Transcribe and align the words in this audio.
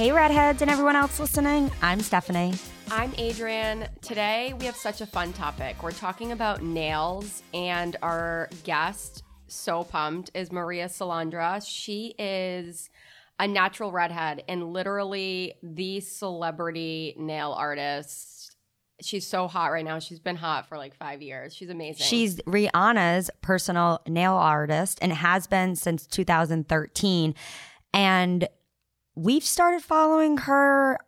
Hey, 0.00 0.12
redheads, 0.12 0.62
and 0.62 0.70
everyone 0.70 0.96
else 0.96 1.20
listening. 1.20 1.70
I'm 1.82 2.00
Stephanie. 2.00 2.54
I'm 2.90 3.12
Adrienne. 3.18 3.86
Today 4.00 4.54
we 4.58 4.64
have 4.64 4.74
such 4.74 5.02
a 5.02 5.06
fun 5.06 5.34
topic. 5.34 5.82
We're 5.82 5.90
talking 5.90 6.32
about 6.32 6.62
nails, 6.62 7.42
and 7.52 7.98
our 8.00 8.48
guest, 8.64 9.24
so 9.46 9.84
pumped, 9.84 10.30
is 10.32 10.50
Maria 10.50 10.86
Salandra. 10.86 11.62
She 11.62 12.14
is 12.18 12.88
a 13.38 13.46
natural 13.46 13.92
redhead 13.92 14.42
and 14.48 14.72
literally 14.72 15.52
the 15.62 16.00
celebrity 16.00 17.14
nail 17.18 17.52
artist. 17.52 18.56
She's 19.02 19.26
so 19.26 19.48
hot 19.48 19.66
right 19.66 19.84
now. 19.84 19.98
She's 19.98 20.18
been 20.18 20.36
hot 20.36 20.66
for 20.66 20.78
like 20.78 20.96
five 20.96 21.20
years. 21.20 21.54
She's 21.54 21.68
amazing. 21.68 22.06
She's 22.06 22.36
Rihanna's 22.46 23.30
personal 23.42 24.00
nail 24.08 24.32
artist 24.32 24.98
and 25.02 25.12
has 25.12 25.46
been 25.46 25.76
since 25.76 26.06
2013. 26.06 27.34
And 27.92 28.48
we've 29.14 29.44
started 29.44 29.82
following 29.82 30.36
her, 30.38 30.98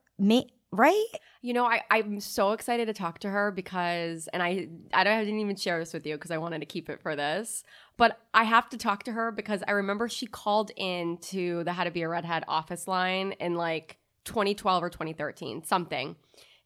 right? 0.71 1.05
You 1.43 1.53
know, 1.53 1.65
I, 1.65 1.83
I'm 1.91 2.21
so 2.21 2.53
excited 2.53 2.87
to 2.87 2.93
talk 2.93 3.19
to 3.21 3.31
her 3.31 3.51
because, 3.51 4.29
and 4.33 4.43
I, 4.43 4.69
I 4.95 5.05
don't 5.05 5.13
I 5.13 5.25
didn't 5.25 5.41
even 5.41 5.57
share 5.57 5.79
this 5.79 5.93
with 5.93 6.07
you 6.07 6.15
because 6.15 6.31
I 6.31 6.39
wanted 6.39 6.61
to 6.61 6.67
keep 6.67 6.89
it 6.89 7.01
for 7.03 7.17
this. 7.17 7.65
But 7.97 8.19
I 8.33 8.45
have 8.45 8.69
to 8.71 8.79
talk 8.79 9.03
to 9.05 9.13
her 9.13 9.33
because 9.33 9.63
I 9.67 9.73
remember 9.73 10.09
she 10.09 10.27
called 10.27 10.71
in 10.77 11.19
to 11.19 11.65
the 11.65 11.73
How 11.73 11.85
to 11.85 11.91
Be 11.91 12.03
a 12.03 12.09
Redhead 12.09 12.45
office 12.49 12.87
line 12.87 13.33
in 13.33 13.55
like 13.55 13.99
2012 14.25 14.83
or 14.83 14.91
2013, 14.91 15.65
something. 15.65 16.17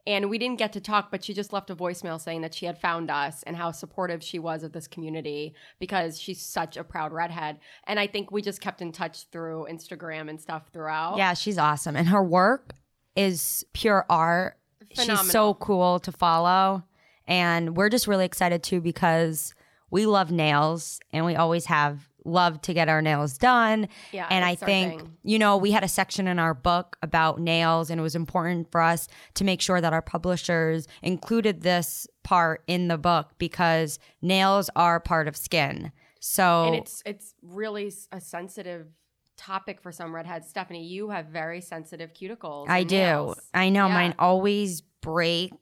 And 0.07 0.31
we 0.31 0.39
didn't 0.39 0.59
get 0.59 0.73
to 0.75 0.81
talk, 0.81 1.11
but 1.11 1.25
she 1.25 1.35
just 1.35 1.53
left 1.53 1.69
a 1.71 1.75
voicemail 1.75 2.21
saying 2.21 2.43
that 2.43 2.55
she 2.55 2.67
had 2.67 2.79
found 2.79 3.11
us 3.11 3.43
and 3.43 3.57
how 3.57 3.73
supportive 3.73 4.23
she 4.23 4.39
was 4.39 4.63
of 4.63 4.73
this 4.73 4.87
community 4.87 5.55
because 5.81 6.21
she's 6.21 6.41
such 6.41 6.77
a 6.77 6.85
proud 6.85 7.13
redhead. 7.13 7.59
And 7.85 7.99
I 7.99 8.07
think 8.07 8.31
we 8.31 8.41
just 8.41 8.61
kept 8.61 8.81
in 8.81 8.93
touch 8.93 9.25
through 9.33 9.67
Instagram 9.69 10.31
and 10.31 10.41
stuff 10.41 10.69
throughout. 10.73 11.17
Yeah, 11.17 11.35
she's 11.35 11.59
awesome. 11.59 11.97
And 11.97 12.09
her 12.09 12.23
work 12.23 12.75
is 13.17 13.67
pure 13.73 14.07
art. 14.09 14.59
She's 14.93 15.31
so 15.31 15.55
cool 15.55 15.99
to 16.01 16.13
follow. 16.13 16.85
And 17.27 17.77
we're 17.77 17.89
just 17.89 18.07
really 18.07 18.25
excited 18.25 18.63
too 18.63 18.81
because 18.81 19.55
we 19.91 20.07
love 20.07 20.31
nails 20.31 21.01
and 21.13 21.25
we 21.25 21.35
always 21.35 21.67
have 21.67 22.09
loved 22.27 22.63
to 22.65 22.75
get 22.75 22.89
our 22.89 23.01
nails 23.01 23.39
done. 23.39 23.89
Yeah, 24.13 24.27
and 24.31 24.45
I 24.45 24.55
think, 24.55 25.03
you 25.23 25.39
know, 25.39 25.57
we 25.57 25.71
had 25.71 25.85
a 25.85 25.89
section 25.89 26.27
in 26.29 26.39
our 26.39 26.53
book 26.55 26.97
about 27.03 27.41
nails 27.41 27.91
and 27.91 27.99
it 28.01 28.03
was 28.03 28.15
important 28.17 28.71
for 28.71 28.81
us 28.81 29.09
to 29.35 29.45
make 29.45 29.61
sure 29.61 29.81
that 29.81 29.93
our 29.93 30.03
publishers 30.03 30.87
included 31.03 31.63
this 31.63 32.07
part 32.25 32.63
in 32.67 32.89
the 32.89 32.99
book 32.99 33.31
because 33.39 33.99
nails 34.21 34.69
are 34.77 34.99
part 35.01 35.29
of 35.29 35.37
skin. 35.37 35.93
So 36.21 36.65
and 36.67 36.75
it's 36.77 37.03
it's 37.07 37.35
really 37.43 37.93
a 38.11 38.21
sensitive 38.21 38.89
topic 39.37 39.81
for 39.81 39.93
some 39.93 40.15
redheads. 40.15 40.49
Stephanie, 40.49 40.85
you 40.87 41.11
have 41.11 41.27
very 41.27 41.61
sensitive 41.61 42.13
cuticles. 42.15 42.69
I 42.69 42.83
do. 42.85 42.97
nails. 42.97 43.41
I 43.55 43.69
know 43.69 43.87
Yeah. 43.87 43.95
mine 43.95 44.15
always 44.19 44.81
break. 44.81 45.53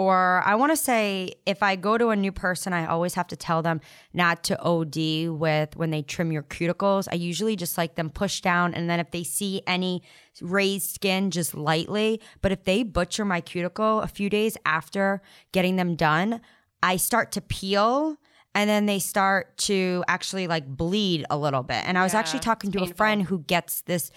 Or 0.00 0.42
I 0.46 0.54
want 0.54 0.72
to 0.72 0.78
say, 0.78 1.34
if 1.44 1.62
I 1.62 1.76
go 1.76 1.98
to 1.98 2.08
a 2.08 2.16
new 2.16 2.32
person, 2.32 2.72
I 2.72 2.86
always 2.86 3.12
have 3.12 3.26
to 3.26 3.36
tell 3.36 3.60
them 3.60 3.82
not 4.14 4.42
to 4.44 4.58
OD 4.58 5.28
with 5.28 5.76
when 5.76 5.90
they 5.90 6.00
trim 6.00 6.32
your 6.32 6.42
cuticles. 6.42 7.06
I 7.12 7.16
usually 7.16 7.54
just 7.54 7.76
like 7.76 7.96
them 7.96 8.08
pushed 8.08 8.42
down. 8.42 8.72
And 8.72 8.88
then 8.88 8.98
if 8.98 9.10
they 9.10 9.22
see 9.22 9.60
any 9.66 10.02
raised 10.40 10.94
skin, 10.94 11.30
just 11.30 11.54
lightly. 11.54 12.18
But 12.40 12.50
if 12.50 12.64
they 12.64 12.82
butcher 12.82 13.26
my 13.26 13.42
cuticle 13.42 14.00
a 14.00 14.06
few 14.06 14.30
days 14.30 14.56
after 14.64 15.20
getting 15.52 15.76
them 15.76 15.96
done, 15.96 16.40
I 16.82 16.96
start 16.96 17.30
to 17.32 17.42
peel 17.42 18.16
and 18.54 18.70
then 18.70 18.86
they 18.86 19.00
start 19.00 19.58
to 19.68 20.02
actually 20.08 20.46
like 20.46 20.66
bleed 20.66 21.26
a 21.28 21.36
little 21.36 21.62
bit. 21.62 21.84
And 21.84 21.98
I 21.98 22.04
was 22.04 22.14
Yeah, 22.14 22.20
actually 22.20 22.40
talking 22.40 22.72
to 22.72 22.84
a 22.84 22.94
friend 22.94 23.24
who 23.24 23.40
gets 23.40 23.82
this 23.82 24.10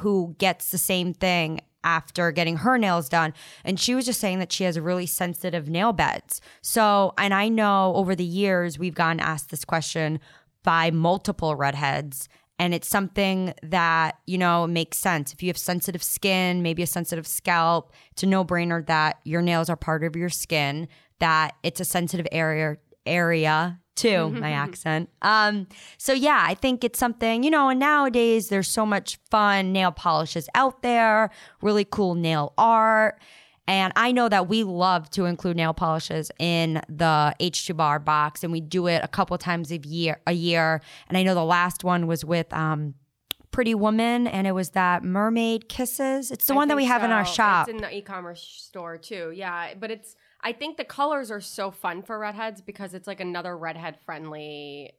who 0.00 0.34
gets 0.38 0.70
the 0.70 0.78
same 0.78 1.14
thing 1.14 1.60
after 1.86 2.32
getting 2.32 2.56
her 2.58 2.76
nails 2.76 3.08
done 3.08 3.32
and 3.64 3.78
she 3.78 3.94
was 3.94 4.04
just 4.04 4.20
saying 4.20 4.40
that 4.40 4.50
she 4.50 4.64
has 4.64 4.78
really 4.78 5.06
sensitive 5.06 5.70
nail 5.70 5.92
beds. 5.92 6.40
So 6.60 7.14
and 7.16 7.32
i 7.32 7.48
know 7.48 7.94
over 7.94 8.14
the 8.14 8.24
years 8.24 8.78
we've 8.78 8.94
gotten 8.94 9.20
asked 9.20 9.50
this 9.50 9.64
question 9.64 10.18
by 10.64 10.90
multiple 10.90 11.54
redheads 11.54 12.28
and 12.58 12.74
it's 12.74 12.88
something 12.88 13.54
that 13.62 14.18
you 14.26 14.38
know 14.38 14.66
makes 14.66 14.96
sense. 14.96 15.32
If 15.32 15.42
you 15.42 15.48
have 15.48 15.58
sensitive 15.58 16.02
skin 16.02 16.62
maybe 16.62 16.82
a 16.82 16.86
sensitive 16.86 17.26
scalp 17.26 17.92
it's 18.10 18.24
a 18.24 18.26
no-brainer 18.26 18.84
that 18.86 19.20
your 19.24 19.42
nails 19.42 19.70
are 19.70 19.76
part 19.76 20.02
of 20.02 20.16
your 20.16 20.30
skin 20.30 20.88
that 21.20 21.54
it's 21.62 21.80
a 21.80 21.84
sensitive 21.84 22.26
area 22.32 22.78
area 23.06 23.80
too 23.96 24.28
my 24.40 24.52
accent 24.52 25.08
um 25.22 25.66
so 25.98 26.12
yeah 26.12 26.44
i 26.46 26.54
think 26.54 26.84
it's 26.84 26.98
something 26.98 27.42
you 27.42 27.50
know 27.50 27.68
and 27.68 27.80
nowadays 27.80 28.48
there's 28.48 28.68
so 28.68 28.86
much 28.86 29.18
fun 29.30 29.72
nail 29.72 29.90
polishes 29.90 30.48
out 30.54 30.82
there 30.82 31.30
really 31.62 31.84
cool 31.84 32.14
nail 32.14 32.52
art 32.56 33.20
and 33.68 33.92
I 33.96 34.12
know 34.12 34.28
that 34.28 34.48
we 34.48 34.62
love 34.62 35.10
to 35.10 35.24
include 35.24 35.56
nail 35.56 35.74
polishes 35.74 36.30
in 36.38 36.80
the 36.88 37.34
H2 37.40 37.76
bar 37.76 37.98
box, 37.98 38.44
and 38.44 38.52
we 38.52 38.60
do 38.60 38.86
it 38.86 39.02
a 39.02 39.08
couple 39.08 39.36
times 39.38 39.72
a 39.72 39.78
year. 39.78 40.20
A 40.26 40.32
year, 40.32 40.80
and 41.08 41.18
I 41.18 41.24
know 41.24 41.34
the 41.34 41.44
last 41.44 41.82
one 41.82 42.06
was 42.06 42.24
with 42.24 42.52
um, 42.52 42.94
Pretty 43.50 43.74
Woman, 43.74 44.26
and 44.28 44.46
it 44.46 44.52
was 44.52 44.70
that 44.70 45.02
Mermaid 45.02 45.68
Kisses. 45.68 46.30
It's 46.30 46.46
the 46.46 46.52
I 46.52 46.56
one 46.56 46.68
that 46.68 46.76
we 46.76 46.84
have 46.84 47.02
in 47.02 47.10
our 47.10 47.24
shop. 47.24 47.68
It's 47.68 47.74
in 47.74 47.82
the 47.82 47.96
e-commerce 47.96 48.42
store 48.42 48.98
too. 48.98 49.32
Yeah, 49.34 49.74
but 49.74 49.90
it's 49.90 50.14
I 50.46 50.52
think 50.52 50.76
the 50.76 50.84
colors 50.84 51.32
are 51.32 51.40
so 51.40 51.72
fun 51.72 52.02
for 52.02 52.16
redheads 52.18 52.60
because 52.60 52.94
it's 52.94 53.08
like 53.08 53.18
another 53.18 53.56
redhead 53.56 53.98
friendly 54.04 54.92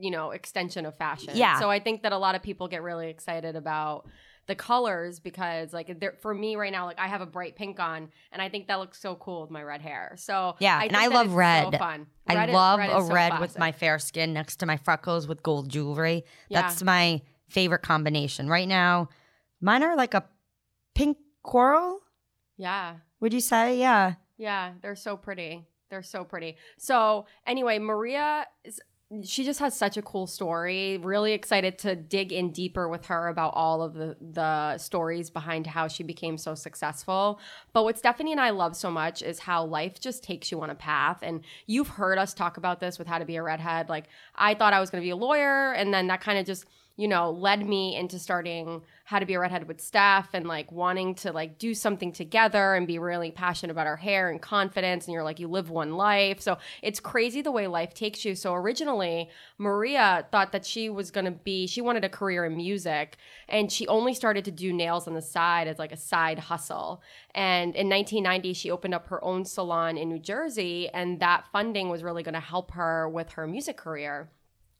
you 0.00 0.12
know, 0.12 0.30
extension 0.30 0.86
of 0.86 0.96
fashion. 0.96 1.32
Yeah. 1.34 1.58
So 1.58 1.68
I 1.68 1.80
think 1.80 2.02
that 2.04 2.12
a 2.12 2.18
lot 2.18 2.36
of 2.36 2.42
people 2.42 2.68
get 2.68 2.82
really 2.82 3.10
excited 3.10 3.56
about 3.56 4.06
the 4.46 4.54
colors 4.54 5.18
because 5.18 5.72
like 5.72 5.98
they're, 5.98 6.14
for 6.22 6.32
me 6.32 6.54
right 6.54 6.70
now 6.70 6.86
like 6.86 7.00
I 7.00 7.08
have 7.08 7.20
a 7.20 7.26
bright 7.26 7.56
pink 7.56 7.80
on 7.80 8.08
and 8.30 8.40
I 8.40 8.48
think 8.48 8.68
that 8.68 8.76
looks 8.76 9.00
so 9.00 9.16
cool 9.16 9.42
with 9.42 9.50
my 9.50 9.62
red 9.62 9.82
hair. 9.82 10.14
So 10.16 10.54
Yeah, 10.60 10.78
I 10.78 10.84
and 10.84 10.96
I 10.96 11.08
love 11.08 11.32
red. 11.32 11.72
So 11.72 11.78
fun. 11.78 12.06
I 12.28 12.46
love 12.46 12.78
red 12.78 12.90
a 12.90 13.00
so 13.00 13.12
red 13.12 13.40
with 13.40 13.58
my 13.58 13.72
fair 13.72 13.98
skin 13.98 14.32
next 14.32 14.56
to 14.58 14.66
my 14.66 14.76
freckles 14.76 15.26
with 15.26 15.42
gold 15.42 15.68
jewelry. 15.68 16.24
Yeah. 16.48 16.62
That's 16.62 16.82
my 16.82 17.20
favorite 17.48 17.82
combination. 17.82 18.48
Right 18.48 18.68
now, 18.68 19.08
mine 19.60 19.82
are 19.82 19.96
like 19.96 20.14
a 20.14 20.24
pink 20.94 21.18
coral. 21.42 21.98
Yeah. 22.56 22.98
Would 23.20 23.34
you 23.34 23.40
say? 23.40 23.78
Yeah. 23.78 24.14
Yeah, 24.38 24.72
they're 24.80 24.96
so 24.96 25.16
pretty. 25.16 25.66
They're 25.90 26.02
so 26.02 26.24
pretty. 26.24 26.56
So, 26.78 27.26
anyway, 27.46 27.78
Maria 27.78 28.46
is 28.64 28.80
she 29.24 29.42
just 29.42 29.58
has 29.60 29.74
such 29.74 29.96
a 29.96 30.02
cool 30.02 30.26
story. 30.26 30.98
Really 30.98 31.32
excited 31.32 31.78
to 31.78 31.96
dig 31.96 32.30
in 32.30 32.50
deeper 32.50 32.88
with 32.90 33.06
her 33.06 33.28
about 33.28 33.54
all 33.54 33.80
of 33.80 33.94
the 33.94 34.16
the 34.20 34.76
stories 34.76 35.30
behind 35.30 35.66
how 35.66 35.88
she 35.88 36.02
became 36.02 36.36
so 36.36 36.54
successful. 36.54 37.40
But 37.72 37.84
what 37.84 37.98
Stephanie 37.98 38.32
and 38.32 38.40
I 38.40 38.50
love 38.50 38.76
so 38.76 38.90
much 38.90 39.22
is 39.22 39.38
how 39.38 39.64
life 39.64 39.98
just 39.98 40.22
takes 40.22 40.52
you 40.52 40.60
on 40.60 40.68
a 40.68 40.74
path. 40.74 41.20
And 41.22 41.42
you've 41.66 41.88
heard 41.88 42.18
us 42.18 42.34
talk 42.34 42.58
about 42.58 42.80
this 42.80 42.98
with 42.98 43.08
how 43.08 43.18
to 43.18 43.24
be 43.24 43.36
a 43.36 43.42
redhead. 43.42 43.88
Like 43.88 44.08
I 44.34 44.52
thought 44.52 44.74
I 44.74 44.80
was 44.80 44.90
going 44.90 45.00
to 45.02 45.06
be 45.06 45.10
a 45.10 45.16
lawyer, 45.16 45.72
and 45.72 45.92
then 45.92 46.08
that 46.08 46.20
kind 46.20 46.38
of 46.38 46.44
just 46.44 46.66
you 46.98 47.08
know 47.08 47.30
led 47.30 47.66
me 47.66 47.96
into 47.96 48.18
starting 48.18 48.82
how 49.08 49.18
to 49.18 49.24
be 49.24 49.32
a 49.32 49.40
redhead 49.40 49.66
with 49.66 49.80
staff 49.80 50.34
and 50.34 50.46
like 50.46 50.70
wanting 50.70 51.14
to 51.14 51.32
like 51.32 51.58
do 51.58 51.72
something 51.72 52.12
together 52.12 52.74
and 52.74 52.86
be 52.86 52.98
really 52.98 53.30
passionate 53.30 53.72
about 53.72 53.86
our 53.86 53.96
hair 53.96 54.28
and 54.28 54.42
confidence. 54.42 55.06
And 55.06 55.14
you're 55.14 55.22
like 55.22 55.40
you 55.40 55.48
live 55.48 55.70
one 55.70 55.94
life. 55.94 56.42
So 56.42 56.58
it's 56.82 57.00
crazy 57.00 57.40
the 57.40 57.50
way 57.50 57.68
life 57.68 57.94
takes 57.94 58.22
you. 58.26 58.34
So 58.34 58.52
originally 58.52 59.30
maria 59.56 60.26
thought 60.30 60.52
that 60.52 60.66
she 60.66 60.90
was 60.90 61.10
going 61.10 61.24
to 61.24 61.30
be 61.30 61.66
she 61.66 61.80
wanted 61.80 62.04
a 62.04 62.10
career 62.10 62.44
in 62.44 62.54
music. 62.54 63.16
And 63.48 63.72
she 63.72 63.88
only 63.88 64.12
started 64.12 64.44
to 64.44 64.50
do 64.50 64.74
nails 64.74 65.08
on 65.08 65.14
the 65.14 65.22
side 65.22 65.68
as 65.68 65.78
like 65.78 65.92
a 65.92 65.96
side 65.96 66.38
hustle. 66.38 67.00
And 67.34 67.74
in 67.76 67.88
1990 67.88 68.52
she 68.52 68.70
opened 68.70 68.92
up 68.92 69.06
her 69.06 69.24
own 69.24 69.46
salon 69.46 69.96
in 69.96 70.10
new 70.10 70.18
jersey. 70.18 70.90
And 70.90 71.18
that 71.20 71.46
funding 71.50 71.88
was 71.88 72.02
really 72.02 72.22
going 72.22 72.34
to 72.34 72.40
help 72.40 72.72
her 72.72 73.08
with 73.08 73.30
her 73.30 73.46
music 73.46 73.78
career 73.78 74.28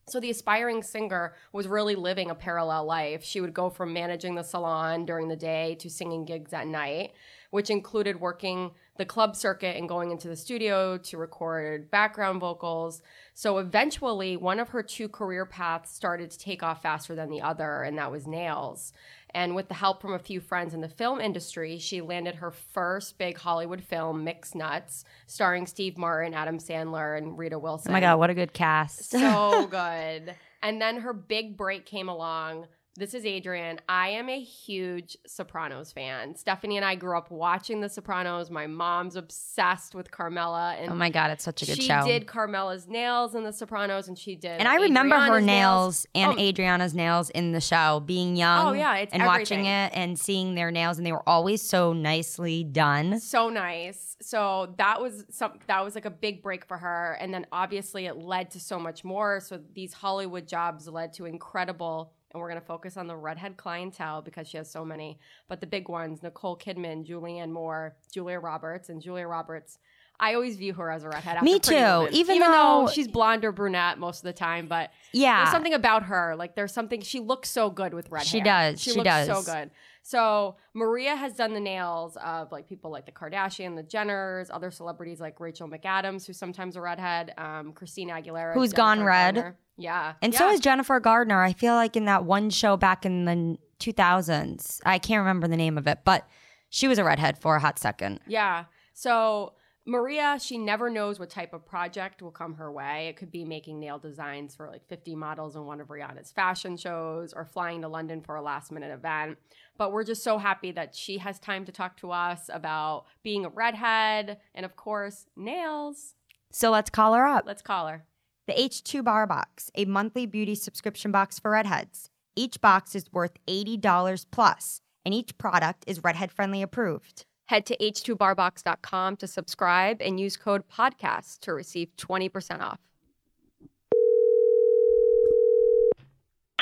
so 0.09 0.21
the 0.21 0.31
aspiring 0.31 0.83
singer 0.83 1.35
was 1.53 1.69
really 1.69 1.95
living 1.95 2.31
a 2.31 2.35
parallel 2.35 2.85
life. 2.85 3.25
She 3.25 3.41
would 3.41 3.55
go 3.55 3.71
from 3.71 3.93
managing 3.93 4.35
the 4.35 4.43
salon 4.43 5.05
during 5.05 5.29
the 5.29 5.37
day 5.37 5.77
to 5.81 5.91
singing 5.91 6.25
gigs 6.25 6.53
at 6.53 6.67
night, 6.67 7.13
which 7.51 7.71
included 7.71 8.21
working 8.21 8.73
the 8.97 9.05
club 9.05 9.37
circuit 9.37 9.77
and 9.77 9.89
going 9.89 10.11
into 10.11 10.29
the 10.29 10.37
studio 10.37 10.99
to 10.99 11.17
record 11.17 11.91
background 11.91 12.41
vocals. 12.41 13.01
So 13.35 13.59
eventually, 13.59 14.37
one 14.37 14.59
of 14.59 14.71
her 14.71 14.83
two 14.83 15.09
career 15.09 15.47
paths 15.47 15.95
started 15.95 16.31
to 16.33 16.39
take 16.39 16.63
off 16.63 16.83
faster 16.83 17.15
than 17.15 17.31
the 17.31 17.41
other, 17.41 17.83
and 17.83 17.97
that 17.99 18.11
was 18.11 18.27
nails. 18.27 18.93
And 19.35 19.55
with 19.55 19.69
the 19.69 19.75
help 19.75 20.01
from 20.01 20.15
a 20.15 20.19
few 20.19 20.41
friends 20.41 20.73
in 20.75 20.81
the 20.81 20.89
film 20.89 21.21
industry, 21.21 21.79
she 21.79 22.01
landed 22.01 22.37
her 22.37 22.51
first 22.51 23.19
big 23.19 23.37
Hollywood 23.39 23.83
film, 23.83 24.25
Mixed 24.25 24.55
Nuts, 24.55 25.05
starring 25.27 25.67
Steve 25.67 25.99
Martin, 25.99 26.35
Adam 26.35 26.59
Sandler, 26.59 27.17
and 27.19 27.39
Rita 27.39 27.59
Wilson 27.59 27.91
Oh 27.91 27.93
my 27.93 28.01
god, 28.01 28.19
what 28.19 28.31
a 28.31 28.35
good 28.35 28.53
cast. 28.53 29.11
so 29.11 29.67
good. 29.71 30.35
And 30.63 30.81
then 30.81 31.01
her 31.01 31.13
big 31.13 31.57
break 31.57 31.87
came 31.87 32.09
along 32.09 32.67
This 32.99 33.15
is 33.15 33.25
Adrienne. 33.25 33.79
I 33.89 34.09
am 34.09 34.29
a 34.29 34.41
huge 34.41 35.17
Sopranos 35.25 35.93
fan. 35.93 36.35
Stephanie 36.35 36.79
and 36.79 36.85
I 36.85 36.97
grew 36.97 37.17
up 37.17 37.31
watching 37.31 37.81
The 37.81 37.89
Sopranos. 37.89 38.51
My 38.51 38.67
mom's 38.67 39.15
obsessed 39.15 39.95
with 39.95 40.11
Carmela, 40.11 40.75
and 40.77 40.91
Oh 40.91 40.97
my 40.97 41.09
god, 41.09 41.31
it's 41.31 41.45
such 41.45 41.63
a 41.63 41.67
good 41.67 41.77
she 41.77 41.83
show. 41.83 42.01
She 42.05 42.09
did 42.11 42.27
Carmela's 42.27 42.89
nails 42.89 43.37
in 43.37 43.45
The 43.45 43.53
Sopranos, 43.53 44.09
and 44.09 44.19
she 44.19 44.35
did. 44.35 44.59
and 44.59 44.67
I 44.67 44.75
remember 44.75 45.15
her 45.15 45.39
Adriana's 45.39 45.47
nails, 45.47 46.07
and 46.17 46.33
Oh. 46.33 46.43
Adriana's 46.43 46.93
nails 46.93 47.31
in 47.31 47.53
the 47.53 47.61
show, 47.61 48.01
being 48.05 48.35
young. 48.35 48.67
Oh, 48.67 48.73
yeah, 48.73 48.97
it's 48.97 49.13
and 49.13 49.25
watching 49.25 49.67
it 49.67 49.93
and 49.95 50.19
seeing 50.19 50.57
their 50.57 50.73
nails, 50.73 50.99
and 50.99 51.07
they 51.07 51.13
were 51.13 51.27
always 51.29 51.63
so 51.63 51.93
nicely 51.93 52.65
done. 52.65 53.21
so 53.21 53.49
nice. 53.49 54.17
So 54.21 54.75
that 54.79 55.01
was 55.01 55.25
some 55.31 55.53
that 55.69 55.85
was 55.85 55.95
like 55.95 56.05
a 56.05 56.11
big 56.11 56.43
break 56.43 56.65
for 56.67 56.77
her 56.79 57.17
and 57.21 57.33
then 57.33 57.47
obviously 57.53 58.07
it 58.07 58.17
led 58.17 58.51
to 58.51 58.59
so 58.61 58.81
much 58.81 59.05
more. 59.05 59.39
So 59.39 59.61
these 59.73 59.93
Hollywood 59.93 60.49
jobs 60.49 60.89
led 60.89 61.13
to 61.13 61.27
incredible 61.27 62.13
and 62.39 62.43
we're 62.43 62.49
going 62.49 62.61
to 62.61 62.67
focus 62.67 62.97
on 62.97 63.07
the 63.09 63.17
redhead 63.17 63.57
clientele 63.57 64.23
because 64.23 64.47
she 64.49 64.57
has 64.57 64.71
so 64.71 64.85
many. 64.85 65.19
But 65.49 65.61
the 65.61 65.67
big 65.67 65.89
ones, 65.89 66.23
Nicole 66.23 66.57
Kidman, 66.57 67.07
Julianne 67.07 67.51
Moore, 67.51 67.97
Julia 68.13 68.39
Roberts 68.39 68.89
and 68.89 69.03
Julia 69.03 69.27
Roberts 69.27 69.79
I 70.21 70.35
always 70.35 70.57
view 70.57 70.75
her 70.75 70.91
as 70.91 71.05
a 71.05 71.09
redhead. 71.09 71.41
Me 71.43 71.61
too, 71.61 71.75
Woman. 71.77 72.13
even 72.13 72.41
though- 72.41 72.89
she's 72.93 73.07
blonde 73.07 73.45
or 73.45 73.53
brunette 73.53 73.99
most 74.01 74.19
of 74.19 74.25
the 74.25 74.33
time, 74.33 74.67
but 74.67 74.91
Yeah, 75.13 75.39
there's 75.45 75.53
something 75.53 75.75
about 75.75 76.05
her. 76.05 76.35
Like 76.37 76.57
there's 76.57 76.73
something 76.73 77.03
she 77.03 77.21
looks 77.21 77.49
so 77.49 77.71
good 77.71 77.95
with 77.95 78.11
red 78.11 78.27
She 78.27 78.39
hair. 78.41 78.73
does, 78.73 78.81
She, 78.81 78.91
she 78.91 78.97
looks 78.97 79.05
does. 79.09 79.27
so 79.47 79.53
good. 79.53 79.71
So 80.03 80.57
Maria 80.75 81.15
has 81.15 81.35
done 81.35 81.55
the 81.55 81.61
nails 81.61 82.17
of 82.17 82.51
like 82.51 82.69
people 82.69 82.91
like 82.91 83.07
the 83.07 83.13
Kardashian, 83.13 83.77
the 83.77 83.85
Jenners, 83.85 84.49
other 84.53 84.73
celebrities 84.73 85.21
like 85.21 85.39
Rachel 85.39 85.69
McAdams, 85.69 86.27
who's 86.27 86.37
sometimes 86.39 86.75
a 86.75 86.81
redhead, 86.81 87.33
um, 87.39 87.73
Christina 87.73 88.15
Aguilera, 88.15 88.55
who's 88.55 88.73
gone 88.73 89.05
red. 89.05 89.55
Yeah, 89.79 90.15
and 90.21 90.33
yeah. 90.33 90.39
so 90.39 90.51
is 90.51 90.61
Jennifer 90.61 90.99
Gardner. 91.01 91.41
I 91.43 91.53
feel 91.53 91.75
like 91.75 91.97
in 91.97 92.05
that 92.07 92.25
one 92.25 92.51
show 92.51 92.77
back 92.77 93.07
in 93.07 93.25
the 93.25 93.57
2000s, 93.79 94.81
I 94.85 94.99
can't 94.99 95.21
remember 95.21 95.49
the 95.49 95.57
name 95.57 95.79
of 95.79 95.87
it, 95.87 96.01
but 96.05 96.29
she 96.69 96.89
was 96.89 96.99
a 96.99 97.05
redhead 97.05 97.39
for 97.39 97.57
a 97.57 97.61
hot 97.61 97.79
second. 97.79 98.21
Yeah. 98.27 98.65
So 98.93 99.55
Maria, 99.89 100.39
she 100.39 100.59
never 100.59 100.91
knows 100.91 101.19
what 101.19 101.31
type 101.31 101.55
of 101.55 101.65
project 101.65 102.21
will 102.21 102.31
come 102.31 102.53
her 102.57 102.71
way. 102.71 103.09
It 103.09 103.17
could 103.17 103.33
be 103.33 103.47
making 103.47 103.81
nail 103.81 103.99
designs 103.99 104.55
for 104.55 104.69
like 104.69 104.87
50 104.87 105.17
models 105.17 105.57
in 105.57 105.65
one 105.65 105.81
of 105.81 105.89
Rihanna's 105.89 106.31
fashion 106.31 106.77
shows 106.77 107.33
or 107.33 107.47
flying 107.47 107.81
to 107.81 107.89
London 107.89 108.21
for 108.21 108.37
a 108.37 108.43
last 108.43 108.71
minute 108.71 108.93
event. 108.93 109.39
But 109.79 109.93
we're 109.93 110.05
just 110.05 110.23
so 110.23 110.37
happy 110.37 110.73
that 110.73 110.95
she 110.95 111.17
has 111.17 111.39
time 111.39 111.65
to 111.65 111.73
talk 111.73 111.97
to 111.99 112.11
us 112.11 112.51
about 112.53 113.07
being 113.23 113.47
a 113.47 113.49
redhead 113.49 114.37
and, 114.55 114.67
of 114.67 114.77
course, 114.77 115.25
nails. 115.37 116.17
So 116.53 116.71
let's 116.71 116.91
call 116.91 117.15
her 117.15 117.27
up. 117.27 117.45
Let's 117.47 117.63
call 117.63 117.87
her. 117.87 118.05
The 118.49 118.55
H2 118.55 119.05
Bar 119.05 119.27
Box, 119.27 119.71
a 119.75 119.85
monthly 119.85 120.25
beauty 120.25 120.55
subscription 120.55 121.13
box 121.13 121.39
for 121.39 121.51
redheads. 121.51 122.09
Each 122.35 122.59
box 122.59 122.95
is 122.95 123.13
worth 123.13 123.37
$80 123.47 124.25
plus, 124.31 124.81
and 125.05 125.13
each 125.13 125.37
product 125.37 125.85
is 125.87 126.03
redhead 126.03 126.33
friendly 126.33 126.63
approved. 126.63 127.27
Head 127.49 127.67
to 127.67 127.77
h2barbox.com 127.77 129.17
to 129.17 129.27
subscribe 129.27 130.01
and 130.01 130.19
use 130.19 130.39
code 130.39 130.63
podcast 130.67 131.41
to 131.41 131.53
receive 131.53 131.95
20% 131.99 132.63
off. 132.63 132.79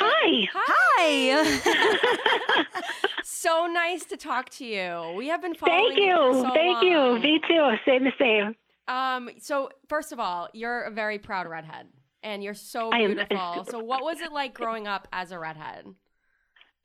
Hi. 0.01 0.49
Hi. 0.53 2.73
So 3.29 3.67
nice 3.67 4.05
to 4.07 4.17
talk 4.17 4.49
to 4.51 4.65
you. 4.65 5.13
We 5.17 5.29
have 5.29 5.43
been 5.43 5.55
following 5.55 5.95
Thank 5.95 5.99
you. 6.01 6.17
for 6.17 6.33
so 6.49 6.55
Thank 6.55 6.83
you. 6.83 6.99
long. 6.99 7.21
Me 7.21 7.41
too. 7.47 7.75
Same 7.85 8.05
the 8.05 8.13
same. 8.19 8.55
Um, 8.89 9.31
so 9.39 9.71
first 9.89 10.13
of 10.13 10.21
all, 10.21 10.49
you're 10.53 10.83
a 10.83 10.91
very 10.91 11.19
proud 11.19 11.49
redhead, 11.49 11.89
and 12.23 12.43
you're 12.43 12.55
so 12.55 12.91
beautiful. 12.91 13.67
so, 13.69 13.79
what 13.79 14.03
was 14.03 14.21
it 14.21 14.33
like 14.33 14.55
growing 14.55 14.87
up 14.87 15.09
as 15.13 15.33
a 15.33 15.39
redhead? 15.39 15.87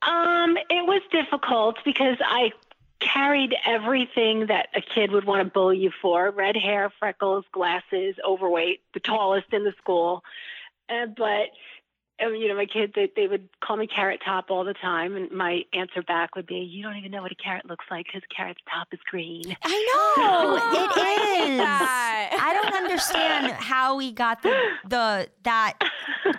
Um, 0.02 0.56
it 0.68 0.84
was 0.84 1.00
difficult 1.12 1.76
because 1.84 2.16
I 2.24 2.50
carried 2.98 3.54
everything 3.66 4.46
that 4.46 4.68
a 4.74 4.80
kid 4.80 5.10
would 5.12 5.24
want 5.24 5.44
to 5.44 5.50
bully 5.50 5.78
you 5.78 5.90
for 6.00 6.30
red 6.30 6.56
hair, 6.56 6.90
freckles, 6.98 7.44
glasses, 7.52 8.16
overweight, 8.26 8.80
the 8.94 9.00
tallest 9.00 9.52
in 9.52 9.64
the 9.64 9.72
school. 9.78 10.22
Uh, 10.88 11.06
but, 11.06 11.50
you 12.20 12.48
know, 12.48 12.54
my 12.56 12.66
kids, 12.66 12.92
they, 12.94 13.10
they 13.16 13.26
would 13.26 13.48
call 13.64 13.76
me 13.76 13.86
Carrot 13.86 14.20
Top 14.24 14.46
all 14.50 14.64
the 14.64 14.74
time. 14.74 15.16
And 15.16 15.30
my 15.32 15.62
answer 15.72 16.02
back 16.02 16.36
would 16.36 16.46
be, 16.46 16.56
You 16.56 16.82
don't 16.82 16.96
even 16.96 17.10
know 17.10 17.22
what 17.22 17.32
a 17.32 17.36
carrot 17.36 17.66
looks 17.66 17.84
like 17.90 18.06
because 18.06 18.22
carrot's 18.34 18.60
top 18.72 18.88
is 18.92 19.00
green. 19.10 19.56
I 19.62 19.70
know 19.70 20.56
I 20.60 20.72
it 20.84 21.40
hate 21.40 21.54
is. 21.54 21.60
I 22.40 22.60
don't 22.62 22.74
understand 22.74 23.52
how 23.52 23.96
we 23.96 24.12
got 24.12 24.42
the 24.42 24.56
the 24.88 25.28
that 25.44 25.78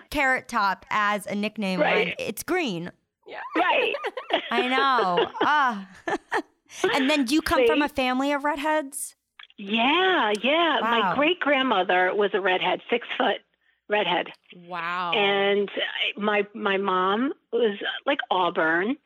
carrot 0.10 0.48
top 0.48 0.86
as 0.90 1.26
a 1.28 1.36
nickname 1.36 1.80
Right. 1.82 2.08
when 2.08 2.14
it's 2.20 2.44
green. 2.44 2.92
Yeah, 3.28 3.40
right. 3.56 3.94
I 4.52 4.68
know. 4.68 5.32
Ah. 5.42 5.88
and 6.96 7.10
then 7.10 7.26
do 7.26 7.34
you 7.36 7.42
come 7.42 7.66
from 7.68 7.82
a 7.82 7.90
family 7.90 8.32
of 8.32 8.44
redheads? 8.44 9.16
Yeah, 9.58 10.32
yeah. 10.42 10.82
Wow. 10.82 10.92
My 10.92 11.16
great 11.16 11.40
grandmother 11.40 12.12
was 12.14 12.32
a 12.34 12.42
redhead, 12.42 12.82
six 12.90 13.08
foot 13.18 13.38
redhead. 13.90 14.28
Wow. 14.68 15.12
and 15.14 15.70
my 16.18 16.46
my 16.54 16.78
mom 16.78 17.34
was 17.52 17.78
uh, 17.82 17.86
like 18.06 18.20
Auburn, 18.32 18.98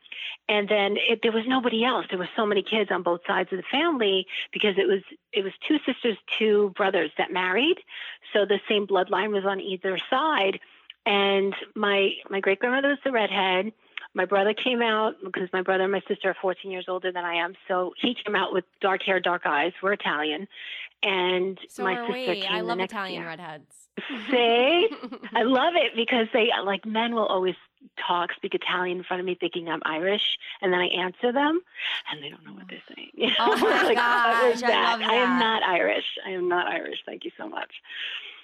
and 0.50 0.70
then 0.70 0.98
it, 0.98 1.20
there 1.24 1.32
was 1.32 1.44
nobody 1.48 1.84
else. 1.84 2.06
There 2.10 2.20
were 2.20 2.30
so 2.36 2.46
many 2.46 2.64
kids 2.64 2.92
on 2.92 3.04
both 3.04 3.22
sides 3.28 3.52
of 3.52 3.58
the 3.58 3.64
family 3.72 4.28
because 4.52 4.76
it 4.78 4.88
was 4.88 5.02
it 5.34 5.44
was 5.44 5.54
two 5.68 5.78
sisters, 5.86 6.18
two 6.38 6.74
brothers 6.76 7.12
that 7.18 7.32
married, 7.32 7.78
so 8.34 8.46
the 8.46 8.60
same 8.70 8.88
bloodline 8.88 9.32
was 9.32 9.46
on 9.46 9.60
either 9.60 9.98
side. 10.10 10.60
And 11.06 11.56
my 11.76 12.12
my 12.30 12.40
great 12.40 12.60
grandmother 12.60 12.90
was 12.90 13.00
the 13.04 13.12
redhead. 13.12 13.72
My 14.18 14.26
brother 14.26 14.56
came 14.56 14.82
out 14.82 15.14
because 15.24 15.48
my 15.54 15.62
brother 15.62 15.84
and 15.84 15.92
my 15.92 16.02
sister 16.08 16.32
are 16.32 16.36
14 16.42 16.72
years 16.72 16.86
older 16.88 17.12
than 17.12 17.24
I 17.24 17.36
am, 17.36 17.54
so 17.68 17.94
he 18.02 18.16
came 18.16 18.36
out 18.36 18.52
with 18.52 18.66
dark 18.82 19.04
hair, 19.04 19.20
dark 19.20 19.44
eyes. 19.46 19.74
We're 19.82 19.94
Italian, 19.94 20.48
and 21.04 21.60
so 21.70 21.84
my 21.84 21.96
sister 22.08 22.32
we. 22.32 22.42
came 22.42 22.52
I 22.52 22.62
love 22.62 22.80
Italian 22.80 23.22
year. 23.22 23.30
redheads. 23.30 23.72
See? 24.32 24.90
I 25.36 25.44
love 25.44 25.74
it 25.76 25.92
because 25.96 26.26
they 26.34 26.50
like 26.66 26.84
men 26.84 27.14
will 27.14 27.28
always 27.28 27.54
talk, 28.08 28.34
speak 28.34 28.56
Italian 28.56 28.98
in 28.98 29.04
front 29.04 29.20
of 29.20 29.26
me, 29.28 29.38
thinking 29.40 29.70
I'm 29.70 29.84
Irish, 29.86 30.40
and 30.64 30.74
then 30.74 30.80
I 30.80 30.88
answer 30.88 31.32
them, 31.32 31.62
and 32.12 32.24
they 32.24 32.30
don't 32.30 32.44
know 32.44 32.54
what 32.54 32.64
they're 32.68 32.82
saying. 32.96 33.36
Oh 33.40 33.56
my 33.56 33.84
Like, 33.84 33.92
oh, 33.92 34.02
gosh, 34.02 34.64
I 34.64 34.94
love 34.94 35.02
I 35.04 35.14
am 35.14 35.38
not 35.38 35.62
Irish. 35.62 36.18
I 36.26 36.32
am 36.32 36.50
not 36.50 36.66
Irish. 36.66 37.04
Thank 37.06 37.24
you 37.24 37.32
so 37.38 37.48
much. 37.48 37.72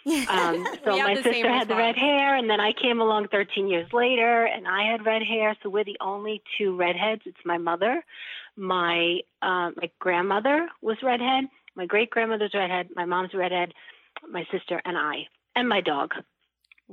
Um, 0.30 0.66
so 0.84 0.98
my 0.98 1.16
sister 1.16 1.50
had 1.50 1.68
the 1.68 1.76
red 1.76 1.96
hair, 1.96 2.36
and 2.36 2.50
then 2.50 2.60
I 2.60 2.74
came 2.74 3.00
along 3.00 3.30
13 3.30 3.68
years 3.70 3.88
later, 3.94 4.46
and 4.46 4.68
I 4.68 4.92
had 4.92 5.06
red 5.06 5.22
hair. 5.24 5.56
So 5.64 5.70
we're 5.70 5.86
the 5.86 5.98
only 6.02 6.42
two 6.58 6.76
redheads. 6.76 7.22
It's 7.26 7.38
my 7.46 7.58
mother, 7.58 8.04
my 8.58 9.20
uh, 9.42 9.72
my 9.76 9.90
grandmother 10.00 10.68
was 10.82 10.98
redhead, 11.04 11.46
my 11.76 11.86
great 11.86 12.10
grandmother's 12.10 12.54
redhead, 12.54 12.90
my 12.96 13.06
mom's 13.06 13.34
redhead, 13.34 13.74
my 14.30 14.46
sister, 14.52 14.82
and 14.84 14.98
I, 14.98 15.28
and 15.56 15.70
my 15.70 15.82
dog. 15.82 16.12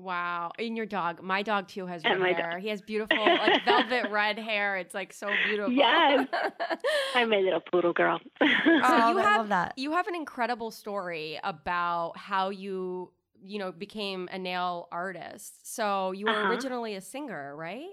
Wow. 0.03 0.53
And 0.59 0.77
your 0.77 0.87
dog. 0.87 1.23
My 1.23 1.43
dog 1.43 1.69
too 1.69 1.87
has 1.87 2.03
red 2.05 2.19
my 2.19 2.33
hair. 2.33 2.53
dog. 2.53 2.61
He 2.61 2.69
has 2.69 2.81
beautiful 2.93 3.19
like 3.19 3.65
velvet 3.65 4.11
red 4.11 4.39
hair. 4.39 4.77
It's 4.77 4.95
like 4.95 5.13
so 5.13 5.29
beautiful. 5.47 5.73
Yes. 5.73 6.27
I'm 7.15 7.31
my 7.31 7.39
little 7.39 7.61
poodle 7.61 7.93
girl. 7.93 8.21
oh, 8.41 8.47
you 8.47 8.83
I 8.83 9.23
have- 9.23 9.37
love 9.39 9.49
that. 9.49 9.75
you 9.77 9.93
have 9.93 10.07
an 10.09 10.15
incredible 10.15 10.71
story 10.71 11.39
about 11.45 12.17
how 12.17 12.51
you, 12.51 13.11
you 13.45 13.59
know, 13.59 13.73
became 13.73 14.29
a 14.33 14.39
nail 14.39 14.89
artist. 14.93 15.75
So 15.75 16.13
you 16.13 16.27
were 16.27 16.33
Uh-huh. 16.33 16.51
originally 16.51 16.95
a 16.95 17.01
singer, 17.01 17.55
right? 17.57 17.89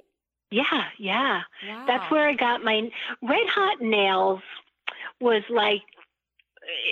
yeah, 0.49 0.85
yeah. 0.97 1.41
Wow. 1.67 1.83
That's 1.87 2.09
where 2.09 2.27
I 2.29 2.33
got 2.33 2.63
my 2.63 2.89
red 3.21 3.47
hot 3.49 3.81
nails. 3.81 4.41
Was 5.19 5.43
like 5.49 5.81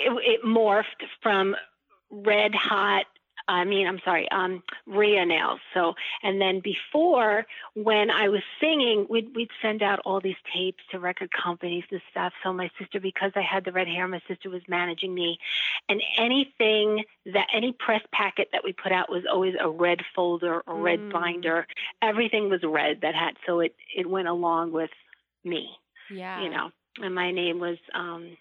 it, 0.04 0.12
it 0.40 0.44
morphed 0.44 1.02
from 1.22 1.54
red 2.10 2.54
hot. 2.54 3.06
I 3.48 3.64
mean, 3.64 3.86
I'm 3.86 4.00
sorry, 4.04 4.28
um, 4.30 4.62
Rhea 4.86 5.24
nails. 5.24 5.60
So, 5.74 5.94
and 6.22 6.40
then 6.40 6.60
before, 6.60 7.46
when 7.74 8.10
I 8.10 8.28
was 8.28 8.42
singing, 8.60 9.06
we'd 9.08 9.34
we'd 9.34 9.50
send 9.62 9.82
out 9.82 10.00
all 10.04 10.20
these 10.20 10.36
tapes 10.54 10.82
to 10.90 10.98
record 10.98 11.30
companies 11.30 11.84
and 11.90 12.00
stuff. 12.10 12.32
So 12.42 12.52
my 12.52 12.70
sister, 12.78 13.00
because 13.00 13.32
I 13.36 13.42
had 13.42 13.64
the 13.64 13.72
red 13.72 13.86
hair, 13.88 14.06
my 14.08 14.20
sister 14.28 14.50
was 14.50 14.62
managing 14.68 15.14
me, 15.14 15.38
and 15.88 16.02
anything 16.18 17.04
that 17.26 17.46
any 17.52 17.72
press 17.72 18.02
packet 18.12 18.48
that 18.52 18.64
we 18.64 18.72
put 18.72 18.92
out 18.92 19.10
was 19.10 19.24
always 19.30 19.54
a 19.60 19.68
red 19.68 20.00
folder, 20.14 20.62
a 20.66 20.74
red 20.74 21.00
Mm. 21.00 21.10
binder. 21.10 21.66
Everything 22.02 22.48
was 22.50 22.62
red 22.62 23.00
that 23.02 23.14
had, 23.14 23.36
so 23.46 23.60
it 23.60 23.74
it 23.94 24.08
went 24.08 24.28
along 24.28 24.72
with 24.72 24.90
me 25.44 25.70
Yeah. 26.08 26.42
you 26.42 26.48
know. 26.50 26.70
And 27.00 27.14
my 27.14 27.30
name 27.30 27.58
was 27.58 27.78
um 27.94 28.36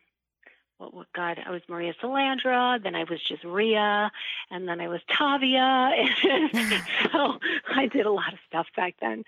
what, 0.78 0.94
what 0.94 1.08
God, 1.14 1.42
I 1.46 1.52
was 1.52 1.62
Maria 1.68 1.94
Salandra, 2.02 2.82
then 2.82 2.96
I 2.96 3.04
was 3.06 3.22
just 3.22 3.44
Ria, 3.44 4.12
and 4.52 4.68
then 4.68 4.82
I 4.82 4.88
was 4.88 5.02
Tavia. 5.10 5.92
So 7.12 7.40
I 7.74 7.88
did 7.88 8.06
a 8.06 8.12
lot 8.12 8.34
of 8.34 8.40
stuff 8.48 8.68
back 8.76 8.96
then. 9.00 9.24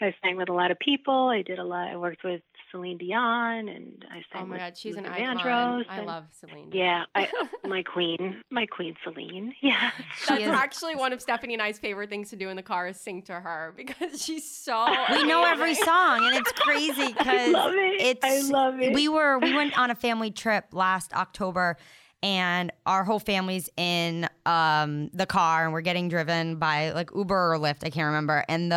I 0.00 0.14
sang 0.22 0.36
with 0.36 0.48
a 0.48 0.52
lot 0.52 0.70
of 0.70 0.78
people. 0.78 1.28
I 1.28 1.42
did 1.42 1.58
a 1.58 1.64
lot 1.64 1.88
I 1.88 1.96
worked 1.96 2.22
with 2.22 2.42
Celine 2.70 2.98
Dion, 2.98 3.68
and 3.68 4.04
I 4.10 4.22
sang 4.32 4.42
Oh 4.42 4.46
my 4.46 4.50
with 4.52 4.58
God, 4.60 4.76
she's 4.76 4.96
an 4.96 5.04
Luther 5.04 5.14
icon. 5.16 5.84
I 5.88 5.96
and- 5.98 6.06
love 6.06 6.24
Celine. 6.38 6.70
Yeah, 6.72 7.04
I, 7.14 7.28
my 7.66 7.82
queen, 7.82 8.42
my 8.50 8.66
queen 8.66 8.96
Celine. 9.04 9.54
Yeah, 9.62 9.90
That's 10.28 10.42
is- 10.42 10.48
actually 10.48 10.96
one 10.96 11.12
of 11.12 11.20
Stephanie 11.22 11.54
and 11.54 11.62
I's 11.62 11.78
favorite 11.78 12.10
things 12.10 12.30
to 12.30 12.36
do 12.36 12.48
in 12.48 12.56
the 12.56 12.62
car 12.62 12.86
is 12.88 13.00
sing 13.00 13.22
to 13.22 13.32
her 13.34 13.72
because 13.76 14.22
she's 14.24 14.50
so. 14.50 14.86
we 15.10 15.24
know 15.24 15.44
every 15.44 15.74
song 15.74 16.24
and 16.26 16.36
it's 16.36 16.52
crazy 16.52 17.08
because 17.12 17.50
it. 17.54 18.20
it's 18.22 18.24
I 18.24 18.40
love 18.50 18.80
it. 18.80 18.92
we 18.92 19.08
were 19.08 19.38
we 19.38 19.54
went 19.54 19.78
on 19.78 19.90
a 19.90 19.94
family 19.94 20.30
trip 20.30 20.66
last 20.72 21.12
october 21.14 21.76
and 22.22 22.72
our 22.86 23.04
whole 23.04 23.18
family's 23.18 23.68
in 23.76 24.28
um 24.46 25.08
the 25.12 25.26
car 25.26 25.64
and 25.64 25.72
we're 25.72 25.80
getting 25.82 26.08
driven 26.08 26.56
by 26.56 26.90
like 26.92 27.10
uber 27.14 27.52
or 27.54 27.58
lyft 27.58 27.84
i 27.84 27.90
can't 27.90 28.06
remember 28.06 28.44
and 28.48 28.70
the 28.72 28.74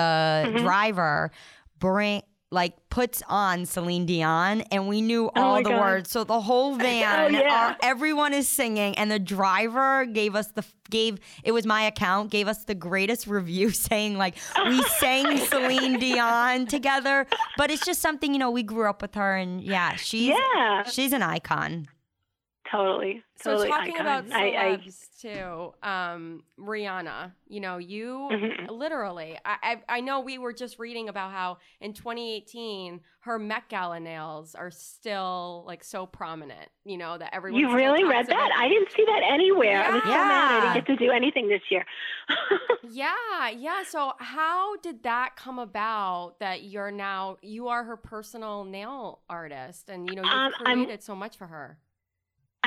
Mm-hmm. 0.47 0.57
driver 0.63 1.31
bring 1.79 2.21
like 2.49 2.73
puts 2.89 3.21
on 3.27 3.65
Celine 3.65 4.05
Dion 4.05 4.61
and 4.71 4.87
we 4.87 5.01
knew 5.01 5.29
oh 5.35 5.41
all 5.41 5.55
Oh 5.57 5.63
the 5.63 5.69
God. 5.69 5.81
words. 5.81 6.09
So 6.11 6.23
the 6.23 6.39
whole 6.39 6.73
oh, 6.75 6.77
van, 6.77 7.35
Oh, 7.35 7.39
yeah. 7.39 7.67
our- 7.71 7.77
everyone 7.83 8.33
is 8.33 8.47
singing 8.47 8.97
and 8.97 9.11
the 9.11 9.19
driver 9.19 10.05
gave 10.05 10.33
us 10.35 10.47
the 10.47 10.63
gave 10.89 11.19
it 11.43 11.51
was 11.51 11.65
my 11.65 11.81
account 11.81 12.31
gave 12.31 12.47
us 12.47 12.63
the 12.63 12.73
greatest 12.75 13.27
review 13.27 13.69
saying 13.89 14.17
like 14.17 14.35
we 14.65 14.81
sang 14.99 15.37
Celine 15.49 15.99
Dion 15.99 16.67
together. 16.67 17.27
But 17.57 17.69
it's 17.71 17.85
just 17.85 18.01
something, 18.01 18.31
you 18.33 18.39
know, 18.39 18.51
we 18.51 18.63
grew 18.63 18.89
up 18.89 19.01
with 19.01 19.15
her 19.15 19.35
and 19.35 19.61
yeah, 19.61 19.95
she's 19.97 20.29
yeah, 20.55 20.83
she's 20.83 21.11
an 21.11 21.23
icon. 21.23 21.89
Totally. 22.71 23.23
So 23.35 23.51
totally 23.51 23.69
talking 23.69 23.93
icon. 23.95 24.01
about 24.25 24.31
I, 24.33 24.47
I, 24.47 24.77
celebs 24.77 25.21
too, 25.21 25.73
um, 25.87 26.43
Rihanna. 26.59 27.31
You 27.47 27.59
know, 27.61 27.77
you 27.77 28.29
Mhm. 28.31 28.69
literally. 28.69 29.37
I, 29.45 29.55
I 29.89 29.97
I 29.97 30.01
know 30.01 30.19
we 30.21 30.37
were 30.37 30.53
just 30.53 30.79
reading 30.79 31.07
about 31.09 31.31
how 31.31 31.57
in 31.79 31.93
2018 31.93 33.01
her 33.21 33.37
Met 33.39 33.67
Gala 33.69 33.99
nails 33.99 34.55
are 34.55 34.71
still 34.71 35.63
like 35.67 35.83
so 35.83 36.05
prominent. 36.05 36.69
You 36.85 36.97
know 36.97 37.17
that 37.17 37.33
everyone. 37.33 37.59
you 37.59 37.75
really 37.75 38.03
read 38.03 38.27
that? 38.27 38.49
I 38.57 38.67
didn't 38.69 38.91
see 38.95 39.03
that 39.05 39.21
anywhere. 39.31 39.83
I 39.83 39.91
was 39.91 40.01
so 40.03 40.09
mad 40.09 40.15
I 40.17 40.55
Yeah. 40.67 40.73
didn't 40.73 40.85
get 40.87 40.97
to 40.99 41.05
do 41.05 41.11
anything 41.11 41.47
this 41.49 41.61
year. 41.69 41.85
Yeah, 42.89 43.49
yeah. 43.49 43.83
So 43.83 44.13
how 44.19 44.77
did 44.77 45.03
that 45.03 45.35
come 45.35 45.59
about 45.59 46.35
that 46.39 46.63
you're 46.63 46.91
now 46.91 47.35
you 47.41 47.67
are 47.67 47.83
her 47.83 47.97
personal 47.97 48.63
nail 48.63 49.19
artist 49.29 49.89
and 49.89 50.07
you 50.09 50.15
know 50.15 50.23
you've 50.23 50.31
Um, 50.31 50.53
I'm- 50.65 50.77
created 50.83 51.03
so 51.03 51.13
much 51.15 51.37
for 51.37 51.47
her. 51.47 51.77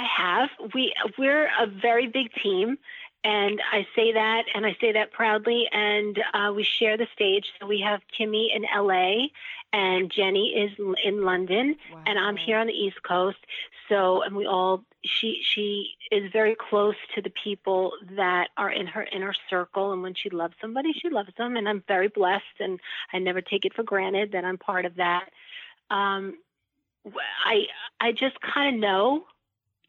I 0.00 0.04
have. 0.04 0.48
We 0.74 0.94
we're 1.18 1.46
a 1.46 1.66
very 1.66 2.06
big 2.06 2.32
team, 2.42 2.78
and 3.22 3.60
I 3.70 3.86
say 3.94 4.12
that, 4.12 4.44
and 4.54 4.64
I 4.64 4.76
say 4.80 4.92
that 4.92 5.12
proudly. 5.12 5.68
And 5.70 6.18
uh, 6.32 6.52
we 6.54 6.64
share 6.64 6.96
the 6.96 7.06
stage. 7.12 7.46
So 7.60 7.66
we 7.66 7.80
have 7.80 8.00
Kimmy 8.18 8.46
in 8.54 8.64
L.A. 8.74 9.30
and 9.72 10.10
Jenny 10.10 10.48
is 10.48 10.70
in 11.04 11.22
London, 11.24 11.76
and 12.06 12.18
I'm 12.18 12.36
here 12.36 12.58
on 12.58 12.66
the 12.66 12.72
East 12.72 13.02
Coast. 13.02 13.38
So, 13.88 14.22
and 14.22 14.34
we 14.34 14.46
all 14.46 14.84
she 15.04 15.40
she 15.42 15.90
is 16.10 16.32
very 16.32 16.56
close 16.56 16.96
to 17.14 17.22
the 17.22 17.30
people 17.30 17.92
that 18.16 18.48
are 18.56 18.70
in 18.70 18.86
her 18.86 19.06
inner 19.12 19.34
circle. 19.50 19.92
And 19.92 20.02
when 20.02 20.14
she 20.14 20.30
loves 20.30 20.54
somebody, 20.60 20.92
she 20.94 21.10
loves 21.10 21.30
them. 21.36 21.56
And 21.56 21.68
I'm 21.68 21.84
very 21.86 22.08
blessed, 22.08 22.58
and 22.58 22.80
I 23.12 23.18
never 23.18 23.42
take 23.42 23.66
it 23.66 23.74
for 23.74 23.82
granted 23.82 24.32
that 24.32 24.44
I'm 24.44 24.58
part 24.58 24.86
of 24.86 24.96
that. 24.96 25.28
Um, 25.90 26.38
I 27.44 27.64
I 28.00 28.12
just 28.12 28.40
kind 28.40 28.74
of 28.74 28.80
know 28.80 29.24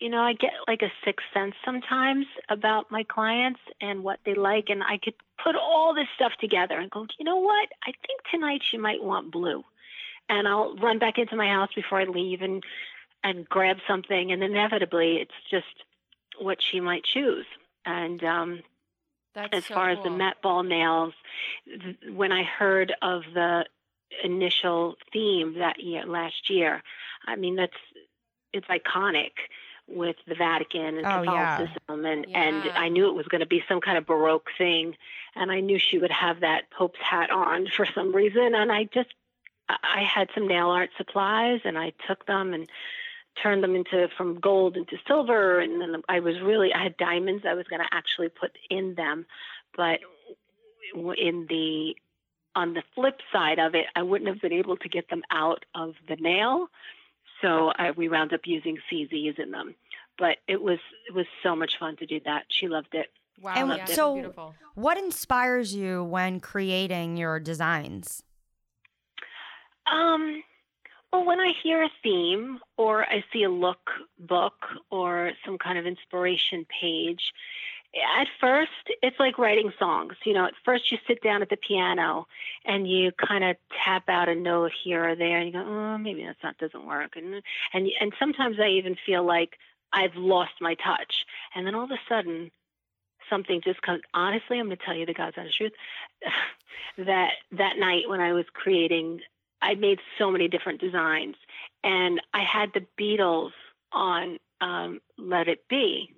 you 0.01 0.09
know, 0.09 0.21
I 0.21 0.33
get 0.33 0.51
like 0.67 0.81
a 0.81 0.91
sixth 1.05 1.25
sense 1.31 1.53
sometimes 1.63 2.25
about 2.49 2.89
my 2.89 3.03
clients 3.03 3.59
and 3.79 4.03
what 4.03 4.19
they 4.25 4.33
like, 4.33 4.65
and 4.69 4.81
I 4.81 4.97
could 4.97 5.13
put 5.41 5.55
all 5.55 5.93
this 5.93 6.07
stuff 6.15 6.31
together 6.41 6.79
and 6.79 6.89
go, 6.89 7.05
you 7.19 7.23
know 7.23 7.37
what? 7.37 7.69
I 7.83 7.91
think 8.05 8.21
tonight 8.31 8.61
she 8.69 8.77
might 8.77 9.03
want 9.03 9.31
blue, 9.31 9.63
and 10.27 10.47
I'll 10.47 10.75
run 10.75 10.97
back 10.97 11.19
into 11.19 11.35
my 11.35 11.47
house 11.47 11.69
before 11.75 12.01
I 12.01 12.05
leave 12.05 12.41
and 12.41 12.63
and 13.23 13.47
grab 13.47 13.77
something, 13.87 14.31
and 14.31 14.43
inevitably 14.43 15.17
it's 15.17 15.31
just 15.51 15.85
what 16.39 16.57
she 16.59 16.79
might 16.79 17.03
choose. 17.03 17.45
And 17.85 18.23
um, 18.23 18.61
That's 19.35 19.55
as 19.55 19.65
so 19.65 19.75
far 19.75 19.91
as 19.91 19.99
the. 20.03 20.09
Met 20.09 20.41
Ball 20.41 20.63
nails, 20.63 21.13
th- 21.67 21.97
when 22.11 22.31
I 22.31 22.41
heard 22.41 22.91
of 23.03 23.21
the 23.35 23.65
initial 24.23 24.95
theme 25.13 25.59
that 25.59 25.79
year, 25.79 26.07
last 26.07 26.49
year, 26.49 26.81
I 27.27 27.35
mean 27.35 27.55
that's 27.55 27.77
it's 28.51 28.67
iconic 28.67 29.31
with 29.87 30.15
the 30.27 30.35
Vatican 30.35 30.97
and 30.97 31.07
Oh, 31.07 31.21
yeah. 31.23 31.57
Catholicism, 31.57 32.05
and 32.05 32.25
and 32.33 32.65
Yeah. 32.65 32.79
I 32.79 32.89
knew 32.89 33.07
it 33.07 33.13
was 33.15 33.27
going 33.27 33.41
to 33.41 33.45
be 33.47 33.63
some 33.67 33.81
kind 33.81 33.97
of 33.97 34.05
Baroque 34.05 34.49
thing, 34.57 34.95
and 35.35 35.51
I 35.51 35.59
knew 35.59 35.79
she 35.79 35.97
would 35.97 36.11
have 36.11 36.39
that 36.41 36.69
Pope's 36.71 36.99
hat 36.99 37.29
on 37.31 37.67
for 37.67 37.85
some 37.85 38.15
reason, 38.15 38.55
and 38.55 38.71
I 38.71 38.85
just 38.85 39.13
I 39.69 39.77
I 39.83 40.03
had 40.03 40.29
some 40.33 40.47
nail 40.47 40.69
art 40.69 40.91
supplies, 40.97 41.61
and 41.65 41.77
I 41.77 41.93
took 42.07 42.25
them 42.25 42.53
and 42.53 42.69
turned 43.41 43.63
them 43.63 43.75
into 43.75 44.09
from 44.17 44.39
gold 44.39 44.75
into 44.75 44.97
silver 45.07 45.59
and 45.59 45.81
then 45.81 46.01
I 46.09 46.19
was 46.19 46.41
really 46.41 46.73
I 46.73 46.83
had 46.83 46.97
diamonds 46.97 47.45
I 47.45 47.53
was 47.53 47.67
going 47.67 47.81
to 47.81 47.87
actually 47.91 48.29
put 48.29 48.51
in 48.69 48.95
them 48.95 49.25
but 49.75 50.01
in 51.17 51.45
the 51.47 51.95
on 52.55 52.73
the 52.73 52.83
flip 52.93 53.21
side 53.31 53.59
of 53.59 53.73
it 53.73 53.85
I 53.95 54.03
wouldn't 54.03 54.29
have 54.29 54.41
been 54.41 54.51
able 54.51 54.75
to 54.77 54.89
get 54.89 55.09
them 55.09 55.23
out 55.31 55.65
of 55.73 55.95
the 56.07 56.17
nail 56.17 56.67
so 57.41 57.71
I, 57.75 57.91
we 57.91 58.09
wound 58.09 58.33
up 58.33 58.41
using 58.45 58.77
CZs 58.91 59.39
in 59.39 59.51
them 59.51 59.75
but 60.17 60.37
it 60.47 60.61
was 60.61 60.79
it 61.07 61.13
was 61.13 61.25
so 61.43 61.55
much 61.55 61.77
fun 61.79 61.95
to 61.97 62.05
do 62.05 62.19
that 62.25 62.43
she 62.49 62.67
loved 62.67 62.93
it 62.93 63.07
Wow, 63.41 63.53
And 63.55 63.69
yeah, 63.75 63.85
so- 63.85 64.13
beautiful. 64.13 64.53
What 64.75 64.97
inspires 64.99 65.73
you 65.73 66.03
when 66.03 66.39
creating 66.39 67.17
your 67.17 67.39
designs? 67.39 68.21
Um, 69.91 70.43
well, 71.11 71.25
when 71.25 71.39
I 71.39 71.51
hear 71.63 71.83
a 71.83 71.89
theme 72.03 72.59
or 72.77 73.03
I 73.03 73.23
see 73.33 73.43
a 73.43 73.49
look 73.49 73.89
book 74.19 74.53
or 74.91 75.31
some 75.45 75.57
kind 75.57 75.77
of 75.77 75.85
inspiration 75.85 76.65
page, 76.81 77.33
at 77.95 78.27
first 78.39 78.71
it's 79.01 79.19
like 79.19 79.37
writing 79.37 79.71
songs. 79.77 80.13
You 80.25 80.33
know, 80.33 80.45
at 80.45 80.53
first 80.63 80.91
you 80.91 80.97
sit 81.07 81.21
down 81.21 81.41
at 81.41 81.49
the 81.49 81.57
piano 81.57 82.27
and 82.65 82.89
you 82.89 83.11
kind 83.11 83.43
of 83.43 83.57
tap 83.83 84.07
out 84.07 84.29
a 84.29 84.35
note 84.35 84.71
here 84.83 85.09
or 85.09 85.15
there, 85.15 85.37
and 85.37 85.47
you 85.47 85.53
go, 85.53 85.65
"Oh, 85.65 85.97
maybe 85.97 86.23
that's 86.23 86.41
not 86.43 86.57
doesn't 86.57 86.85
work." 86.85 87.15
And 87.15 87.41
and 87.73 87.89
and 87.99 88.13
sometimes 88.19 88.57
I 88.59 88.69
even 88.69 88.95
feel 89.05 89.23
like 89.23 89.57
I've 89.93 90.15
lost 90.15 90.53
my 90.61 90.75
touch, 90.75 91.25
and 91.55 91.67
then 91.67 91.75
all 91.75 91.85
of 91.85 91.91
a 91.91 91.99
sudden 92.07 92.51
something 93.29 93.61
just 93.63 93.81
comes. 93.81 94.01
Honestly, 94.13 94.59
I'm 94.59 94.67
going 94.67 94.77
to 94.77 94.85
tell 94.85 94.95
you 94.95 95.05
the 95.05 95.13
God's 95.13 95.37
honest 95.37 95.57
truth. 95.57 95.73
that 96.97 97.31
that 97.51 97.77
night 97.77 98.09
when 98.09 98.21
I 98.21 98.33
was 98.33 98.45
creating 98.53 99.21
I 99.61 99.75
made 99.75 99.99
so 100.17 100.31
many 100.31 100.47
different 100.47 100.81
designs, 100.81 101.35
and 101.83 102.19
I 102.33 102.43
had 102.43 102.71
the 102.73 102.85
Beatles 102.99 103.51
on 103.91 104.39
um, 104.59 105.01
"Let 105.17 105.47
It 105.47 105.67
Be," 105.67 106.13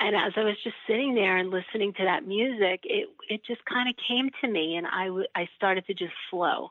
and 0.00 0.16
as 0.16 0.32
I 0.36 0.44
was 0.44 0.56
just 0.64 0.76
sitting 0.86 1.14
there 1.14 1.36
and 1.36 1.50
listening 1.50 1.92
to 1.94 2.04
that 2.04 2.26
music, 2.26 2.80
it 2.84 3.08
it 3.28 3.44
just 3.44 3.64
kind 3.66 3.88
of 3.88 3.94
came 4.08 4.30
to 4.40 4.48
me, 4.48 4.76
and 4.76 4.86
I 4.86 5.06
w- 5.06 5.26
I 5.34 5.48
started 5.56 5.86
to 5.86 5.94
just 5.94 6.14
flow, 6.30 6.70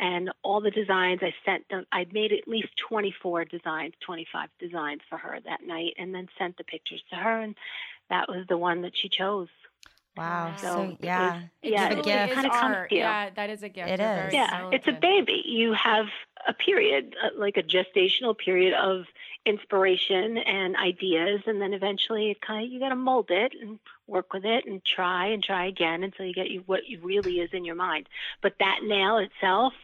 and 0.00 0.30
all 0.42 0.60
the 0.60 0.70
designs 0.70 1.20
I 1.22 1.34
sent 1.44 1.68
them. 1.68 1.86
I 1.92 2.06
made 2.12 2.32
at 2.32 2.48
least 2.48 2.68
twenty 2.88 3.14
four 3.22 3.44
designs, 3.44 3.94
twenty 4.00 4.26
five 4.32 4.48
designs 4.58 5.02
for 5.08 5.18
her 5.18 5.38
that 5.44 5.62
night, 5.66 5.94
and 5.98 6.14
then 6.14 6.28
sent 6.38 6.56
the 6.56 6.64
pictures 6.64 7.02
to 7.10 7.16
her, 7.16 7.40
and 7.40 7.54
that 8.08 8.28
was 8.28 8.46
the 8.48 8.58
one 8.58 8.82
that 8.82 8.96
she 8.96 9.08
chose. 9.08 9.48
Wow. 10.16 10.54
So 10.60 10.66
So, 10.66 10.96
yeah. 11.00 11.42
It 11.62 11.70
Yeah, 11.70 11.84
It's 11.84 11.92
a 11.92 12.02
truly 12.02 12.18
gift. 12.18 12.34
Kinda 12.34 12.50
comes 12.50 12.76
to 12.88 12.94
you. 12.94 13.00
Yeah, 13.00 13.30
that 13.30 13.50
is 13.50 13.62
a 13.62 13.68
gift. 13.68 13.88
It 13.88 14.00
You're 14.00 14.30
Yeah, 14.30 14.70
it's 14.72 14.88
a 14.88 14.92
baby. 14.92 15.42
You 15.46 15.72
have 15.74 16.06
a 16.46 16.52
period, 16.54 17.14
uh, 17.22 17.30
like 17.36 17.56
a 17.56 17.62
gestational 17.62 18.36
period 18.36 18.74
of 18.74 19.06
inspiration 19.46 20.38
and 20.38 20.76
ideas, 20.76 21.42
and 21.46 21.60
then 21.60 21.72
eventually 21.72 22.30
it 22.30 22.40
kind 22.40 22.64
of 22.64 22.72
you 22.72 22.78
got 22.78 22.90
to 22.90 22.96
mold 22.96 23.30
it 23.30 23.54
and 23.60 23.78
work 24.06 24.32
with 24.32 24.44
it 24.44 24.66
and 24.66 24.84
try 24.84 25.26
and 25.26 25.42
try 25.42 25.66
again 25.66 26.02
until 26.02 26.26
you 26.26 26.34
get 26.34 26.50
you 26.50 26.62
what 26.66 26.88
you 26.88 26.98
really 27.02 27.40
is 27.40 27.50
in 27.52 27.64
your 27.64 27.74
mind. 27.74 28.08
But 28.42 28.54
that 28.58 28.80
nail 28.82 29.18
itself 29.18 29.74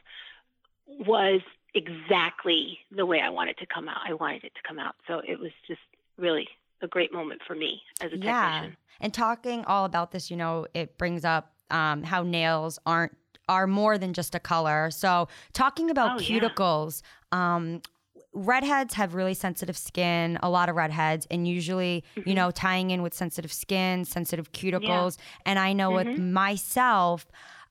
was 0.87 1.40
exactly 1.75 2.80
the 2.90 3.06
way 3.06 3.21
I 3.21 3.28
wanted 3.30 3.59
to 3.59 3.66
come 3.66 3.88
out. 3.88 4.00
I 4.04 4.14
wanted 4.14 4.45
it 4.45 4.54
to 4.54 4.62
come 4.62 4.78
out, 4.78 4.97
so 5.06 5.21
it 5.26 5.38
was 5.38 5.52
just 5.66 5.80
really 6.16 6.49
a 6.83 6.88
great 6.88 7.12
moment 7.12 7.40
for 7.47 7.54
me 7.54 7.80
as 8.00 8.12
a 8.12 8.16
Yeah. 8.16 8.61
technician. 8.61 8.76
And 9.00 9.12
talking 9.12 9.64
all 9.64 9.85
about 9.85 10.11
this, 10.12 10.30
you 10.30 10.37
know, 10.37 10.66
it 10.75 10.97
brings 10.99 11.25
up 11.25 11.52
um, 11.71 12.02
how 12.02 12.23
nails 12.23 12.78
aren't 12.87 13.16
are 13.49 13.66
more 13.68 13.97
than 13.97 14.12
just 14.12 14.35
a 14.35 14.40
color. 14.40 14.90
So 14.90 15.28
talking 15.52 15.88
about 15.90 16.12
Oh, 16.12 16.21
yeah. 16.21 16.38
cuticles, 16.40 17.02
um, 17.30 17.80
redheads 18.33 18.95
have 18.95 19.14
really 19.14 19.35
sensitive 19.35 19.76
skin. 19.76 20.37
A 20.42 20.50
lot 20.50 20.68
of 20.68 20.75
redheads, 20.75 21.26
and 21.30 21.47
usually, 21.47 22.02
Mm-hmm. 22.16 22.28
you 22.28 22.35
know, 22.35 22.50
tying 22.50 22.90
in 22.90 23.02
with 23.02 23.14
sensitive 23.14 23.52
skin, 23.52 24.04
sensitive 24.04 24.50
cuticles. 24.52 25.16
And 25.45 25.59
I 25.59 25.73
know 25.73 25.92
with 25.92 26.18
myself. 26.18 27.26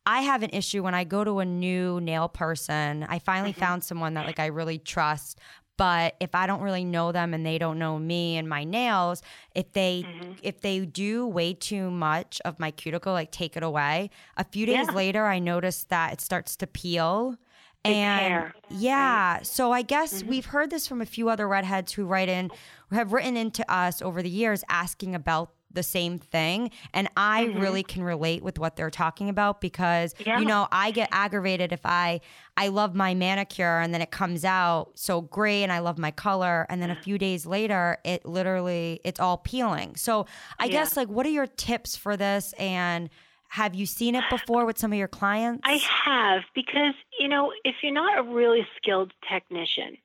I 0.07 0.21
have 0.21 0.43
an 0.43 0.51
issue 0.53 0.83
when 0.83 0.93
I 0.93 1.03
go 1.03 1.23
to 1.23 1.39
a 1.39 1.45
new 1.45 1.99
nail 1.99 2.29
person. 2.29 3.03
I 3.09 3.17
finally 3.17 3.51
Mm-hmm. 3.51 3.59
found 3.59 3.83
someone 3.83 4.13
that 4.13 4.25
like 4.27 4.39
I 4.39 4.45
really 4.45 4.77
trust. 4.77 5.39
But 5.77 6.15
if 6.19 6.33
I 6.35 6.47
don't 6.47 6.61
really 6.61 6.85
know 6.85 7.11
them 7.11 7.33
and 7.33 7.45
they 7.45 7.57
don't 7.57 7.79
know 7.79 7.99
me 7.99 8.37
and 8.37 8.47
my 8.47 8.63
nails, 8.63 9.21
if 9.53 9.71
they 9.73 10.07
Mm-hmm. 10.07 10.33
if 10.43 10.61
they 10.61 10.85
do 10.85 11.25
way 11.27 11.53
too 11.53 11.89
much 11.89 12.39
of 12.45 12.59
my 12.59 12.71
cuticle, 12.71 13.13
like 13.13 13.31
take 13.31 13.57
it 13.57 13.63
away, 13.63 14.09
a 14.37 14.43
few 14.43 14.65
days 14.65 14.89
Yeah. 14.89 14.95
later 14.95 15.25
I 15.25 15.39
notice 15.39 15.85
that 15.85 16.13
it 16.13 16.21
starts 16.21 16.55
to 16.57 16.67
peel 16.67 17.35
and 17.83 18.51
yeah, 18.67 19.41
so 19.43 19.71
I 19.71 19.81
guess 19.83 20.23
Mhm. 20.23 20.27
we've 20.27 20.45
heard 20.47 20.69
this 20.71 20.87
from 20.87 21.01
a 21.01 21.05
few 21.05 21.29
other 21.29 21.47
redheads 21.47 21.93
who 21.93 22.05
write 22.05 22.29
in, 22.29 22.51
who 22.89 22.95
have 22.95 23.13
written 23.13 23.37
into 23.37 23.69
us 23.71 24.01
over 24.01 24.21
the 24.23 24.29
years 24.29 24.63
asking 24.69 25.13
about 25.15 25.51
the 25.75 25.83
same 25.83 26.17
thing. 26.17 26.71
And 26.93 27.07
I 27.15 27.43
Mhm. 27.43 27.59
really 27.59 27.83
can 27.83 28.03
relate 28.03 28.43
with 28.43 28.57
what 28.57 28.75
they're 28.75 28.89
talking 28.89 29.29
about 29.29 29.61
because 29.61 30.15
Yeah. 30.25 30.39
you 30.39 30.45
know, 30.45 30.67
I 30.71 30.91
get 30.91 31.09
aggravated 31.11 31.71
if 31.71 31.85
I 31.85 32.21
I 32.57 32.69
love 32.69 32.95
my 32.95 33.13
manicure 33.13 33.79
and 33.79 33.93
then 33.93 34.01
it 34.01 34.11
comes 34.11 34.43
out 34.45 34.91
so 34.95 35.21
gray 35.21 35.61
and 35.63 35.71
I 35.71 35.79
love 35.79 35.97
my 35.97 36.11
color 36.11 36.65
and 36.69 36.81
then 36.81 36.89
a 36.89 36.95
few 36.95 37.17
days 37.17 37.45
later 37.45 37.97
it 38.03 38.25
literally 38.25 39.01
it's 39.03 39.19
all 39.19 39.37
peeling. 39.37 39.95
So 39.95 40.25
I 40.59 40.67
Yeah. 40.67 40.69
guess 40.69 40.97
like 40.97 41.09
what 41.09 41.25
are 41.25 41.29
your 41.29 41.47
tips 41.47 41.95
for 41.95 42.17
this 42.17 42.53
and 42.57 43.09
have 43.49 43.75
you 43.75 43.85
seen 43.85 44.15
it 44.15 44.27
before 44.27 44.65
with 44.65 44.77
some 44.77 44.91
of 44.91 44.97
your 44.97 45.07
clients? 45.07 45.63
I 45.63 45.73
have 45.73 46.43
because 46.53 46.93
you 47.19 47.27
know 47.27 47.53
if 47.63 47.75
you're 47.83 47.93
not 47.93 48.17
a 48.17 48.23
really 48.23 48.67
skilled 48.77 49.13
technician, 49.29 49.97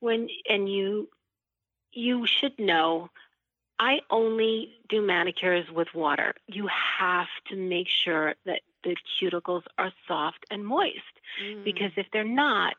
when 0.00 0.28
and 0.48 0.70
you 0.70 1.08
you 1.92 2.26
should 2.26 2.58
know. 2.58 3.10
I 3.78 4.00
only 4.10 4.70
do 4.88 5.02
manicures 5.02 5.70
with 5.70 5.88
water. 5.94 6.34
You 6.46 6.68
have 6.98 7.28
to 7.48 7.56
make 7.56 7.88
sure 7.88 8.34
that 8.46 8.60
the 8.84 8.96
cuticles 9.20 9.64
are 9.78 9.92
soft 10.08 10.44
and 10.50 10.66
moist 10.66 11.02
Mm. 11.42 11.64
because 11.64 11.92
if 11.96 12.06
they're 12.12 12.24
not, 12.24 12.74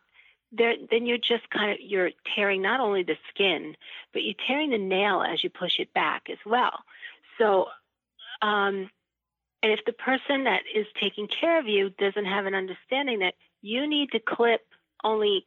they're, 0.52 0.76
then 0.90 1.06
you're 1.06 1.18
just 1.18 1.50
kind 1.50 1.72
of 1.72 1.78
you're 1.82 2.12
tearing 2.36 2.62
not 2.62 2.80
only 2.80 3.04
the 3.04 3.18
skin, 3.30 3.76
but 4.14 4.24
you're 4.24 4.34
tearing 4.48 4.72
the 4.72 4.78
nail 4.78 5.22
as 5.22 5.44
you 5.44 5.50
push 5.50 5.80
it 5.80 5.94
back 5.94 6.30
as 6.30 6.38
well. 6.46 6.84
So, 7.38 7.68
um, 8.42 8.90
and 9.62 9.72
if 9.72 9.84
the 9.86 9.94
person 9.94 10.46
that 10.46 10.62
is 10.74 10.88
taking 11.00 11.28
care 11.28 11.60
of 11.60 11.68
you 11.68 11.90
doesn't 11.90 12.26
have 12.26 12.46
an 12.46 12.56
understanding 12.56 13.20
that 13.20 13.36
you 13.62 13.88
need 13.88 14.12
to 14.12 14.20
clip 14.20 14.62
only 15.04 15.46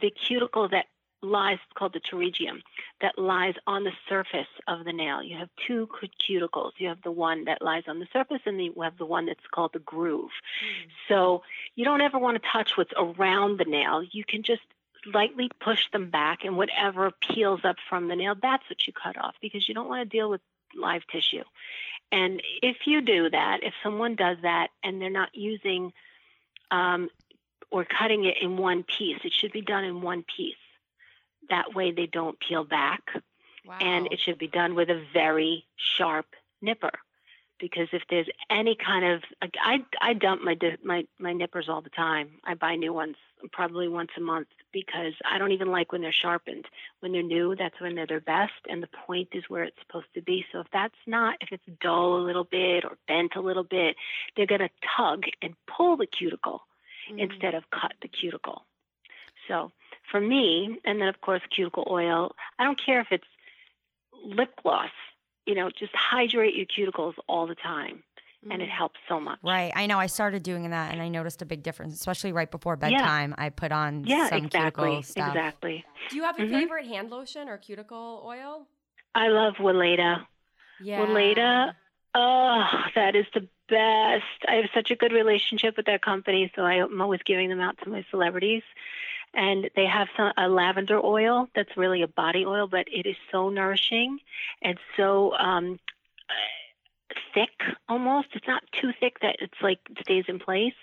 the 0.00 0.10
cuticle 0.10 0.68
that 0.68 0.86
lies 1.22 1.58
called 1.74 1.94
the 1.94 2.00
pterygium 2.00 2.60
that 3.00 3.18
lies 3.18 3.54
on 3.66 3.84
the 3.84 3.92
surface 4.08 4.46
of 4.68 4.84
the 4.84 4.92
nail. 4.92 5.22
You 5.22 5.36
have 5.38 5.48
two 5.66 5.88
cuticles. 6.28 6.72
You 6.78 6.88
have 6.88 7.02
the 7.02 7.10
one 7.10 7.44
that 7.44 7.62
lies 7.62 7.84
on 7.88 7.98
the 7.98 8.06
surface, 8.12 8.40
and 8.46 8.62
you 8.62 8.74
have 8.82 8.98
the 8.98 9.06
one 9.06 9.26
that's 9.26 9.46
called 9.52 9.72
the 9.72 9.78
groove. 9.80 10.30
Mm. 10.30 10.88
So 11.08 11.42
you 11.74 11.84
don't 11.84 12.00
ever 12.00 12.18
want 12.18 12.40
to 12.40 12.48
touch 12.52 12.76
what's 12.76 12.92
around 12.96 13.58
the 13.58 13.64
nail. 13.64 14.02
You 14.02 14.24
can 14.24 14.42
just 14.42 14.62
lightly 15.12 15.50
push 15.60 15.90
them 15.92 16.10
back, 16.10 16.44
and 16.44 16.56
whatever 16.56 17.10
peels 17.10 17.60
up 17.64 17.76
from 17.88 18.08
the 18.08 18.16
nail, 18.16 18.34
that's 18.40 18.68
what 18.68 18.86
you 18.86 18.92
cut 18.92 19.16
off 19.16 19.34
because 19.40 19.68
you 19.68 19.74
don't 19.74 19.88
want 19.88 20.08
to 20.08 20.16
deal 20.16 20.30
with 20.30 20.40
live 20.74 21.06
tissue. 21.10 21.44
And 22.12 22.42
if 22.62 22.76
you 22.86 23.00
do 23.00 23.30
that, 23.30 23.60
if 23.62 23.74
someone 23.82 24.14
does 24.14 24.38
that 24.42 24.68
and 24.82 25.00
they're 25.00 25.10
not 25.10 25.34
using 25.34 25.92
um, 26.70 27.08
or 27.70 27.84
cutting 27.84 28.24
it 28.24 28.36
in 28.40 28.56
one 28.56 28.84
piece, 28.84 29.18
it 29.24 29.32
should 29.32 29.52
be 29.52 29.60
done 29.60 29.84
in 29.84 30.02
one 30.02 30.24
piece. 30.36 30.54
That 31.50 31.74
way 31.74 31.92
they 31.92 32.06
don't 32.06 32.38
peel 32.40 32.64
back 32.64 33.02
Wow. 33.66 33.78
and 33.80 34.06
it 34.12 34.20
should 34.20 34.38
be 34.38 34.46
done 34.46 34.76
with 34.76 34.90
a 34.90 35.04
very 35.12 35.64
sharp 35.76 36.26
nipper 36.62 36.92
because 37.58 37.88
if 37.92 38.02
there's 38.08 38.28
any 38.48 38.76
kind 38.76 39.04
of 39.04 39.22
I, 39.60 39.84
I 40.00 40.12
dump 40.12 40.42
my 40.44 40.56
my 40.84 41.04
my 41.18 41.32
nippers 41.32 41.68
all 41.68 41.80
the 41.80 41.90
time 41.90 42.28
i 42.44 42.54
buy 42.54 42.76
new 42.76 42.92
ones 42.92 43.16
probably 43.50 43.88
once 43.88 44.10
a 44.16 44.20
month 44.20 44.46
because 44.72 45.14
i 45.28 45.36
don't 45.36 45.50
even 45.50 45.72
like 45.72 45.90
when 45.90 46.00
they're 46.00 46.12
sharpened 46.12 46.66
when 47.00 47.10
they're 47.10 47.22
new 47.24 47.56
that's 47.56 47.80
when 47.80 47.96
they're 47.96 48.06
their 48.06 48.20
best 48.20 48.52
and 48.68 48.82
the 48.84 48.88
point 49.06 49.30
is 49.32 49.42
where 49.48 49.64
it's 49.64 49.80
supposed 49.84 50.12
to 50.14 50.22
be 50.22 50.46
so 50.52 50.60
if 50.60 50.66
that's 50.72 50.94
not 51.08 51.34
if 51.40 51.48
it's 51.50 51.66
dull 51.82 52.18
a 52.18 52.22
little 52.24 52.44
bit 52.44 52.84
or 52.84 52.96
bent 53.08 53.34
a 53.34 53.40
little 53.40 53.64
bit 53.64 53.96
they're 54.36 54.46
going 54.46 54.60
to 54.60 54.70
tug 54.96 55.24
and 55.42 55.54
pull 55.66 55.96
the 55.96 56.06
cuticle 56.06 56.62
Mm. 57.10 57.20
instead 57.20 57.54
of 57.54 57.70
cut 57.70 57.92
the 58.02 58.08
cuticle. 58.08 58.64
So 59.46 59.70
for 60.10 60.20
me, 60.20 60.78
and 60.84 61.00
then 61.00 61.08
of 61.08 61.20
course 61.20 61.42
cuticle 61.54 61.86
oil, 61.90 62.34
I 62.58 62.64
don't 62.64 62.80
care 62.82 63.00
if 63.00 63.08
it's 63.10 63.24
lip 64.24 64.50
gloss, 64.62 64.90
you 65.46 65.54
know, 65.54 65.70
just 65.70 65.92
hydrate 65.94 66.54
your 66.54 66.66
cuticles 66.66 67.14
all 67.28 67.46
the 67.46 67.54
time 67.54 68.02
and 68.50 68.62
it 68.62 68.68
Mm. 68.68 68.72
helps 68.72 69.00
so 69.08 69.18
much. 69.18 69.38
Right. 69.42 69.72
I 69.74 69.86
know 69.86 69.98
I 69.98 70.06
started 70.06 70.42
doing 70.42 70.70
that 70.70 70.92
and 70.92 71.02
I 71.02 71.08
noticed 71.08 71.42
a 71.42 71.46
big 71.46 71.62
difference, 71.62 71.94
especially 71.94 72.32
right 72.32 72.50
before 72.50 72.76
bedtime. 72.76 73.34
Yeah. 73.36 73.44
I 73.44 73.48
put 73.50 73.72
on 73.72 74.04
Yeah, 74.04 74.28
some 74.28 74.44
exactly. 74.44 74.84
cuticle 74.84 75.02
stuff. 75.02 75.28
Exactly. 75.28 75.84
Do 76.10 76.16
you 76.16 76.22
have 76.22 76.38
a 76.38 76.42
Mhm. 76.42 76.50
favorite 76.50 76.86
hand 76.86 77.10
lotion 77.10 77.48
or 77.48 77.58
cuticle 77.58 78.22
oil? 78.24 78.66
I 79.14 79.28
love 79.28 79.54
Weleda. 79.56 80.26
Yeah. 80.80 81.00
Weleda, 81.00 81.74
oh, 82.14 82.84
that 82.94 83.16
is 83.16 83.26
the 83.34 83.48
best. 83.68 84.24
I 84.46 84.54
have 84.56 84.70
such 84.74 84.90
a 84.90 84.96
good 84.96 85.12
relationship 85.12 85.76
with 85.76 85.86
that 85.86 86.02
company, 86.02 86.52
so 86.54 86.62
I'm 86.64 87.00
always 87.00 87.22
giving 87.24 87.48
them 87.48 87.60
out 87.60 87.78
to 87.78 87.88
my 87.88 88.04
celebrities. 88.10 88.62
And 89.36 89.70
they 89.76 89.84
have 89.86 90.08
some 90.16 90.32
a 90.36 90.48
lavender 90.48 90.98
oil 90.98 91.48
that's 91.54 91.76
really 91.76 92.02
a 92.02 92.08
body 92.08 92.44
oil, 92.46 92.66
but 92.66 92.86
it 92.90 93.06
is 93.06 93.16
so 93.30 93.50
nourishing 93.50 94.18
and 94.62 94.78
so 94.96 95.34
um, 95.36 95.78
thick 97.34 97.50
almost. 97.88 98.28
It's 98.32 98.46
not 98.46 98.62
too 98.80 98.92
thick 98.98 99.20
that 99.20 99.36
it's 99.40 99.60
like 99.62 99.78
stays 100.00 100.24
in 100.28 100.38
place, 100.38 100.74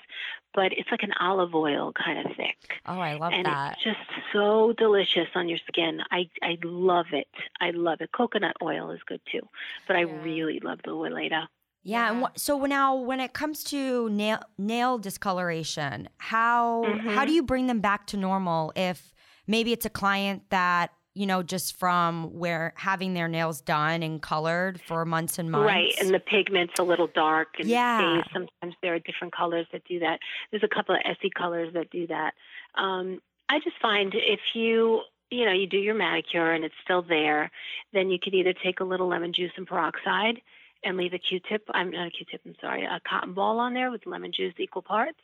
but 0.53 0.71
it's 0.71 0.89
like 0.91 1.03
an 1.03 1.13
olive 1.19 1.55
oil 1.55 1.91
kind 1.93 2.25
of 2.25 2.35
thick 2.35 2.57
Oh, 2.85 2.99
I 2.99 3.15
love 3.15 3.33
and 3.33 3.45
that. 3.45 3.73
it's 3.73 3.83
just 3.83 3.99
so 4.31 4.73
delicious 4.77 5.27
on 5.35 5.49
your 5.49 5.59
skin. 5.67 6.01
I 6.11 6.29
I 6.41 6.57
love 6.63 7.07
it. 7.11 7.27
I 7.59 7.71
love 7.71 8.01
it. 8.01 8.11
Coconut 8.11 8.55
oil 8.61 8.91
is 8.91 9.01
good 9.05 9.21
too, 9.31 9.47
but 9.87 9.95
I 9.95 10.01
really 10.01 10.59
love 10.59 10.79
the 10.83 10.91
Weleda. 10.91 11.47
Yeah. 11.83 12.11
And 12.11 12.23
wh- 12.23 12.31
so 12.35 12.57
now, 12.65 12.95
when 12.95 13.19
it 13.19 13.33
comes 13.33 13.63
to 13.65 14.09
nail 14.09 14.39
nail 14.57 14.97
discoloration, 14.97 16.09
how 16.17 16.83
how 17.05 17.23
Mhm. 17.23 17.27
do 17.27 17.33
you 17.33 17.43
bring 17.43 17.67
them 17.67 17.79
back 17.81 18.07
to 18.07 18.17
normal? 18.17 18.71
If 18.75 19.13
maybe 19.47 19.73
it's 19.73 19.85
a 19.85 19.89
client 19.89 20.49
that 20.49 20.91
you 21.13 21.25
know 21.25 21.43
just 21.43 21.77
from 21.77 22.33
where 22.33 22.73
having 22.77 23.13
their 23.13 23.27
nails 23.27 23.61
done 23.61 24.01
and 24.01 24.21
colored 24.21 24.79
for 24.81 25.05
months 25.05 25.37
and 25.37 25.51
months, 25.51 25.67
Right, 25.67 25.93
and 25.99 26.13
the 26.13 26.19
pigment's 26.19 26.79
a 26.79 26.83
little 26.83 27.07
dark 27.07 27.59
and 27.59 27.67
Yeah. 27.67 28.21
stays. 28.21 28.31
Sometimes 28.33 28.75
there 28.81 28.93
are 28.95 28.99
different 28.99 29.33
colors 29.33 29.67
that 29.73 29.83
do 29.85 29.99
that. 29.99 30.19
There's 30.51 30.63
a 30.63 30.67
couple 30.67 30.95
of 30.95 31.01
Essie 31.05 31.29
colors 31.29 31.73
that 31.73 31.89
do 31.91 32.07
that. 32.07 32.33
Um, 32.75 33.21
I 33.49 33.59
just 33.59 33.77
find 33.81 34.15
if 34.15 34.39
you 34.55 35.01
you 35.29 35.45
know 35.45 35.51
you 35.51 35.65
do 35.67 35.77
your 35.79 35.95
manicure 35.95 36.51
and 36.51 36.63
it's 36.63 36.75
still 36.83 37.01
there, 37.01 37.51
then 37.91 38.09
you 38.09 38.19
could 38.19 38.33
either 38.35 38.53
take 38.53 38.79
a 38.79 38.83
little 38.83 39.07
lemon 39.07 39.33
juice 39.33 39.51
and 39.57 39.67
peroxide 39.67 40.41
and 40.83 40.97
leave 40.97 41.13
a 41.13 41.19
Q-tip. 41.19 41.63
I'm 41.73 41.91
not 41.91 42.07
a 42.07 42.11
Q-tip. 42.11 42.41
I'm 42.45 42.55
sorry, 42.61 42.83
a 42.85 42.99
cotton 43.07 43.33
ball 43.33 43.59
on 43.59 43.73
there 43.73 43.91
with 43.91 44.05
lemon 44.05 44.31
juice 44.31 44.53
equal 44.57 44.81
parts. 44.81 45.19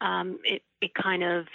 Um, 0.00 0.38
it 0.44 0.62
it 0.80 0.94
kind 0.94 1.22
of 1.22 1.46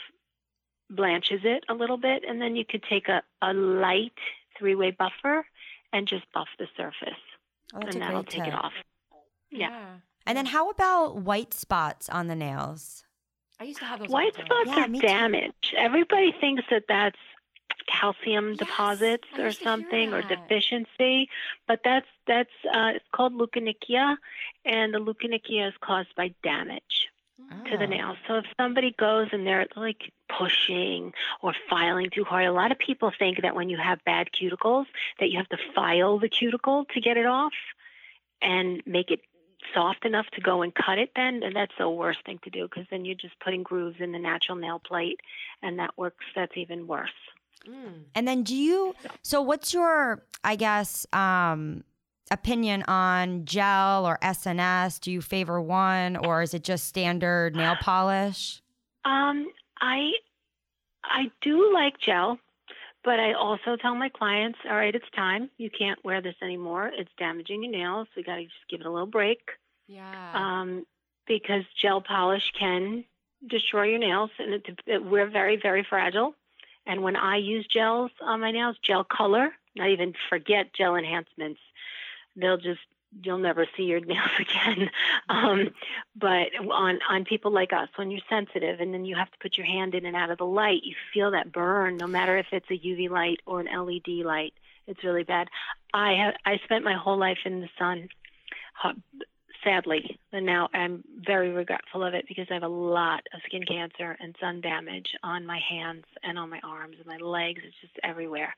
blanches 0.90 1.42
it 1.44 1.64
a 1.70 1.74
little 1.74 1.98
bit, 1.98 2.24
and 2.28 2.42
then 2.42 2.56
you 2.56 2.66
could 2.66 2.84
take 2.84 3.08
a, 3.08 3.24
a 3.42 3.54
light 3.54 4.14
three-way 4.58 4.92
buffer 4.92 5.46
and 5.92 6.08
just 6.08 6.26
buff 6.34 6.48
the 6.60 6.68
surface 6.76 7.20
oh, 7.74 7.80
and 7.80 8.02
that'll 8.02 8.24
great 8.24 8.30
take 8.30 8.48
it 8.48 8.54
off. 8.54 8.74
Yeah. 9.50 9.98
And 10.26 10.38
then 10.38 10.48
how 10.48 10.70
about 10.70 11.18
white 11.18 11.54
spots 11.54 12.10
on 12.10 12.28
the 12.28 12.36
nails? 12.36 13.04
I 13.60 13.66
used 13.66 13.80
to 13.80 13.86
have 13.86 14.00
those. 14.00 14.10
White 14.10 14.34
spots 14.34 14.50
Yeah, 14.66 14.86
are 14.86 14.88
me 14.88 15.00
too. 15.00 15.08
damage. 15.08 15.74
Everybody 15.78 16.34
thinks 16.40 16.64
that 16.70 16.84
that's 16.88 17.18
calcium 17.88 18.56
Yes, 18.58 18.58
deposits 18.58 19.28
or 19.38 19.52
used 19.52 19.60
to 19.60 19.66
hear 19.70 19.72
something 19.72 20.14
or 20.14 20.22
deficiency, 20.22 21.30
but 21.68 21.82
that's 21.84 22.08
that's 22.28 22.52
uh, 22.74 22.92
it's 22.96 23.06
called 23.14 23.34
leukonychia, 23.34 24.18
and 24.66 24.94
the 24.94 25.00
leukonychia 25.00 25.68
is 25.70 25.74
caused 25.82 26.14
by 26.16 26.34
damage 26.44 27.10
to 27.66 27.78
the 27.78 27.86
Oh. 27.86 27.88
nail. 27.88 28.16
So 28.28 28.36
if 28.38 28.46
somebody 28.58 28.94
goes 28.98 29.30
and 29.32 29.46
they're 29.46 29.68
like 29.76 30.12
pushing 30.30 31.14
or 31.42 31.54
filing 31.70 32.10
too 32.10 32.24
hard, 32.24 32.46
a 32.46 32.52
lot 32.52 32.72
of 32.72 32.80
people 32.80 33.12
think 33.18 33.42
that 33.42 33.56
when 33.56 33.70
you 33.70 33.78
have 33.78 34.04
bad 34.06 34.30
cuticles 34.32 34.86
that 35.20 35.30
you 35.30 35.38
have 35.38 35.50
to 35.50 35.58
file 35.76 36.20
the 36.20 36.30
cuticle 36.30 36.86
to 36.94 37.02
get 37.02 37.18
it 37.18 37.26
off 37.26 37.54
and 38.42 38.82
make 38.86 39.12
it 39.12 39.22
soft 39.74 40.06
enough 40.06 40.28
to 40.32 40.42
go 40.42 40.62
and 40.62 40.76
cut 40.76 40.98
it 41.00 41.12
then 41.16 41.42
and 41.44 41.56
that's 41.56 41.74
the 41.78 41.90
worst 41.90 42.20
thing 42.26 42.40
to 42.44 42.50
do 42.50 42.68
because 42.68 42.86
then 42.92 43.06
you're 43.06 43.16
just 43.16 43.40
putting 43.40 43.64
grooves 43.64 43.98
in 44.00 44.12
the 44.12 44.20
natural 44.20 44.58
nail 44.58 44.80
plate 44.80 45.22
and 45.62 45.80
that 45.80 45.98
works 45.98 46.26
that's 46.36 46.58
even 46.58 46.86
worse 46.88 47.10
Mm. 47.68 48.04
And 48.16 48.28
then 48.28 48.44
do 48.44 48.56
you 48.56 48.94
so 49.22 49.42
what's 49.42 49.74
your 49.74 50.24
I 50.44 50.56
guess 50.56 51.06
um 51.14 51.84
opinion 52.32 52.84
on 52.84 53.46
gel 53.46 54.06
or 54.06 54.18
SNS? 54.24 55.00
Do 55.02 55.12
you 55.12 55.22
favor 55.22 55.62
one 55.62 56.16
or 56.18 56.42
is 56.42 56.54
it 56.54 56.64
just 56.64 56.88
standard 56.88 57.56
nail 57.56 57.76
polish? 57.82 58.62
um 59.06 59.52
i 59.82 60.12
i 61.04 61.30
do 61.42 61.74
like 61.74 62.00
gel 62.00 62.40
but 63.04 63.20
i 63.20 63.34
also 63.34 63.76
tell 63.76 63.96
my 63.96 64.08
clients 64.08 64.58
all 64.70 64.76
right 64.78 64.96
it's 64.96 65.10
time 65.14 65.50
you 65.58 65.70
can't 65.70 66.00
wear 66.06 66.22
this 66.22 66.36
anymore 66.42 66.90
it's 66.94 67.12
damaging 67.20 67.64
your 67.64 67.72
nails 67.74 68.08
we 68.16 68.24
got 68.24 68.36
to 68.38 68.44
just 68.44 68.56
give 68.70 68.80
it 68.80 68.86
a 68.86 68.90
little 68.90 69.06
break 69.06 69.42
Yeah. 69.90 70.32
um, 70.34 70.86
because 71.28 71.64
gel 71.82 72.00
polish 72.00 72.50
can 72.58 73.04
destroy 73.46 73.84
your 73.90 74.00
nails, 74.00 74.30
and 74.40 74.54
it, 74.54 74.66
it, 74.86 75.04
we're 75.04 75.30
very, 75.30 75.58
very 75.62 75.84
fragile. 75.84 76.34
And 76.86 77.04
when 77.04 77.16
I 77.16 77.38
use 77.38 77.66
gels 77.68 78.12
on 78.22 78.42
my 78.42 78.52
nails, 78.52 78.78
gel 78.84 79.04
color, 79.04 79.54
not 79.76 79.90
even 79.90 80.14
forget 80.30 80.74
gel 80.74 80.96
enhancements, 80.96 81.60
they'll 82.36 82.58
just 82.58 82.82
you'll 83.22 83.38
never 83.38 83.68
see 83.78 83.84
your 83.84 84.00
nails 84.06 84.32
again. 84.40 84.90
Um, 85.30 85.70
but 86.16 86.48
on 86.72 87.00
on 87.10 87.26
people 87.26 87.52
like 87.52 87.74
us, 87.74 87.90
when 87.96 88.12
you're 88.12 88.22
sensitive 88.30 88.80
and 88.80 88.94
then 88.94 89.06
you 89.06 89.16
have 89.16 89.32
to 89.32 89.38
put 89.40 89.58
your 89.58 89.68
hand 89.68 89.96
in 89.96 90.06
and 90.06 90.16
out 90.16 90.32
of 90.32 90.38
the 90.38 90.46
light, 90.46 90.84
you 90.84 90.96
feel 91.14 91.32
that 91.32 91.52
burn, 91.52 91.98
no 91.98 92.08
matter 92.08 92.38
if 92.38 92.48
it's 92.52 92.70
a 92.70 92.78
UV 92.78 93.10
light 93.10 93.40
or 93.46 93.60
an 93.60 93.68
LED 93.68 94.26
light. 94.26 94.54
It's 94.86 95.04
really 95.04 95.24
bad. 95.24 95.48
I 95.94 96.14
have 96.14 96.34
I 96.46 96.60
spent 96.66 96.84
my 96.84 96.96
whole 96.96 97.18
life 97.18 97.40
in 97.46 97.62
the 97.62 97.70
sun, 97.80 98.10
sadly, 99.64 100.20
and 100.32 100.46
now 100.46 100.70
I'm 100.74 101.04
very 101.26 101.52
regretful 101.52 102.04
of 102.04 102.14
it 102.14 102.26
because 102.28 102.48
I 102.50 102.56
have 102.56 102.64
a 102.64 102.68
lot 102.68 103.22
of 103.34 103.42
skin 103.46 103.64
cancer 103.68 104.16
and 104.20 104.36
sun 104.40 104.62
damage 104.62 105.08
on 105.24 105.46
my 105.46 105.60
hands 105.70 106.06
and 106.24 106.38
on 106.38 106.50
my 106.50 106.60
arms 106.64 106.98
and 106.98 107.06
my 107.08 107.18
legs. 107.18 107.62
It's 107.66 107.76
just 107.82 107.94
everywhere. 108.04 108.54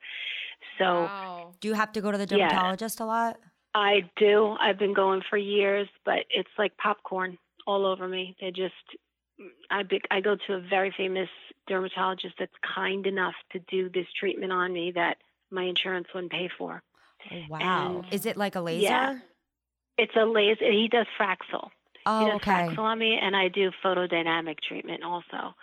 So, 0.78 0.84
Wow. 0.84 1.52
Do 1.60 1.68
you 1.68 1.74
have 1.74 1.92
to 1.92 2.00
go 2.00 2.10
to 2.12 2.18
the 2.18 2.26
Yeah. 2.36 2.48
dermatologist 2.48 3.00
a 3.00 3.04
lot? 3.04 3.38
I 3.74 4.08
do. 4.16 4.56
I've 4.58 4.78
been 4.78 4.94
going 4.94 5.22
for 5.28 5.36
years, 5.36 5.88
but 6.04 6.20
it's 6.30 6.48
like 6.58 6.76
popcorn 6.78 7.36
all 7.66 7.84
over 7.86 8.08
me. 8.08 8.34
They 8.40 8.50
just, 8.50 8.74
I 9.70 9.82
be, 9.82 10.00
I 10.10 10.20
go 10.20 10.36
to 10.46 10.54
a 10.54 10.60
very 10.60 10.90
famous 10.96 11.28
dermatologist 11.66 12.36
that's 12.38 12.54
kind 12.74 13.06
enough 13.06 13.34
to 13.52 13.58
do 13.58 13.88
this 13.90 14.06
treatment 14.18 14.52
on 14.52 14.72
me 14.72 14.92
that 14.92 15.18
my 15.50 15.64
insurance 15.64 16.06
wouldn't 16.14 16.32
pay 16.32 16.48
for. 16.56 16.82
Oh, 17.30 17.42
wow. 17.50 18.02
And- 18.02 18.12
Is 18.14 18.24
it 18.24 18.36
like 18.36 18.54
a 18.54 18.60
laser? 18.60 18.82
Yeah. 18.84 19.18
It's 19.98 20.14
a 20.16 20.24
laser. 20.24 20.70
He 20.70 20.88
does 20.88 21.06
Fraxel. 21.18 21.70
he 21.94 22.00
Oh, 22.06 22.26
does 22.26 22.36
okay. 22.36 22.50
Fraxel 22.50 22.78
on 22.78 22.98
me, 22.98 23.18
and 23.20 23.34
I 23.36 23.48
do 23.48 23.70
photodynamic 23.82 24.60
treatment 24.60 25.02
also. 25.02 25.54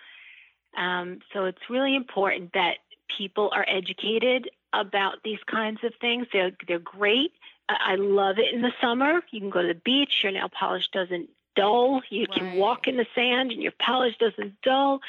Um, 0.76 1.20
so 1.34 1.46
it's 1.46 1.70
really 1.70 1.96
important 1.96 2.54
that 2.54 2.78
people 3.18 3.52
are 3.56 3.66
educated 3.68 4.50
about 4.74 5.22
these 5.24 5.40
kinds 5.46 5.84
of 5.84 5.94
things. 6.02 6.28
They're 6.34 6.52
they're 6.68 6.80
great. 6.80 7.32
I 7.70 7.94
I 7.94 7.96
love 7.96 8.40
it 8.40 8.54
in 8.54 8.62
the 8.62 8.74
summer. 8.82 9.22
You 9.32 9.40
can 9.40 9.50
go 9.50 9.62
to 9.62 9.68
the 9.68 9.76
beach. 9.76 10.24
Your 10.24 10.32
nail 10.32 10.50
polish 10.50 10.88
doesn't 10.90 11.30
dull. 11.56 12.02
You 12.10 12.26
can 12.28 12.56
walk 12.56 12.88
in 12.88 12.98
the 12.98 13.06
sand, 13.14 13.52
and 13.52 13.62
your 13.62 13.74
polish 13.80 14.18
doesn't 14.18 14.62
dull. 14.64 15.02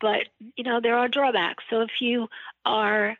But 0.00 0.26
you 0.56 0.64
know 0.64 0.80
there 0.80 0.96
are 0.98 1.06
drawbacks. 1.08 1.62
So 1.70 1.82
if 1.82 2.00
you 2.00 2.28
are 2.64 3.16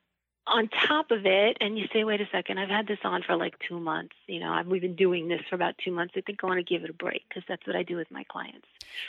on 0.48 0.68
top 0.86 1.10
of 1.10 1.26
it 1.26 1.56
and 1.60 1.76
you 1.78 1.86
say, 1.92 2.04
wait 2.04 2.20
a 2.20 2.28
second, 2.30 2.58
I've 2.58 2.68
had 2.68 2.86
this 2.86 2.98
on 3.04 3.22
for 3.22 3.36
like 3.36 3.54
two 3.68 3.80
months. 3.80 4.14
You 4.26 4.40
know, 4.40 4.52
I've, 4.52 4.66
we've 4.66 4.80
been 4.80 4.94
doing 4.94 5.26
this 5.28 5.40
for 5.48 5.56
about 5.56 5.74
two 5.84 5.90
months. 5.90 6.14
I 6.16 6.20
think 6.20 6.38
I 6.42 6.46
want 6.46 6.58
to 6.58 6.62
give 6.64 6.84
it 6.84 6.90
a 6.90 6.92
break 6.92 7.24
because 7.28 7.42
that's 7.48 7.66
what 7.66 7.74
I 7.74 7.82
do 7.82 7.96
with 7.96 8.10
my 8.10 8.22
clients. 8.24 8.66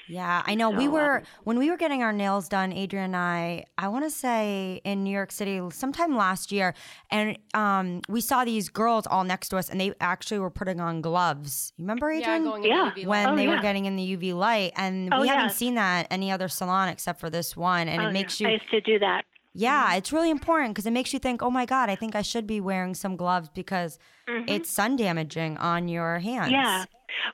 Yeah, 0.08 0.42
I 0.46 0.56
know. 0.56 0.70
we 0.72 0.88
were 0.88 1.18
um, 1.20 1.24
when 1.44 1.58
we 1.60 1.70
were 1.70 1.78
getting 1.78 2.02
our 2.02 2.12
nails 2.12 2.50
done, 2.50 2.74
Adrienne 2.74 3.06
and 3.06 3.16
I. 3.16 3.66
I 3.78 3.88
want 3.90 4.06
to 4.06 4.10
say 4.10 4.82
in 4.84 5.04
New 5.04 5.12
York 5.12 5.32
City, 5.32 5.62
sometime 5.72 6.18
last 6.18 6.52
year, 6.52 6.74
and 7.12 7.38
um, 7.54 8.02
we 8.10 8.20
saw 8.22 8.44
these 8.44 8.70
girls 8.70 9.06
all 9.08 9.24
next 9.24 9.50
to 9.50 9.58
us, 9.58 9.70
and 9.70 9.80
they 9.80 9.94
actually 10.02 10.40
were 10.40 10.50
putting 10.50 10.80
on 10.82 11.02
gloves. 11.02 11.74
You 11.78 11.84
remember, 11.84 12.12
Yeah, 12.12 12.20
Adrienne? 12.36 12.44
going 12.44 12.64
in 12.64 12.70
Yeah. 12.72 12.92
the 12.96 13.02
UV 13.04 13.06
when. 13.08 13.28
Oh, 13.28 13.36
they 13.36 13.48
were 13.48 13.60
getting 13.62 13.86
in 13.86 13.96
the 13.96 14.18
UV 14.18 14.34
light, 14.36 14.74
and 14.76 15.14
Oh, 15.14 15.22
we 15.22 15.28
haven't 15.28 15.52
seen 15.54 15.76
that 15.76 16.08
any 16.10 16.32
other 16.32 16.48
salon 16.48 16.90
except 16.90 17.20
for 17.20 17.30
this 17.30 17.56
one, 17.56 17.88
and 17.88 18.02
Oh, 18.02 18.08
it 18.08 18.12
makes 18.14 18.42
yeah. 18.42 18.48
I 18.48 18.52
you. 18.52 18.58
used 18.58 18.72
to 18.72 18.82
do 18.82 19.00
that. 19.00 19.26
Yeah, 19.58 19.96
it's 19.96 20.12
really 20.14 20.30
important 20.30 20.76
because 20.76 20.86
it 20.86 20.92
makes 20.92 21.14
you 21.14 21.20
think, 21.20 21.42
oh 21.42 21.50
my 21.50 21.66
God, 21.66 21.90
I 21.90 21.96
think 21.96 22.16
I 22.16 22.22
should 22.22 22.46
be 22.46 22.62
wearing 22.62 22.94
some 22.94 23.16
gloves 23.16 23.50
because 23.50 23.98
it's 24.28 24.70
sun 24.70 24.96
damaging 24.98 25.58
on 25.58 25.88
your 25.88 26.20
hands. 26.20 26.52
Mm-hmm. 26.52 26.54
Yeah. 26.54 26.86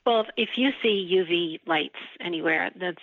Well, 0.05 0.21
if, 0.21 0.27
if 0.37 0.49
you 0.57 0.69
see 0.81 1.09
UV 1.11 1.67
lights 1.67 1.99
anywhere, 2.21 2.71
that's 2.79 3.01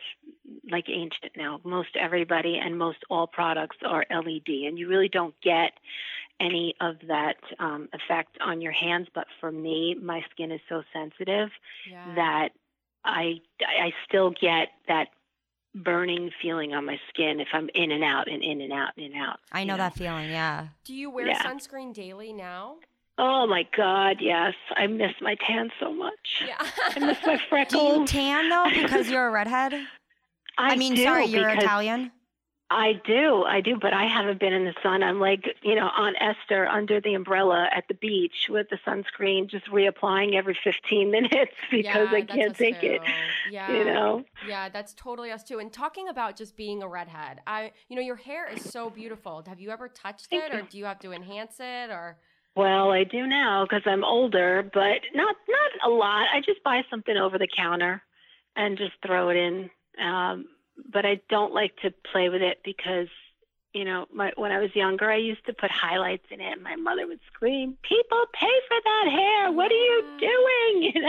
like 0.71 0.89
ancient 0.89 1.33
now. 1.37 1.61
Most 1.65 1.91
everybody 1.99 2.59
and 2.59 2.79
most 2.79 2.99
all 3.11 3.27
products 3.27 3.77
are 3.85 4.07
LED, 4.11 4.49
and 4.49 4.79
you 4.79 4.89
really 4.89 5.09
don't 5.09 5.35
get 5.43 5.73
any 6.41 6.75
of 6.81 6.97
that 7.09 7.37
um, 7.59 7.89
effect 7.93 8.39
on 8.41 8.61
your 8.61 8.73
hands. 8.73 9.09
But 9.15 9.27
for 9.41 9.53
me, 9.53 9.97
my 10.01 10.25
skin 10.31 10.51
is 10.51 10.61
so 10.69 10.83
sensitive 10.93 11.51
Yeah. 11.91 12.15
that 12.15 12.49
I 13.05 13.41
I 13.61 13.93
still 14.09 14.31
get 14.31 14.69
that 14.89 15.09
burning 15.75 16.31
feeling 16.43 16.75
on 16.75 16.85
my 16.87 16.99
skin 17.09 17.41
if 17.41 17.49
I'm 17.53 17.69
in 17.75 17.91
and 17.93 18.03
out 18.03 18.29
and 18.29 18.43
in 18.43 18.61
and 18.61 18.73
out 18.73 18.91
and 18.97 19.07
in 19.07 19.13
and 19.13 19.23
out. 19.23 19.39
I 19.53 19.61
you 19.61 19.67
know 19.67 19.77
that 19.77 19.95
feeling. 19.95 20.31
Yeah. 20.31 20.69
Do 20.85 20.95
you 20.95 21.11
wear 21.11 21.29
Yeah. 21.29 21.43
sunscreen 21.43 21.95
daily 21.95 22.33
now? 22.33 22.77
Oh 23.19 23.47
my 23.47 23.67
God, 23.77 24.17
yes. 24.21 24.55
I 24.77 24.87
miss 24.87 25.13
my 25.21 25.37
tan 25.47 25.71
so 25.79 25.93
much. 25.93 26.43
Yeah. 26.47 26.57
I 26.61 26.99
miss 27.01 27.19
my 27.27 27.39
freckles. 27.49 27.95
Do 27.95 28.01
you 28.01 28.07
tan 28.07 28.49
though 28.49 28.67
because 28.83 29.09
you're 29.11 29.27
a 29.29 29.31
redhead? 29.31 29.75
I, 30.59 30.73
I 30.73 30.77
mean, 30.77 30.95
do 30.95 31.03
sorry, 31.05 31.27
you're 31.27 31.49
Italian. 31.49 32.11
I 32.71 33.01
do, 33.05 33.43
I 33.43 33.61
do, 33.61 33.77
but 33.81 33.93
I 33.93 34.05
haven't 34.05 34.39
been 34.39 34.53
in 34.53 34.65
the 34.65 34.75
sun. 34.81 35.03
I'm 35.03 35.19
like, 35.19 35.57
you 35.63 35.75
know, 35.75 35.89
on 35.89 36.15
Esther 36.21 36.69
under 36.69 37.01
the 37.01 37.15
umbrella 37.15 37.69
at 37.75 37.89
the 37.89 37.95
beach 37.95 38.47
with 38.49 38.69
the 38.71 38.79
sunscreen, 38.87 39.51
just 39.51 39.67
reapplying 39.67 40.35
every 40.35 40.57
15 40.63 41.11
minutes 41.11 41.53
because 41.69 41.85
yeah, 41.85 42.11
I 42.13 42.23
can't 42.23 42.57
take 42.57 42.83
it. 42.83 43.03
too. 43.05 43.13
Yeah. 43.51 43.73
You 43.73 43.85
know, 43.85 44.25
Yeah, 44.47 44.69
that's 44.69 44.95
totally 44.95 45.33
us 45.33 45.43
too. 45.43 45.59
And 45.59 45.73
talking 45.73 46.09
about 46.09 46.37
just 46.37 46.57
being 46.57 46.83
a 46.83 46.89
redhead, 46.89 47.41
I, 47.47 47.73
you 47.89 47.97
know, 47.97 48.03
your 48.03 48.17
hair 48.17 48.49
is 48.49 48.63
so 48.71 48.91
beautiful. 48.91 49.43
Have 49.49 49.59
you 49.59 49.71
ever 49.71 49.89
touched 49.89 50.29
it, 50.31 50.55
or 50.55 50.63
do 50.63 50.79
you 50.79 50.85
have 50.85 51.01
to 51.01 51.13
enhance 51.13 51.57
it, 51.59 51.91
or? 51.91 52.19
well, 52.55 52.91
I 52.91 53.05
do 53.05 53.27
now 53.27 53.65
because 53.65 53.83
I'm 53.87 54.05
older, 54.05 54.63
but 54.73 55.01
not 55.15 55.35
not 55.49 55.91
a 55.91 55.91
lot. 55.91 56.27
I 56.33 56.41
just 56.45 56.63
buy 56.63 56.83
something 56.91 57.17
over 57.17 57.39
the 57.39 57.49
counter 57.49 58.03
and 58.55 58.79
just 58.79 58.93
throw 59.05 59.31
it 59.31 59.37
in. 59.37 59.71
Um, 60.05 60.47
but 60.91 61.05
I 61.05 61.21
don't 61.29 61.53
like 61.53 61.77
to 61.83 61.93
play 62.13 62.29
with 62.29 62.43
it 62.43 62.61
because. 62.65 63.09
You 63.73 63.85
know, 63.85 64.07
my, 64.13 64.33
when 64.35 64.51
I 64.51 64.59
was 64.59 64.75
younger, 64.75 65.09
I 65.09 65.19
used 65.19 65.47
to 65.47 65.53
put 65.53 65.71
highlights 65.71 66.27
in 66.33 66.41
it. 66.41 66.55
And 66.55 66.61
my 66.61 66.75
mother 66.75 67.07
would 67.07 67.21
scream, 67.33 67.79
"People 67.83 68.19
pay 68.33 68.51
for 68.67 68.77
that 68.85 69.07
hair! 69.13 69.53
What 69.53 69.71
are 69.71 69.75
you 69.75 70.03
doing?" 70.19 70.93
You 70.93 71.01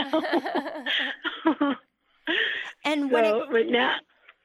know. 1.58 1.74
And 2.84 3.10
when 3.10 3.24
it, 3.24 3.30
so 3.30 3.46
but 3.50 3.66
now, 3.66 3.96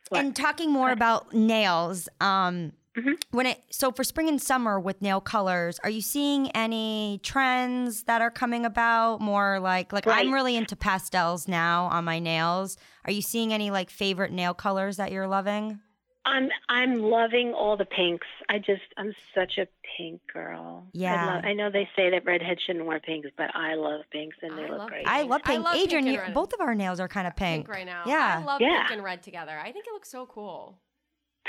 what? 0.09 0.19
and 0.23 0.35
talking 0.35 0.71
more 0.71 0.89
about 0.89 1.33
nails, 1.33 2.09
um, 2.19 2.73
Mhm. 2.95 3.21
when 3.29 3.45
it 3.45 3.61
so 3.69 3.91
for 3.91 4.03
spring 4.03 4.27
and 4.27 4.41
summer 4.41 4.79
with 4.79 4.99
nail 5.03 5.21
colors, 5.21 5.79
are 5.83 5.89
you 5.91 6.01
seeing 6.01 6.49
any 6.51 7.19
trends 7.21 8.03
that 8.03 8.21
are 8.23 8.31
coming 8.31 8.65
about? 8.65 9.21
More 9.21 9.59
like 9.59 9.93
like 9.93 10.07
I'm 10.07 10.33
really 10.33 10.55
into 10.55 10.75
pastels 10.75 11.47
now 11.47 11.85
on 11.85 12.03
my 12.05 12.17
nails. 12.17 12.77
Are 13.07 13.11
you 13.13 13.21
seeing 13.21 13.53
any 13.53 13.71
like 13.71 13.89
favorite 13.89 14.31
nail 14.31 14.53
colors 14.53 14.97
that 14.97 15.11
you're 15.11 15.27
loving? 15.27 15.79
I'm 16.25 16.49
I'm 16.67 16.95
loving 17.01 17.53
all 17.53 17.77
the 17.77 17.85
pinks. 17.85 18.27
I 18.49 18.57
just 18.59 18.81
I'm 18.97 19.15
such 19.33 19.57
a 19.57 19.67
pink 19.97 20.19
girl. 20.33 20.85
Yeah. 20.91 21.15
I, 21.25 21.35
love, 21.35 21.45
I 21.45 21.53
know 21.53 21.69
they 21.71 21.87
say 21.95 22.09
that 22.09 22.25
redheads 22.25 22.61
shouldn't 22.65 22.85
wear 22.85 22.99
pinks, 22.99 23.29
but 23.37 23.55
I 23.55 23.75
love 23.75 24.01
pinks 24.11 24.35
and 24.41 24.57
they 24.57 24.65
I 24.65 24.67
look 24.69 24.79
love 24.79 24.89
great. 24.89 25.07
I 25.07 25.19
Pink. 25.19 25.29
love 25.31 25.41
I 25.45 25.51
pink. 25.53 25.63
love 25.63 25.75
Adrienne, 25.77 26.07
and 26.07 26.27
you, 26.27 26.33
both 26.33 26.51
of 26.53 26.59
our 26.59 26.75
nails 26.75 26.99
are 26.99 27.07
kind 27.07 27.27
of 27.27 27.35
pink. 27.37 27.65
Pink 27.65 27.75
right 27.77 27.85
now. 27.85 28.03
Yeah. 28.05 28.39
I 28.41 28.43
love 28.43 28.59
Yeah. 28.59 28.79
pink 28.87 28.91
and 28.91 29.03
red 29.05 29.23
together. 29.23 29.57
I 29.57 29.71
think 29.71 29.87
it 29.87 29.93
looks 29.93 30.09
so 30.11 30.25
cool. 30.25 30.77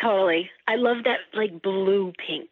totally. 0.00 0.48
I 0.68 0.76
love 0.76 0.98
that 1.04 1.18
like 1.34 1.60
blue 1.60 2.12
pink. 2.24 2.48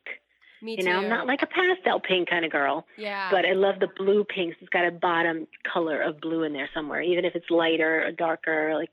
Me 0.63 0.77
You 0.79 0.85
know, 0.85 0.99
I'm 0.99 1.09
not 1.09 1.27
like 1.27 1.43
a 1.43 1.47
pastel 1.47 2.01
pink 2.01 2.31
kind 2.31 2.45
of 2.45 2.51
girl, 2.51 2.87
yeah. 2.97 3.31
but 3.31 3.45
I 3.45 3.53
love 3.53 3.79
the 3.81 3.89
blue 3.89 4.25
pinks. 4.25 4.57
It's 4.61 4.71
got 4.71 4.87
a 4.87 4.91
bottom 4.91 5.47
color 5.71 6.01
of 6.01 6.21
blue 6.21 6.45
in 6.45 6.53
there 6.53 6.69
somewhere, 6.73 7.03
even 7.03 7.25
if 7.25 7.35
it's 7.35 7.51
lighter 7.51 8.07
or 8.07 8.13
darker. 8.13 8.75
Like, 8.75 8.93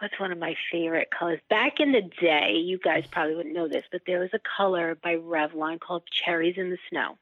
what's 0.00 0.18
one 0.18 0.32
of 0.32 0.38
my 0.38 0.56
favorite 0.70 1.08
colors? 1.16 1.40
Back 1.48 1.78
in 1.78 1.92
the 1.92 2.02
day, 2.20 2.54
you 2.54 2.78
guys 2.78 3.04
probably 3.10 3.36
wouldn't 3.36 3.54
know 3.54 3.68
this, 3.68 3.84
but 3.92 4.02
there 4.06 4.20
was 4.20 4.30
a 4.32 4.40
color 4.56 4.96
by 4.96 5.16
Revlon 5.16 5.78
called 5.78 6.02
Cherries 6.10 6.56
in 6.56 6.70
the 6.70 6.78
Snow. 6.90 7.16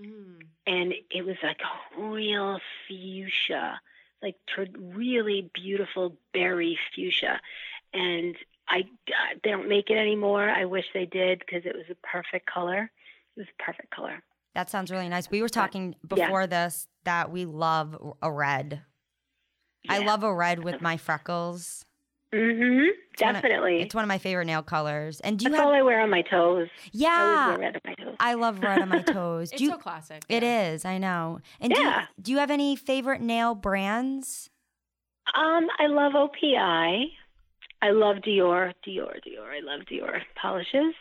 Mm. 0.00 0.42
and 0.66 0.92
it 1.10 1.24
was 1.24 1.36
like 1.42 1.60
a 1.62 2.02
real 2.02 2.60
fuchsia, 2.86 3.80
like 4.20 4.36
tr- 4.46 4.78
really 4.78 5.50
beautiful 5.54 6.18
berry 6.34 6.78
fuchsia. 6.94 7.40
And 7.94 8.36
I 8.68 8.84
they 9.42 9.50
don't 9.50 9.70
make 9.70 9.88
it 9.88 9.96
anymore. 9.96 10.50
I 10.50 10.66
wish 10.66 10.84
they 10.92 11.06
did 11.06 11.38
because 11.38 11.64
it 11.64 11.74
was 11.74 11.86
a 11.90 12.06
perfect 12.06 12.44
color. 12.44 12.90
It 13.36 13.40
was 13.40 13.46
perfect 13.58 13.90
color. 13.94 14.22
That 14.54 14.70
sounds 14.70 14.90
really 14.90 15.08
nice. 15.08 15.30
We 15.30 15.42
were 15.42 15.48
talking 15.48 15.94
before 16.06 16.46
this 16.46 16.88
that 17.04 17.30
we 17.30 17.44
love 17.44 18.14
a 18.22 18.30
red. 18.32 18.80
I 19.88 19.98
love 19.98 20.22
a 20.24 20.34
red 20.34 20.64
with 20.64 20.80
my 20.80 20.96
freckles. 20.96 21.84
Mm-hmm. 22.34 22.88
It's 23.12 23.22
one 23.22 23.36
of- 23.36 23.42
Definitely. 23.42 23.80
It's 23.82 23.94
one 23.94 24.02
of 24.04 24.08
my 24.08 24.18
favorite 24.18 24.46
nail 24.46 24.62
colors. 24.62 25.20
And 25.20 25.38
do 25.38 25.44
you 25.44 25.50
That's 25.50 25.62
all? 25.62 25.72
I 25.72 25.82
wear 25.82 26.00
on 26.00 26.10
my 26.10 26.22
toes. 26.22 26.68
I 26.86 26.88
Yeah, 26.92 27.48
wear 27.50 27.58
red 27.58 27.74
on 27.76 27.80
my 27.84 27.94
toes. 27.94 28.16
I 28.18 28.34
love 28.34 28.60
red 28.60 28.80
on 28.80 28.88
my 28.88 29.02
toes. 29.02 29.50
It's 29.52 29.58
Do 29.58 29.64
you? 29.64 29.70
so 29.70 29.76
classic. 29.78 30.24
It 30.28 30.42
yeah. 30.42 30.70
is. 30.70 30.84
I 30.84 30.98
know. 30.98 31.40
And 31.60 31.72
do 31.72 31.80
you, 31.80 31.90
do 32.20 32.32
you 32.32 32.38
have 32.38 32.50
any 32.50 32.74
favorite 32.76 33.20
nail 33.20 33.54
brands? 33.54 34.50
Um, 35.34 35.68
I 35.78 35.86
love 35.86 36.12
OPI. 36.14 37.04
I 37.82 37.90
love 37.90 38.16
Dior, 38.16 38.72
Dior, 38.86 39.14
Dior. 39.26 39.50
I 39.54 39.60
love 39.62 39.82
Dior 39.90 40.20
polishes. 40.40 40.94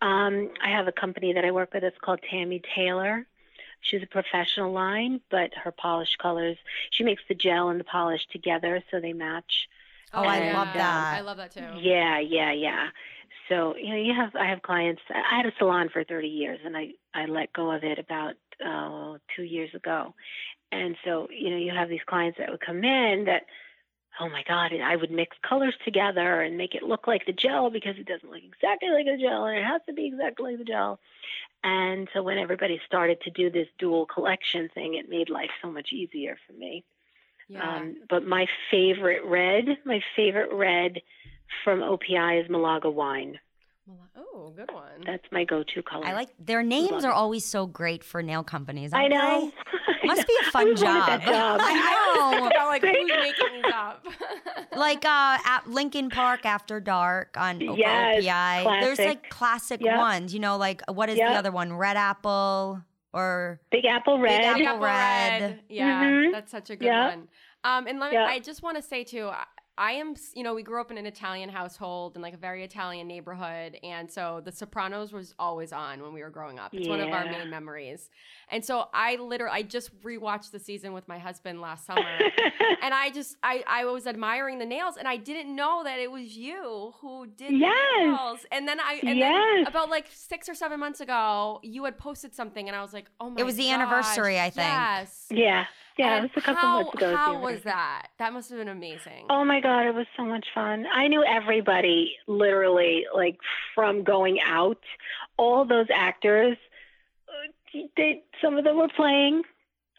Um, 0.00 0.50
I 0.62 0.70
have 0.70 0.86
a 0.88 0.92
company 0.92 1.32
that 1.32 1.44
I 1.44 1.50
work 1.50 1.74
with. 1.74 1.82
It's 1.84 1.98
called 1.98 2.20
Tammy 2.30 2.60
Taylor. 2.74 3.26
She's 3.80 4.02
a 4.02 4.06
professional 4.06 4.72
line, 4.72 5.20
but 5.30 5.54
her 5.54 5.72
polish 5.72 6.16
colors, 6.16 6.56
she 6.90 7.04
makes 7.04 7.22
the 7.28 7.34
gel 7.34 7.68
and 7.70 7.78
the 7.78 7.84
polish 7.84 8.26
together 8.28 8.82
so 8.90 9.00
they 9.00 9.12
match. 9.12 9.68
Oh, 10.12 10.24
I 10.24 10.40
love 10.40 10.72
that. 10.74 11.14
I 11.16 11.20
love 11.20 11.36
that 11.36 11.52
too. 11.52 11.60
Yeah, 11.80 12.18
yeah, 12.18 12.52
yeah. 12.52 12.88
So 13.48 13.76
you 13.76 13.90
know, 13.90 13.96
you 13.96 14.14
have 14.14 14.34
I 14.36 14.46
have 14.46 14.62
clients. 14.62 15.02
I 15.10 15.36
had 15.36 15.46
a 15.46 15.52
salon 15.58 15.88
for 15.90 16.04
30 16.04 16.28
years, 16.28 16.60
and 16.64 16.76
I 16.76 16.92
I 17.14 17.26
let 17.26 17.52
go 17.52 17.70
of 17.70 17.84
it 17.84 17.98
about 17.98 18.34
uh, 18.64 19.18
two 19.36 19.44
years 19.44 19.74
ago, 19.74 20.14
And 20.72 20.96
so, 21.04 21.28
you 21.30 21.50
know, 21.50 21.56
you 21.56 21.72
have 21.72 21.88
these 21.88 22.04
clients 22.06 22.38
that 22.38 22.50
would 22.50 22.60
come 22.60 22.84
in 22.84 23.24
that, 23.26 23.44
oh 24.20 24.28
my 24.28 24.42
God, 24.46 24.72
and 24.72 24.82
I 24.82 24.96
would 24.96 25.10
mix 25.10 25.36
colors 25.48 25.74
together 25.84 26.42
and 26.42 26.56
make 26.56 26.74
it 26.74 26.82
look 26.82 27.06
like 27.06 27.26
the 27.26 27.32
gel 27.32 27.70
because 27.70 27.96
it 27.98 28.06
doesn't 28.06 28.30
look 28.30 28.42
exactly 28.42 28.90
like 28.90 29.06
the 29.06 29.20
gel 29.20 29.44
and 29.44 29.58
it 29.58 29.64
has 29.64 29.80
to 29.86 29.92
be 29.92 30.06
exactly 30.06 30.52
like 30.52 30.58
the 30.58 30.64
gel. 30.64 30.98
And 31.64 32.08
so 32.12 32.22
when 32.22 32.38
everybody 32.38 32.80
started 32.86 33.20
to 33.22 33.30
do 33.30 33.50
this 33.50 33.68
dual 33.78 34.06
collection 34.06 34.68
thing, 34.74 34.94
it 34.94 35.08
made 35.08 35.30
life 35.30 35.50
so 35.62 35.70
much 35.70 35.92
easier 35.92 36.36
for 36.46 36.52
me. 36.52 36.84
Yeah. 37.48 37.76
Um, 37.76 37.96
but 38.08 38.26
my 38.26 38.46
favorite 38.70 39.24
red, 39.24 39.64
my 39.84 40.00
favorite 40.14 40.52
red 40.52 41.00
from 41.64 41.80
OPI 41.80 42.44
is 42.44 42.50
Malaga 42.50 42.90
wine. 42.90 43.38
Oh, 44.16 44.52
good 44.56 44.70
one. 44.72 45.02
That's 45.06 45.24
my 45.32 45.44
go-to 45.44 45.82
color. 45.82 46.06
I 46.06 46.12
like 46.14 46.28
their 46.38 46.62
names 46.62 46.90
Love 46.90 47.04
are 47.04 47.10
it. 47.10 47.14
always 47.14 47.44
so 47.44 47.66
great 47.66 48.04
for 48.04 48.22
nail 48.22 48.42
companies. 48.42 48.92
I 48.92 49.08
know. 49.08 49.50
they? 50.02 50.06
Must 50.06 50.26
be 50.26 50.34
a 50.46 50.50
fun 50.50 50.62
always 50.66 50.80
job. 50.80 51.06
that 51.08 51.22
job. 51.22 51.60
I 51.62 52.38
know. 52.40 52.46
about 52.46 52.68
like 52.68 52.82
who's 52.82 52.92
making 52.92 53.22
these 53.62 53.72
up. 53.74 54.06
like 54.76 55.04
uh 55.04 55.38
at 55.44 55.62
Lincoln 55.68 56.08
Park 56.10 56.46
After 56.46 56.80
Dark 56.80 57.36
on 57.36 57.62
O- 57.68 57.74
Yes, 57.76 58.24
OPI. 58.24 58.80
There's 58.80 58.98
like 58.98 59.28
classic 59.30 59.80
Yep. 59.82 59.98
ones, 59.98 60.32
you 60.34 60.40
know, 60.40 60.56
like 60.56 60.82
what 60.90 61.08
is 61.08 61.16
the 61.16 61.24
other 61.24 61.50
one? 61.50 61.72
Red 61.74 61.96
Apple 61.96 62.82
or 63.12 63.60
Big 63.70 63.84
Apple 63.86 64.18
Red. 64.18 64.42
Apple 64.44 64.66
Apple 64.66 64.80
Red. 64.80 65.40
Red. 65.42 65.60
Yeah, 65.68 66.04
Mhm. 66.04 66.32
that's 66.32 66.50
such 66.50 66.70
a 66.70 66.76
good 66.76 66.86
Yeah. 66.86 67.08
one. 67.08 67.28
Um, 67.64 67.86
and 67.86 67.98
let 67.98 68.10
me, 68.12 68.16
Yeah. 68.16 68.26
I 68.26 68.38
just 68.38 68.62
want 68.62 68.76
to 68.76 68.82
say 68.82 69.02
too, 69.04 69.30
I, 69.78 69.88
I 69.88 69.92
am, 69.92 70.14
you 70.34 70.42
know, 70.42 70.54
we 70.54 70.62
grew 70.62 70.80
up 70.80 70.90
in 70.90 70.98
an 70.98 71.06
Italian 71.06 71.48
household 71.48 72.16
in 72.16 72.22
like 72.22 72.34
a 72.34 72.38
very 72.38 72.64
Italian 72.64 73.06
neighborhood, 73.08 73.78
and 73.82 74.10
so 74.10 74.42
The 74.44 74.52
Sopranos 74.52 75.12
was 75.12 75.34
always 75.38 75.72
on 75.72 76.02
when 76.02 76.12
we 76.12 76.22
were 76.22 76.30
growing 76.30 76.58
up. 76.58 76.74
It's 76.74 76.88
one 76.88 77.00
of 77.00 77.08
our 77.10 77.24
main 77.24 77.48
memories. 77.50 78.10
And 78.50 78.64
so 78.64 78.88
I 78.92 79.16
literally, 79.16 79.52
I 79.58 79.62
just 79.62 79.98
rewatched 80.02 80.50
the 80.50 80.58
season 80.58 80.92
with 80.92 81.06
my 81.08 81.18
husband 81.18 81.60
last 81.60 81.86
summer. 81.90 82.18
And 82.82 82.92
I 82.94 83.10
just, 83.10 83.36
I, 83.42 83.64
I 83.66 83.84
was 83.86 84.06
admiring 84.06 84.58
the 84.58 84.66
nails, 84.66 84.96
and 84.96 85.08
I 85.08 85.16
didn't 85.16 85.54
know 85.54 85.82
that 85.84 85.98
it 85.98 86.10
was 86.10 86.36
you 86.36 86.94
who 87.00 87.26
did 87.26 87.52
Yes. 87.58 87.72
the 88.00 88.06
nails. 88.06 88.40
And 88.52 88.68
then 88.68 88.80
I, 88.80 89.00
and 89.00 89.20
then 89.20 89.32
Yes. 89.32 89.66
about 89.68 89.90
like 89.90 90.06
six 90.12 90.48
or 90.48 90.54
seven 90.54 90.78
months 90.80 91.00
ago, 91.00 91.60
you 91.62 91.84
had 91.84 91.98
posted 91.98 92.34
something, 92.34 92.68
and 92.68 92.76
I 92.76 92.82
was 92.82 92.92
like, 92.92 93.06
oh 93.20 93.30
my 93.30 93.40
It 93.40 93.44
was 93.44 93.56
the 93.56 93.70
anniversary, 93.70 94.38
I 94.40 94.50
think. 94.50 94.66
Yes. 94.68 95.26
yeah. 95.30 95.64
Yeah, 95.98 96.16
And 96.16 96.26
it 96.26 96.34
was 96.34 96.42
a 96.44 96.46
couple 96.46 96.62
how, 96.62 96.82
months 96.82 96.94
ago. 96.94 97.16
How 97.16 97.40
was 97.40 97.62
that? 97.64 98.06
That 98.20 98.32
must 98.32 98.50
have 98.50 98.58
been 98.58 98.68
amazing. 98.68 99.26
Oh 99.28 99.44
my 99.44 99.60
god, 99.60 99.86
it 99.86 99.94
was 99.94 100.06
so 100.16 100.24
much 100.24 100.46
fun. 100.54 100.86
I 100.94 101.08
knew 101.08 101.24
everybody 101.24 102.14
literally 102.28 103.04
like 103.12 103.36
from 103.74 104.04
going 104.04 104.38
out. 104.46 104.78
All 105.36 105.64
those 105.64 105.88
actors 105.92 106.56
uh, 107.28 107.80
they 107.96 108.22
some 108.42 108.56
of 108.56 108.64
them 108.64 108.76
were 108.76 108.88
playing 108.94 109.42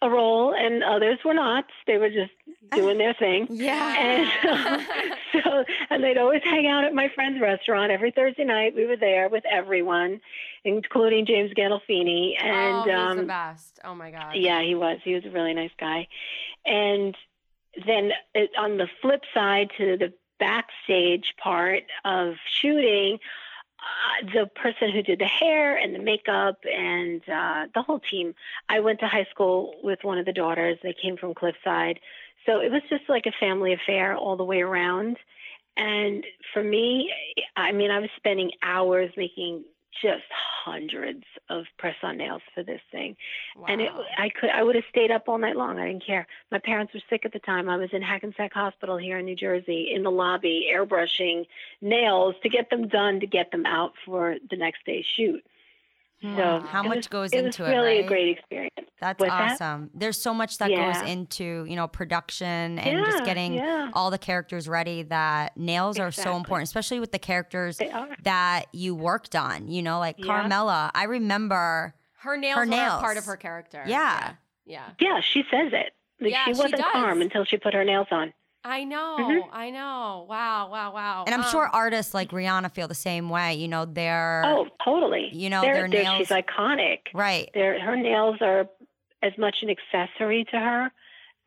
a 0.01 0.09
role 0.09 0.53
and 0.55 0.83
others 0.83 1.19
were 1.25 1.33
not. 1.33 1.65
They 1.85 1.97
were 1.97 2.09
just 2.09 2.31
doing 2.75 2.97
their 2.97 3.13
thing. 3.13 3.47
Yeah. 3.49 3.95
And 3.97 4.81
so, 5.33 5.41
so, 5.41 5.63
and 5.89 6.03
they'd 6.03 6.17
always 6.17 6.41
hang 6.43 6.67
out 6.67 6.83
at 6.83 6.93
my 6.93 7.09
friend's 7.09 7.41
restaurant 7.41 7.91
every 7.91 8.11
Thursday 8.11 8.43
night. 8.43 8.75
We 8.75 8.85
were 8.85 8.97
there 8.97 9.29
with 9.29 9.43
everyone, 9.49 10.21
including 10.63 11.25
James 11.25 11.51
Gandolfini. 11.53 12.41
And 12.41 12.89
oh, 12.89 12.95
um, 12.95 13.17
the 13.17 13.23
best. 13.23 13.79
Oh 13.83 13.95
my 13.95 14.11
god. 14.11 14.35
yeah, 14.35 14.61
he 14.61 14.75
was. 14.75 14.99
He 15.03 15.13
was 15.13 15.25
a 15.25 15.29
really 15.29 15.53
nice 15.53 15.71
guy. 15.79 16.07
And 16.65 17.15
then 17.85 18.11
it, 18.33 18.51
on 18.57 18.77
the 18.77 18.87
flip 19.01 19.23
side 19.33 19.71
to 19.77 19.97
the 19.97 20.13
backstage 20.39 21.35
part 21.41 21.83
of 22.03 22.35
shooting, 22.61 23.19
uh, 23.79 24.31
the 24.33 24.45
person 24.47 24.91
who 24.91 25.01
did 25.01 25.19
the 25.19 25.25
hair 25.25 25.77
and 25.77 25.95
the 25.95 25.99
makeup 25.99 26.59
and 26.65 27.21
uh, 27.29 27.67
the 27.73 27.81
whole 27.81 27.99
team, 27.99 28.35
I 28.67 28.81
went 28.81 28.99
to 28.99 29.07
high 29.07 29.27
school 29.31 29.75
with 29.81 29.99
one 30.03 30.17
of 30.17 30.25
the 30.25 30.33
daughters. 30.33 30.77
They 30.83 30.93
came 30.93 31.15
from 31.15 31.33
Cliffside. 31.33 31.99
So 32.45 32.59
it 32.61 32.71
was 32.71 32.81
just 32.89 33.03
like 33.09 33.25
a 33.25 33.31
family 33.39 33.73
affair 33.73 34.15
all 34.15 34.35
the 34.37 34.43
way 34.43 34.61
around. 34.61 35.17
And 35.77 36.25
for 36.53 36.63
me, 36.63 37.11
I 37.55 37.71
mean, 37.71 37.91
I 37.91 37.99
was 37.99 38.09
spending 38.17 38.51
hours 38.63 39.11
making 39.15 39.63
just 40.01 40.23
hundreds 40.63 41.23
of 41.49 41.65
press 41.77 41.95
on 42.03 42.17
nails 42.17 42.41
for 42.53 42.63
this 42.63 42.79
thing 42.91 43.17
Wow. 43.57 43.65
and 43.67 43.81
it, 43.81 43.91
I 44.17 44.29
could 44.29 44.49
I 44.49 44.63
would 44.63 44.75
have 44.75 44.83
stayed 44.89 45.11
up 45.11 45.27
all 45.27 45.37
night 45.37 45.57
long. 45.57 45.77
I 45.79 45.87
didn't 45.87 46.05
care. 46.05 46.25
My 46.51 46.59
parents 46.59 46.93
were 46.93 47.01
sick 47.09 47.25
at 47.25 47.33
the 47.33 47.39
time. 47.39 47.67
I 47.67 47.75
was 47.75 47.89
in 47.91 48.01
Hackensack 48.01 48.53
Hospital 48.53 48.97
here 48.97 49.17
in 49.17 49.25
New 49.25 49.35
Jersey 49.35 49.91
in 49.93 50.03
the 50.03 50.11
lobby 50.11 50.69
airbrushing 50.73 51.47
nails 51.81 52.35
to 52.43 52.49
get 52.49 52.69
them 52.69 52.87
done 52.87 53.19
to 53.19 53.27
get 53.27 53.51
them 53.51 53.65
out 53.65 53.93
for 54.05 54.37
the 54.49 54.55
next 54.55 54.85
day's 54.85 55.05
shoot. 55.17 55.43
So 56.21 56.59
how 56.67 56.83
much 56.83 56.97
was- 56.97 57.07
goes 57.07 57.31
it 57.31 57.43
was 57.43 57.55
into 57.57 57.65
it? 57.65 57.69
really 57.75 57.95
right? 57.97 58.05
a 58.05 58.07
great 58.07 58.37
experience. 58.37 58.75
That's 58.99 59.19
What's 59.19 59.31
that? 59.31 59.51
awesome. 59.53 59.89
There's 59.93 60.21
so 60.21 60.33
much 60.33 60.57
that 60.57 60.69
Yeah. 60.69 60.91
goes 60.91 61.09
into, 61.09 61.63
you 61.65 61.75
know, 61.77 61.87
production 61.87 62.77
and 62.79 63.05
just 63.05 63.23
getting 63.23 63.53
yeah. 63.53 63.89
all 63.93 64.11
the 64.11 64.17
characters 64.17 64.67
ready 64.67 65.03
that 65.03 65.55
nails 65.55 65.97
are 65.97 66.11
so 66.11 66.35
important, 66.35 66.67
especially 66.67 66.99
with 66.99 67.13
the 67.13 67.19
characters 67.19 67.79
that 68.23 68.65
you 68.73 68.95
worked 68.95 69.35
on, 69.35 69.69
you 69.69 69.81
know, 69.81 69.99
like 69.99 70.17
Yeah. 70.19 70.25
Carmela. 70.25 70.91
I 70.93 71.05
remember 71.05 71.95
her 72.19 72.35
nails 72.35 72.55
her 72.55 72.61
were 72.63 72.65
nails. 72.65 72.99
part 72.99 73.15
of 73.17 73.23
her 73.25 73.37
character. 73.37 73.83
Yeah. 73.87 74.33
Yeah. 74.65 74.89
Yeah, 74.99 75.21
she 75.21 75.43
says 75.49 75.71
it. 75.71 75.93
Like, 76.19 76.31
Yeah, 76.31 76.45
she 76.47 76.53
she 76.53 76.59
wasn't 76.59 76.81
does. 76.81 76.91
calm 76.91 77.21
until 77.21 77.45
she 77.45 77.55
put 77.57 77.73
her 77.73 77.85
nails 77.85 78.07
on. 78.11 78.33
I 78.63 78.83
know. 78.83 79.15
Mhm. 79.19 79.41
I 79.53 79.69
know. 79.69 80.25
Wow. 80.29 80.69
Wow. 80.69 80.93
Wow. 80.93 81.23
and 81.25 81.33
I'm 81.33 81.41
Um, 81.43 81.49
sure 81.49 81.67
artists 81.67 82.13
like 82.13 82.31
Rihanna 82.31 82.71
feel 82.71 82.87
the 82.87 82.95
same 82.95 83.29
way, 83.29 83.53
you 83.55 83.67
know, 83.67 83.85
they're 83.85 84.43
Oh, 84.45 84.67
totally. 84.83 85.29
you 85.33 85.49
know, 85.49 85.61
They're- 85.61 85.75
their 85.75 85.87
nails 85.87 86.17
She's 86.17 86.29
iconic. 86.29 86.99
right. 87.13 87.49
They're, 87.53 87.79
her 87.79 87.95
nails 87.95 88.37
are 88.41 88.67
as 89.23 89.37
much 89.37 89.63
an 89.63 89.69
accessory 89.69 90.45
to 90.45 90.59
her 90.59 90.91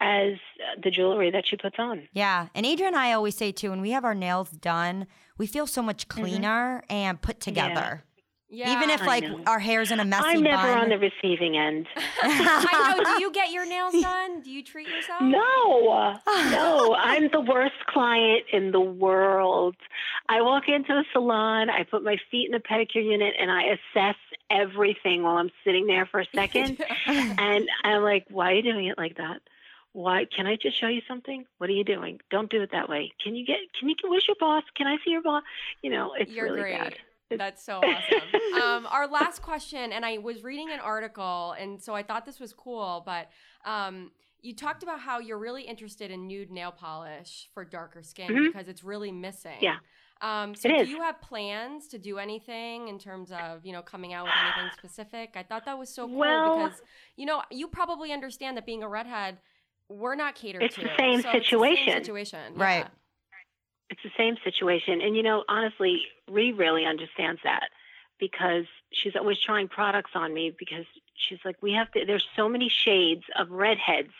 as 0.00 0.34
the 0.82 0.90
jewelry 0.90 1.30
that 1.30 1.46
she 1.46 1.56
puts 1.56 1.78
on. 1.78 2.08
Yeah. 2.12 2.48
And 2.54 2.66
Adrienne 2.66 2.88
and 2.94 2.96
I 2.96 3.12
always 3.12 3.36
say 3.36 3.52
too, 3.52 3.70
when 3.70 3.80
we 3.82 3.90
have 3.92 4.04
our 4.04 4.14
nails 4.14 4.50
done, 4.50 5.06
we 5.38 5.46
feel 5.46 5.66
so 5.66 5.82
much 5.82 6.08
cleaner 6.08 6.82
and 6.90 7.20
put 7.20 7.40
together. 7.40 8.02
Yeah. 8.04 8.11
Even 8.52 8.90
if 8.90 9.02
I 9.02 9.06
like 9.06 9.24
know. 9.24 9.40
our 9.46 9.58
hair's 9.58 9.90
in 9.90 9.98
a 9.98 10.04
messy 10.04 10.24
I'm 10.26 10.42
never 10.42 10.62
bun. 10.68 10.78
on 10.78 10.88
the 10.90 10.98
receiving 10.98 11.56
end. 11.56 11.86
I 12.22 12.94
know. 12.98 13.04
Do 13.16 13.22
you 13.22 13.32
get 13.32 13.50
your 13.50 13.64
nails 13.66 13.94
done? 14.02 14.42
Do 14.42 14.50
you 14.50 14.62
treat 14.62 14.88
yourself? 14.88 15.22
No, 15.22 16.18
no, 16.26 16.94
I'm 16.94 17.28
the 17.32 17.40
worst 17.40 17.74
client 17.88 18.44
in 18.52 18.70
the 18.72 18.80
world. 18.80 19.76
I 20.28 20.42
walk 20.42 20.64
into 20.68 20.92
a 20.92 21.04
salon, 21.12 21.70
I 21.70 21.84
put 21.84 22.04
my 22.04 22.16
feet 22.30 22.46
in 22.46 22.52
the 22.52 22.58
pedicure 22.60 23.04
unit, 23.04 23.34
and 23.40 23.50
I 23.50 23.62
assess 23.94 24.16
everything 24.50 25.22
while 25.22 25.36
I'm 25.36 25.50
sitting 25.64 25.86
there 25.86 26.04
for 26.06 26.20
a 26.20 26.26
second. 26.34 26.78
and 27.06 27.68
I'm 27.84 28.02
like, 28.02 28.26
why 28.28 28.52
are 28.52 28.54
you 28.56 28.62
doing 28.62 28.86
it 28.86 28.98
like 28.98 29.16
that? 29.16 29.40
Why 29.94 30.26
can 30.34 30.46
I 30.46 30.56
just 30.56 30.78
show 30.80 30.88
you 30.88 31.02
something? 31.08 31.44
What 31.58 31.68
are 31.68 31.74
you 31.74 31.84
doing? 31.84 32.20
Don't 32.30 32.50
do 32.50 32.62
it 32.62 32.70
that 32.72 32.88
way. 32.88 33.12
Can 33.22 33.34
you 33.34 33.44
get? 33.44 33.58
Can 33.78 33.88
you? 33.90 33.94
Where's 34.06 34.26
your 34.26 34.36
boss? 34.40 34.62
Can 34.74 34.86
I 34.86 34.96
see 35.04 35.10
your 35.10 35.22
boss? 35.22 35.42
You 35.82 35.90
know, 35.90 36.12
it's 36.18 36.30
You're 36.30 36.46
really 36.46 36.60
great. 36.60 36.78
bad. 36.78 36.94
That's 37.38 37.64
so 37.64 37.78
awesome. 37.78 38.62
um, 38.62 38.86
our 38.90 39.06
last 39.10 39.42
question, 39.42 39.92
and 39.92 40.04
I 40.04 40.18
was 40.18 40.42
reading 40.42 40.70
an 40.70 40.80
article, 40.80 41.54
and 41.58 41.80
so 41.82 41.94
I 41.94 42.02
thought 42.02 42.24
this 42.24 42.40
was 42.40 42.52
cool, 42.52 43.02
but 43.06 43.28
um, 43.64 44.10
you 44.40 44.54
talked 44.54 44.82
about 44.82 45.00
how 45.00 45.18
you're 45.20 45.38
really 45.38 45.62
interested 45.62 46.10
in 46.10 46.26
nude 46.26 46.50
nail 46.50 46.72
polish 46.72 47.48
for 47.54 47.64
darker 47.64 48.02
skin 48.02 48.28
Mhm. 48.30 48.52
because 48.52 48.68
it's 48.68 48.82
really 48.82 49.12
missing. 49.12 49.58
Yeah. 49.60 49.76
Um, 50.20 50.54
so 50.54 50.68
It 50.68 50.84
do 50.84 50.90
you 50.90 51.02
have 51.02 51.20
plans 51.20 51.88
to 51.88 51.98
do 51.98 52.18
anything 52.18 52.86
in 52.88 52.98
terms 52.98 53.32
of, 53.32 53.64
you 53.66 53.72
know, 53.72 53.82
coming 53.82 54.12
out 54.14 54.24
with 54.24 54.32
anything 54.44 54.70
specific? 54.78 55.32
I 55.34 55.42
thought 55.42 55.64
that 55.64 55.76
was 55.78 55.92
so 55.92 56.06
cool 56.06 56.16
Well- 56.18 56.58
because, 56.64 56.80
you 57.16 57.26
know, 57.26 57.42
you 57.50 57.66
probably 57.66 58.12
understand 58.12 58.56
that 58.56 58.64
being 58.64 58.82
a 58.84 58.88
redhead, 58.88 59.38
we're 59.88 60.14
not 60.14 60.36
catered 60.36 60.62
It's 60.62 60.76
to. 60.76 60.82
the 60.82 60.90
same 60.96 61.22
So 61.22 61.30
it's 61.30 61.38
the 61.38 61.44
situation. 61.44 61.92
situation. 61.94 62.54
Right. 62.54 62.84
yeah. 62.84 62.88
It's 63.90 64.02
the 64.02 64.10
same 64.16 64.36
situation. 64.42 65.00
And, 65.02 65.16
you 65.16 65.22
know, 65.22 65.44
honestly, 65.48 66.02
Ree 66.28 66.52
really 66.52 66.84
understands 66.86 67.40
that 67.44 67.68
because 68.18 68.64
she's 68.92 69.16
always 69.16 69.38
trying 69.38 69.68
products 69.68 70.12
on 70.14 70.32
me 70.32 70.54
because 70.56 70.86
she's 71.14 71.38
like, 71.44 71.56
we 71.60 71.72
have 71.72 71.90
to, 71.92 72.04
there's 72.06 72.26
so 72.36 72.48
many 72.48 72.68
shades 72.68 73.24
of 73.36 73.50
redheads. 73.50 74.12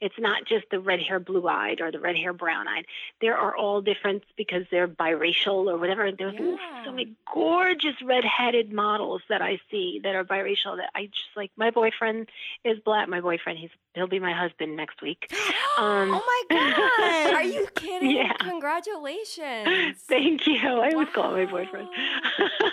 It's 0.00 0.18
not 0.18 0.44
just 0.44 0.66
the 0.70 0.80
red 0.80 1.00
hair 1.00 1.20
blue 1.20 1.46
eyed 1.48 1.80
or 1.80 1.90
the 1.92 2.00
red 2.00 2.16
hair 2.16 2.32
brown 2.32 2.66
eyed. 2.68 2.84
There 3.20 3.36
are 3.36 3.56
all 3.56 3.80
different 3.80 4.24
because 4.36 4.64
they're 4.70 4.88
biracial 4.88 5.70
or 5.70 5.76
whatever. 5.78 6.10
There's 6.10 6.34
Yeah. 6.34 6.84
so 6.84 6.90
many 6.90 7.14
gorgeous 7.32 7.94
redheaded 8.04 8.72
models 8.72 9.22
that 9.28 9.40
I 9.42 9.60
see 9.70 10.00
that 10.02 10.14
are 10.14 10.24
biracial 10.24 10.76
that 10.76 10.90
I 10.94 11.06
just 11.06 11.28
like. 11.36 11.50
My 11.56 11.70
boyfriend 11.70 12.28
is 12.64 12.78
black. 12.84 13.08
My 13.08 13.20
boyfriend, 13.20 13.58
he's, 13.58 13.70
he'll 13.94 14.08
be 14.08 14.18
my 14.20 14.32
husband 14.32 14.76
next 14.76 15.00
week. 15.02 15.32
Um, 15.78 16.10
oh 16.12 16.42
my 16.50 16.56
god. 16.56 17.34
Are 17.34 17.42
you 17.44 17.68
kidding? 17.76 18.10
Yeah. 18.10 18.32
Congratulations. 18.40 19.96
Thank 20.08 20.44
you. 20.48 20.56
I 20.58 20.90
always 20.90 21.06
call 21.14 21.30
my 21.32 21.44
boyfriend. 21.44 21.86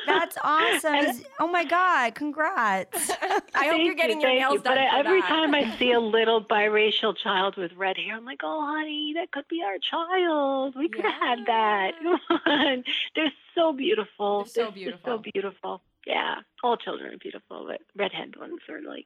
That's 0.08 0.36
awesome. 0.44 0.94
And- 0.96 1.26
oh 1.40 1.48
my 1.48 1.66
god, 1.66 2.16
congrats. 2.16 3.12
I 3.66 3.70
hope 3.70 3.78
Thank 3.78 3.86
you're 3.86 4.08
you, 4.08 4.14
your 4.14 4.22
thank 4.22 4.40
nails 4.40 4.54
you. 4.54 4.60
done. 4.62 4.76
But 4.76 5.00
every 5.00 5.22
that. 5.22 5.30
time 5.30 5.56
I 5.56 5.78
see 5.78 5.92
a 5.92 6.00
little 6.18 6.44
biracial 6.44 7.16
child 7.16 7.58
with 7.58 7.72
red 7.74 7.98
hair, 7.98 8.16
I'm 8.16 8.26
like, 8.26 8.42
oh, 8.44 8.66
honey, 8.66 9.14
that 9.16 9.32
could 9.32 9.48
be 9.48 9.62
our 9.64 9.78
child. 9.80 10.76
We 10.76 10.90
could 10.90 11.06
have 11.06 11.22
had 11.22 11.40
that. 11.48 11.92
Come 12.02 12.40
on. 12.46 12.84
They're 13.16 13.32
so 13.56 13.74
beautiful. 13.74 14.44
They're 14.44 14.66
so 14.66 14.66
just 14.66 14.76
beautiful. 14.76 15.18
so 15.18 15.18
beautiful. 15.18 15.82
Yeah, 16.06 16.36
all 16.64 16.78
children 16.78 17.16
are 17.16 17.18
beautiful, 17.18 17.66
but 17.68 17.82
redhead 17.96 18.36
ones 18.38 18.60
are 18.70 18.82
like, 18.82 19.06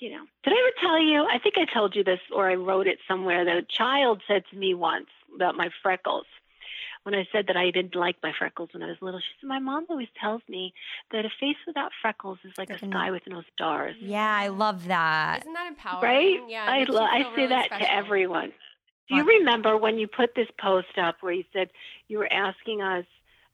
you 0.00 0.10
know. 0.10 0.24
Did 0.44 0.52
I 0.52 0.60
ever 0.60 0.76
tell 0.80 1.02
you? 1.02 1.24
I 1.24 1.40
think 1.40 1.56
I 1.58 1.64
told 1.64 1.96
you 1.96 2.04
this, 2.04 2.20
or 2.32 2.48
I 2.48 2.54
wrote 2.54 2.86
it 2.86 2.98
somewhere. 3.08 3.44
That 3.44 3.56
a 3.56 3.62
child 3.62 4.22
said 4.28 4.44
to 4.50 4.56
me 4.56 4.72
once 4.74 5.08
about 5.34 5.56
my 5.56 5.70
freckles. 5.82 6.26
When 7.02 7.14
I 7.14 7.26
said 7.32 7.46
that 7.46 7.56
I 7.56 7.70
didn't 7.70 7.94
like 7.94 8.16
my 8.22 8.32
freckles 8.38 8.68
when 8.72 8.82
I 8.82 8.88
was 8.88 8.98
little, 9.00 9.20
she 9.20 9.26
said, 9.40 9.46
"My 9.48 9.58
mom 9.58 9.86
always 9.88 10.08
tells 10.20 10.42
me 10.48 10.74
that 11.12 11.24
a 11.24 11.30
face 11.40 11.56
without 11.66 11.92
freckles 12.02 12.38
is 12.44 12.52
like 12.58 12.68
a 12.70 12.74
a- 12.74 12.78
sky 12.78 13.10
with 13.10 13.26
no 13.26 13.42
stars." 13.54 13.96
Yeah, 13.98 14.36
I 14.36 14.48
love 14.48 14.86
that. 14.86 15.40
Isn't 15.40 15.52
that 15.54 15.66
empowering? 15.68 16.02
Right? 16.02 16.48
Yeah. 16.50 16.66
I 16.68 16.84
lo- 16.84 17.02
I 17.02 17.22
say 17.22 17.30
really 17.36 17.46
that 17.48 17.66
special. 17.66 17.86
to 17.86 17.94
everyone. 17.94 18.52
Do 19.08 19.16
you 19.16 19.24
remember 19.24 19.76
when 19.76 19.98
you 19.98 20.06
put 20.06 20.34
this 20.36 20.46
post 20.60 20.96
up 20.96 21.16
where 21.20 21.32
you 21.32 21.44
said 21.52 21.70
you 22.06 22.18
were 22.18 22.32
asking 22.32 22.80
us, 22.80 23.04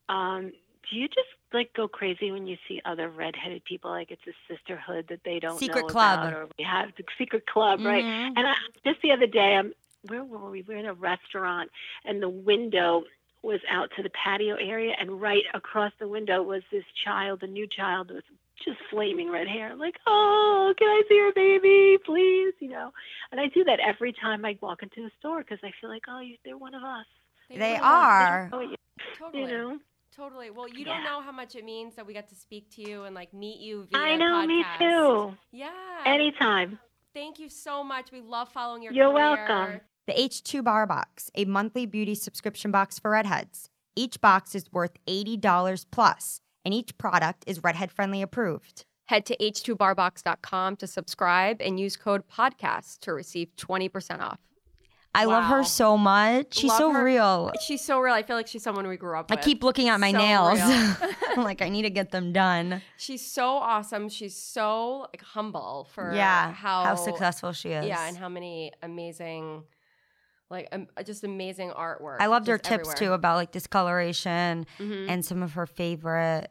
um, 0.08 0.52
do 0.90 0.96
you 0.96 1.08
just 1.08 1.28
like 1.52 1.72
go 1.72 1.88
crazy 1.88 2.30
when 2.30 2.46
you 2.46 2.58
see 2.68 2.82
other 2.84 3.08
redheaded 3.08 3.64
people 3.64 3.90
like 3.90 4.10
it's 4.10 4.20
a 4.26 4.32
sisterhood 4.52 5.06
that 5.08 5.20
they 5.24 5.38
don't 5.38 5.58
Secret 5.58 5.82
know 5.82 5.86
club. 5.86 6.18
about, 6.18 6.32
or 6.34 6.48
we 6.58 6.64
have 6.64 6.90
the 6.98 7.04
secret 7.16 7.46
club, 7.46 7.80
right? 7.82 8.04
Mhm. 8.04 8.32
And 8.36 8.46
I, 8.46 8.54
just 8.84 9.00
the 9.02 9.12
other 9.12 9.26
day, 9.26 9.54
I'm 9.56 9.72
where 10.08 10.22
were 10.22 10.50
we? 10.50 10.62
We 10.62 10.74
were 10.74 10.78
in 10.80 10.86
a 10.86 10.94
restaurant, 10.94 11.70
and 12.04 12.22
the 12.22 12.28
window 12.28 13.04
was 13.46 13.60
out 13.70 13.90
to 13.96 14.02
the 14.02 14.10
patio 14.10 14.56
area, 14.56 14.92
and 14.98 15.20
right 15.20 15.44
across 15.54 15.92
the 16.00 16.08
window 16.08 16.42
was 16.42 16.62
this 16.70 16.84
child, 17.04 17.42
a 17.42 17.46
new 17.46 17.66
child 17.66 18.10
with 18.10 18.24
just 18.64 18.78
flaming 18.90 19.30
red 19.30 19.46
hair. 19.48 19.74
Like, 19.76 19.96
oh, 20.06 20.74
can 20.78 20.88
I 20.88 21.02
see 21.08 21.14
your 21.14 21.32
baby, 21.32 21.98
please? 22.04 22.54
You 22.60 22.68
know. 22.70 22.92
And 23.30 23.40
I 23.40 23.46
do 23.48 23.64
that 23.64 23.78
every 23.80 24.12
time 24.12 24.44
I 24.44 24.58
walk 24.60 24.82
into 24.82 25.02
the 25.02 25.10
store 25.18 25.40
because 25.40 25.58
I 25.62 25.70
feel 25.80 25.90
like, 25.90 26.04
oh, 26.08 26.20
you, 26.20 26.36
they're 26.44 26.58
one 26.58 26.74
of 26.74 26.82
us. 26.82 27.06
They 27.48 27.56
really 27.58 27.76
are. 27.78 28.48
don't 28.50 28.60
oh, 28.60 28.70
you, 28.70 28.76
Totally. 29.18 29.42
you 29.42 29.48
know. 29.48 29.78
Totally. 30.16 30.50
Well, 30.50 30.68
you 30.68 30.78
Yeah. 30.86 30.94
don't 30.94 31.04
know 31.04 31.20
how 31.20 31.32
much 31.32 31.54
it 31.54 31.64
means 31.64 31.94
that 31.96 32.06
we 32.06 32.14
got 32.14 32.28
to 32.30 32.34
speak 32.34 32.70
to 32.76 32.82
you 32.82 33.04
and 33.04 33.14
like 33.14 33.32
meet 33.34 33.60
you 33.60 33.86
via 33.92 34.00
I 34.02 34.16
know, 34.16 34.46
me 34.46 34.64
too. 34.78 35.36
Yeah. 35.52 35.70
Anytime. 36.06 36.78
Thank 37.12 37.38
you 37.38 37.48
so 37.50 37.84
much. 37.84 38.10
We 38.12 38.20
love 38.20 38.48
following 38.48 38.82
your 38.82 38.92
You're 38.92 39.12
career. 39.12 39.46
welcome. 39.46 39.80
The 40.06 40.12
H2 40.12 40.62
Bar 40.62 40.86
Box, 40.86 41.32
a 41.34 41.46
monthly 41.46 41.84
beauty 41.84 42.14
subscription 42.14 42.70
box 42.70 42.96
for 42.96 43.10
redheads. 43.10 43.70
Each 43.96 44.20
box 44.20 44.54
is 44.54 44.72
worth 44.72 44.92
$80 45.08 45.86
plus, 45.90 46.40
and 46.64 46.72
each 46.72 46.96
product 46.96 47.42
is 47.48 47.64
redhead 47.64 47.90
friendly 47.90 48.22
approved. 48.22 48.84
Head 49.06 49.26
to 49.26 49.36
h2barbox.com 49.38 50.76
to 50.76 50.86
subscribe 50.86 51.60
and 51.60 51.80
use 51.80 51.96
code 51.96 52.22
podcast 52.28 53.00
to 53.00 53.12
receive 53.12 53.48
20% 53.56 54.20
off. 54.20 54.38
I 55.12 55.24
love 55.24 55.44
her 55.44 55.64
so 55.64 55.96
much. 55.96 56.54
She's 56.54 56.68
Love 56.68 56.78
so 56.78 56.92
her. 56.92 57.02
real. 57.02 57.50
She's 57.60 57.82
so 57.82 57.98
real. 57.98 58.12
I 58.12 58.22
feel 58.22 58.36
like 58.36 58.46
she's 58.46 58.62
someone 58.62 58.86
we 58.86 58.98
grew 58.98 59.18
up 59.18 59.30
with. 59.30 59.38
I 59.38 59.42
keep 59.42 59.64
looking 59.64 59.88
at 59.88 59.98
my 59.98 60.12
So 60.12 60.18
nails. 60.18 60.60
I'm 61.30 61.42
like, 61.42 61.62
I 61.62 61.70
need 61.70 61.82
to 61.82 61.90
get 61.90 62.10
them 62.10 62.32
done. 62.34 62.82
She's 62.98 63.26
so 63.26 63.48
awesome. 63.48 64.10
She's 64.10 64.36
so 64.36 65.06
like 65.12 65.22
humble 65.22 65.88
for 65.94 66.14
yeah, 66.14 66.52
how 66.52 66.84
how 66.84 66.94
successful 66.96 67.52
she 67.52 67.70
is. 67.70 67.86
Yeah, 67.86 68.06
and 68.06 68.16
how 68.16 68.28
many 68.28 68.72
amazing, 68.82 69.62
like 70.50 70.68
um, 70.72 70.86
just 71.04 71.24
amazing 71.24 71.70
artwork. 71.70 72.16
I 72.20 72.26
loved 72.26 72.46
her 72.48 72.58
tips 72.58 72.94
too 72.94 73.12
about 73.12 73.36
like 73.36 73.50
discoloration 73.52 74.66
Mhm. 74.78 75.06
and 75.08 75.24
some 75.24 75.42
of 75.42 75.52
her 75.54 75.66
favorite 75.66 76.48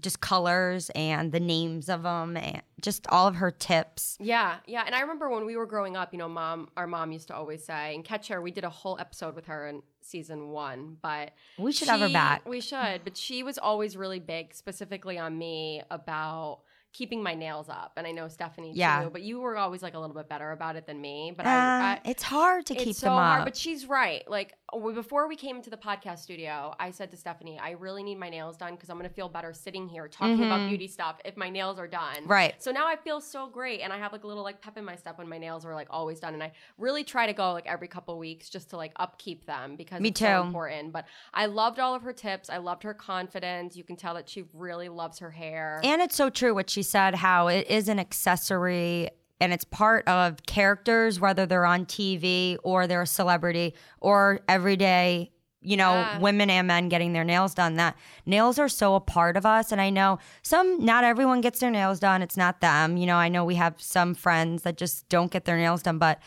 just 0.00 0.20
colors 0.20 0.90
and 0.94 1.32
the 1.32 1.40
names 1.40 1.88
of 1.88 2.04
them 2.04 2.36
and 2.36 2.62
just 2.80 3.04
all 3.08 3.26
of 3.26 3.34
her 3.36 3.50
tips. 3.50 4.16
Yeah, 4.20 4.58
yeah. 4.64 4.84
And 4.86 4.94
I 4.94 5.00
remember 5.00 5.28
when 5.28 5.44
we 5.44 5.56
were 5.56 5.66
growing 5.66 5.96
up, 5.96 6.12
you 6.12 6.20
know, 6.20 6.28
mom, 6.28 6.68
our 6.76 6.86
mom 6.86 7.10
used 7.10 7.26
to 7.28 7.34
always 7.34 7.64
say, 7.64 7.96
and 7.96 8.04
catch 8.04 8.28
her. 8.28 8.40
We 8.40 8.52
did 8.52 8.62
a 8.62 8.70
whole 8.70 8.96
episode 9.00 9.34
with 9.34 9.46
her 9.46 9.66
in 9.66 9.82
season 10.00 10.50
one, 10.50 10.98
but 11.02 11.32
We 11.58 11.72
should 11.72 11.88
have 11.88 11.98
her 11.98 12.08
back. 12.10 12.46
We 12.48 12.60
should, 12.60 13.00
but 13.02 13.16
she 13.16 13.42
was 13.42 13.58
always 13.58 13.96
really 13.96 14.20
big, 14.20 14.54
specifically 14.54 15.18
on 15.18 15.36
me 15.36 15.82
about 15.90 16.60
keeping 16.92 17.22
my 17.22 17.34
nails 17.34 17.68
up. 17.68 17.92
And 17.96 18.06
I 18.06 18.12
know 18.12 18.28
Stephanie 18.28 18.72
Yeah. 18.74 19.04
too, 19.04 19.10
but 19.10 19.22
you 19.22 19.40
were 19.40 19.56
always 19.56 19.82
like 19.82 19.94
a 19.94 19.98
little 19.98 20.16
bit 20.16 20.28
better 20.28 20.50
about 20.50 20.76
it 20.76 20.86
than 20.86 21.00
me. 21.00 21.32
But 21.36 21.46
Uh, 21.46 21.50
I, 21.50 21.52
I 21.52 22.00
it's 22.04 22.22
hard 22.22 22.66
to 22.66 22.74
it's 22.74 22.84
keep 22.84 22.96
so 22.96 23.06
them 23.06 23.14
hard, 23.14 23.44
but 23.44 23.56
she's 23.56 23.86
right. 23.86 24.28
Like 24.28 24.57
before 24.94 25.28
we 25.28 25.36
came 25.36 25.56
into 25.56 25.70
the 25.70 25.76
podcast 25.76 26.18
studio, 26.18 26.74
I 26.78 26.90
said 26.90 27.10
to 27.12 27.16
Stephanie, 27.16 27.58
I 27.58 27.70
really 27.72 28.02
need 28.02 28.16
my 28.18 28.28
nails 28.28 28.56
done 28.56 28.74
because 28.74 28.90
I'm 28.90 28.98
going 28.98 29.08
to 29.08 29.14
feel 29.14 29.28
better 29.28 29.52
sitting 29.52 29.88
here 29.88 30.08
talking 30.08 30.44
about 30.44 30.60
Mhm. 30.60 30.68
beauty 30.68 30.88
stuff 30.88 31.16
if 31.24 31.36
my 31.36 31.48
nails 31.48 31.78
are 31.78 31.86
done. 31.88 32.26
right. 32.26 32.60
So 32.62 32.70
now 32.70 32.86
I 32.86 32.96
feel 32.96 33.20
so 33.20 33.46
great, 33.46 33.80
and 33.80 33.92
I 33.92 33.98
have 33.98 34.12
like 34.12 34.24
a 34.24 34.26
little 34.26 34.42
like 34.42 34.60
pep 34.60 34.76
in 34.76 34.84
my 34.84 34.96
step 34.96 35.16
when 35.18 35.28
my 35.28 35.38
nails 35.38 35.64
are 35.64 35.74
like 35.74 35.86
always 35.90 36.20
done, 36.20 36.34
and 36.34 36.42
I 36.42 36.52
really 36.76 37.02
try 37.04 37.26
to 37.26 37.32
go 37.32 37.52
like 37.52 37.66
every 37.66 37.88
couple 37.88 38.18
weeks 38.18 38.48
just 38.50 38.70
to 38.70 38.76
like 38.76 38.92
upkeep 38.96 39.46
them 39.46 39.76
because 39.76 40.00
Me 40.00 40.10
it's 40.10 40.20
so 40.20 40.42
too. 40.42 40.46
important. 40.46 40.92
But 40.92 41.06
I 41.32 41.46
loved 41.46 41.78
all 41.78 41.94
of 41.94 42.02
her 42.02 42.12
tips. 42.12 42.50
I 42.50 42.58
loved 42.58 42.82
her 42.82 42.94
confidence. 42.94 43.76
You 43.76 43.84
can 43.84 43.96
tell 43.96 44.14
that 44.14 44.28
she 44.28 44.44
really 44.52 44.88
loves 44.88 45.18
her 45.20 45.30
hair. 45.30 45.80
And 45.82 46.02
it's 46.02 46.14
so 46.16 46.28
true 46.30 46.54
what 46.54 46.68
she 46.70 46.82
said 46.82 47.14
how 47.16 47.48
it 47.48 47.66
is 47.68 47.88
an 47.88 47.98
accessory 47.98 49.10
and 49.40 49.52
it's 49.52 49.64
part 49.64 50.06
of 50.08 50.44
characters, 50.46 51.20
whether 51.20 51.46
they're 51.46 51.66
on 51.66 51.86
TV 51.86 52.56
or 52.62 52.86
they're 52.86 53.02
a 53.02 53.06
celebrity 53.06 53.74
or 54.00 54.40
everyday, 54.48 55.30
you 55.60 55.76
know, 55.76 55.92
Yeah. 55.92 56.18
women 56.18 56.50
and 56.50 56.66
men 56.66 56.88
getting 56.88 57.12
their 57.12 57.24
nails 57.24 57.54
done. 57.54 57.74
That 57.76 57.96
nails 58.26 58.58
are 58.58 58.68
so 58.68 58.94
a 58.94 59.00
part 59.00 59.36
of 59.36 59.46
us. 59.46 59.70
And 59.72 59.80
I 59.80 59.90
know 59.90 60.18
some, 60.42 60.84
not 60.84 61.04
everyone 61.04 61.40
gets 61.40 61.60
their 61.60 61.70
nails 61.70 62.00
done. 62.00 62.22
It's 62.22 62.36
not 62.36 62.60
them. 62.60 62.96
You 62.96 63.06
know, 63.06 63.16
I 63.16 63.28
know 63.28 63.44
we 63.44 63.54
have 63.56 63.74
some 63.80 64.14
friends 64.14 64.62
that 64.62 64.76
just 64.76 65.08
don't 65.08 65.30
get 65.30 65.44
their 65.44 65.56
nails 65.56 65.82
done, 65.82 65.98
but, 65.98 66.18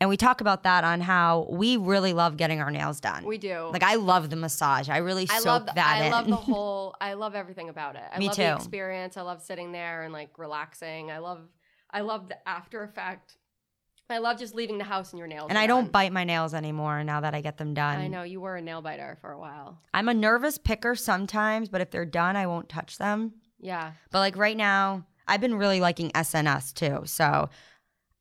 and 0.00 0.08
we 0.08 0.16
talk 0.16 0.40
about 0.40 0.62
that 0.62 0.84
on 0.84 1.00
how 1.00 1.48
we 1.50 1.76
really 1.76 2.12
love 2.12 2.36
getting 2.36 2.60
our 2.60 2.70
nails 2.70 3.00
done. 3.00 3.24
we 3.24 3.36
do. 3.36 3.68
like, 3.72 3.82
I 3.82 3.96
love 3.96 4.30
the 4.30 4.36
massage. 4.36 4.88
I 4.88 4.98
really 4.98 5.26
I 5.28 5.38
soak 5.38 5.46
love 5.46 5.66
the, 5.66 5.72
that 5.74 5.98
I 6.00 6.04
in. 6.06 6.12
love 6.12 6.26
the 6.28 6.36
whole. 6.52 6.94
I 7.00 7.14
love 7.14 7.34
everything 7.34 7.68
about 7.68 7.96
it. 7.96 8.02
I 8.12 8.18
Me 8.20 8.26
love 8.26 8.36
too. 8.36 8.42
the 8.42 8.54
experience. 8.54 9.16
I 9.16 9.22
love 9.22 9.42
sitting 9.42 9.72
there 9.72 10.02
and 10.02 10.12
like 10.12 10.38
relaxing. 10.38 11.10
I 11.10 11.18
love. 11.18 11.40
I 11.90 12.00
love 12.00 12.28
the 12.28 12.48
after 12.48 12.82
effect. 12.82 13.36
I 14.10 14.18
love 14.18 14.38
just 14.38 14.54
leaving 14.54 14.78
the 14.78 14.84
house 14.84 15.12
and 15.12 15.18
your 15.18 15.28
nails. 15.28 15.48
and 15.50 15.58
I 15.58 15.66
don't 15.66 15.84
done. 15.84 15.90
bite 15.92 16.12
my 16.12 16.24
nails 16.24 16.54
anymore 16.54 17.04
now 17.04 17.20
that 17.20 17.34
I 17.34 17.42
get 17.42 17.58
them 17.58 17.74
done. 17.74 17.98
I 17.98 18.08
know 18.08 18.22
you 18.22 18.40
were 18.40 18.56
a 18.56 18.62
nail 18.62 18.80
biter 18.80 19.18
for 19.20 19.32
a 19.32 19.38
while. 19.38 19.78
I'm 19.92 20.08
a 20.08 20.14
nervous 20.14 20.56
picker 20.56 20.94
sometimes, 20.94 21.68
but 21.68 21.82
if 21.82 21.90
they're 21.90 22.06
done, 22.06 22.34
I 22.34 22.46
won't 22.46 22.70
touch 22.70 22.96
them. 22.96 23.34
Yeah. 23.60 23.92
But 24.10 24.20
like 24.20 24.36
right 24.38 24.56
now, 24.56 25.04
I've 25.26 25.42
been 25.42 25.54
really 25.56 25.80
liking 25.80 26.10
SNS 26.12 26.72
too. 26.72 27.02
So 27.04 27.50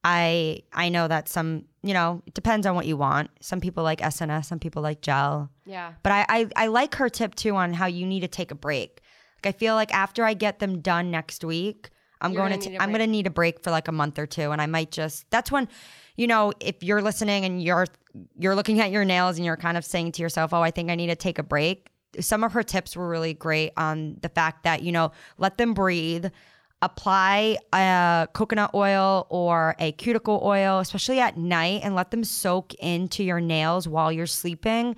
I 0.04 0.64
I 0.74 0.90
know 0.90 1.08
that 1.08 1.30
some, 1.30 1.66
you 1.84 1.94
know, 1.94 2.22
it 2.26 2.34
depends 2.34 2.68
on 2.68 2.76
what 2.76 2.86
you 2.86 2.98
want. 2.98 3.30
Some 3.40 3.62
people 3.62 3.84
like 3.84 4.02
SNS, 4.02 4.46
some 4.46 4.60
people 4.60 4.82
like 4.82 5.02
gel. 5.02 5.50
Yeah. 5.66 5.94
But 6.04 6.12
I, 6.12 6.26
I, 6.28 6.50
I 6.56 6.68
like 6.68 6.96
her 6.96 7.08
tip 7.08 7.34
too 7.36 7.56
on 7.56 7.74
how 7.74 7.86
you 7.86 8.06
need 8.06 8.22
to 8.22 8.28
take 8.28 8.52
a 8.52 8.56
break. 8.56 9.02
Like 9.42 9.56
I 9.56 9.58
feel 9.58 9.76
like 9.76 9.94
after 9.94 10.26
I 10.26 10.34
get 10.34 10.60
them 10.60 10.82
done 10.82 11.12
next 11.12 11.46
week, 11.46 11.92
I'm 12.22 12.34
You're 12.34 12.48
going 12.48 12.60
to 12.60 12.70
need 12.70 12.72
t- 12.72 12.78
a 12.78 12.82
I'm 12.82 12.90
going 12.90 13.00
to 13.00 13.08
need 13.08 13.28
a 13.28 13.32
break 13.32 13.62
for 13.64 13.72
like 13.72 13.88
a 13.88 13.92
month 13.92 14.20
or 14.20 14.26
two 14.26 14.52
and 14.52 14.62
I 14.62 14.66
might 14.66 14.92
just 14.92 15.30
that's 15.30 15.52
when 15.52 15.68
you 16.18 16.26
know, 16.26 16.52
if 16.60 16.84
you're 16.84 17.02
listening 17.02 17.46
and 17.46 17.64
you're 17.64 17.86
you're 18.38 18.56
looking 18.56 18.82
at 18.82 18.92
your 18.92 19.06
nails 19.06 19.38
and 19.38 19.46
you're 19.46 19.56
kind 19.56 19.78
of 19.78 19.86
saying 19.86 20.12
to 20.14 20.22
yourself, 20.22 20.52
"Oh, 20.52 20.62
I 20.62 20.72
think 20.72 20.90
I 20.90 20.96
need 20.96 21.08
to 21.08 21.16
take 21.16 21.40
a 21.40 21.44
break." 21.44 21.90
Some 22.20 22.44
of 22.44 22.52
her 22.54 22.64
tips 22.64 22.96
were 22.96 23.08
really 23.08 23.36
great 23.36 23.72
on 23.78 24.18
the 24.22 24.30
fact 24.30 24.64
that, 24.64 24.82
you 24.82 24.92
know, 24.92 25.12
let 25.38 25.58
them 25.60 25.76
breathe 25.76 26.26
apply 26.82 27.58
a 27.74 28.28
coconut 28.34 28.72
oil 28.74 29.26
or 29.30 29.76
a 29.80 29.92
cuticle 29.94 30.42
oil, 30.44 30.80
especially 30.80 31.20
at 31.20 31.38
night, 31.38 31.82
and 31.84 31.96
let 31.96 32.12
them 32.12 32.24
soak 32.24 32.74
into 32.76 33.24
your 33.24 33.40
nails 33.40 33.88
while 33.88 34.12
you're 34.12 34.28
sleeping. 34.28 34.96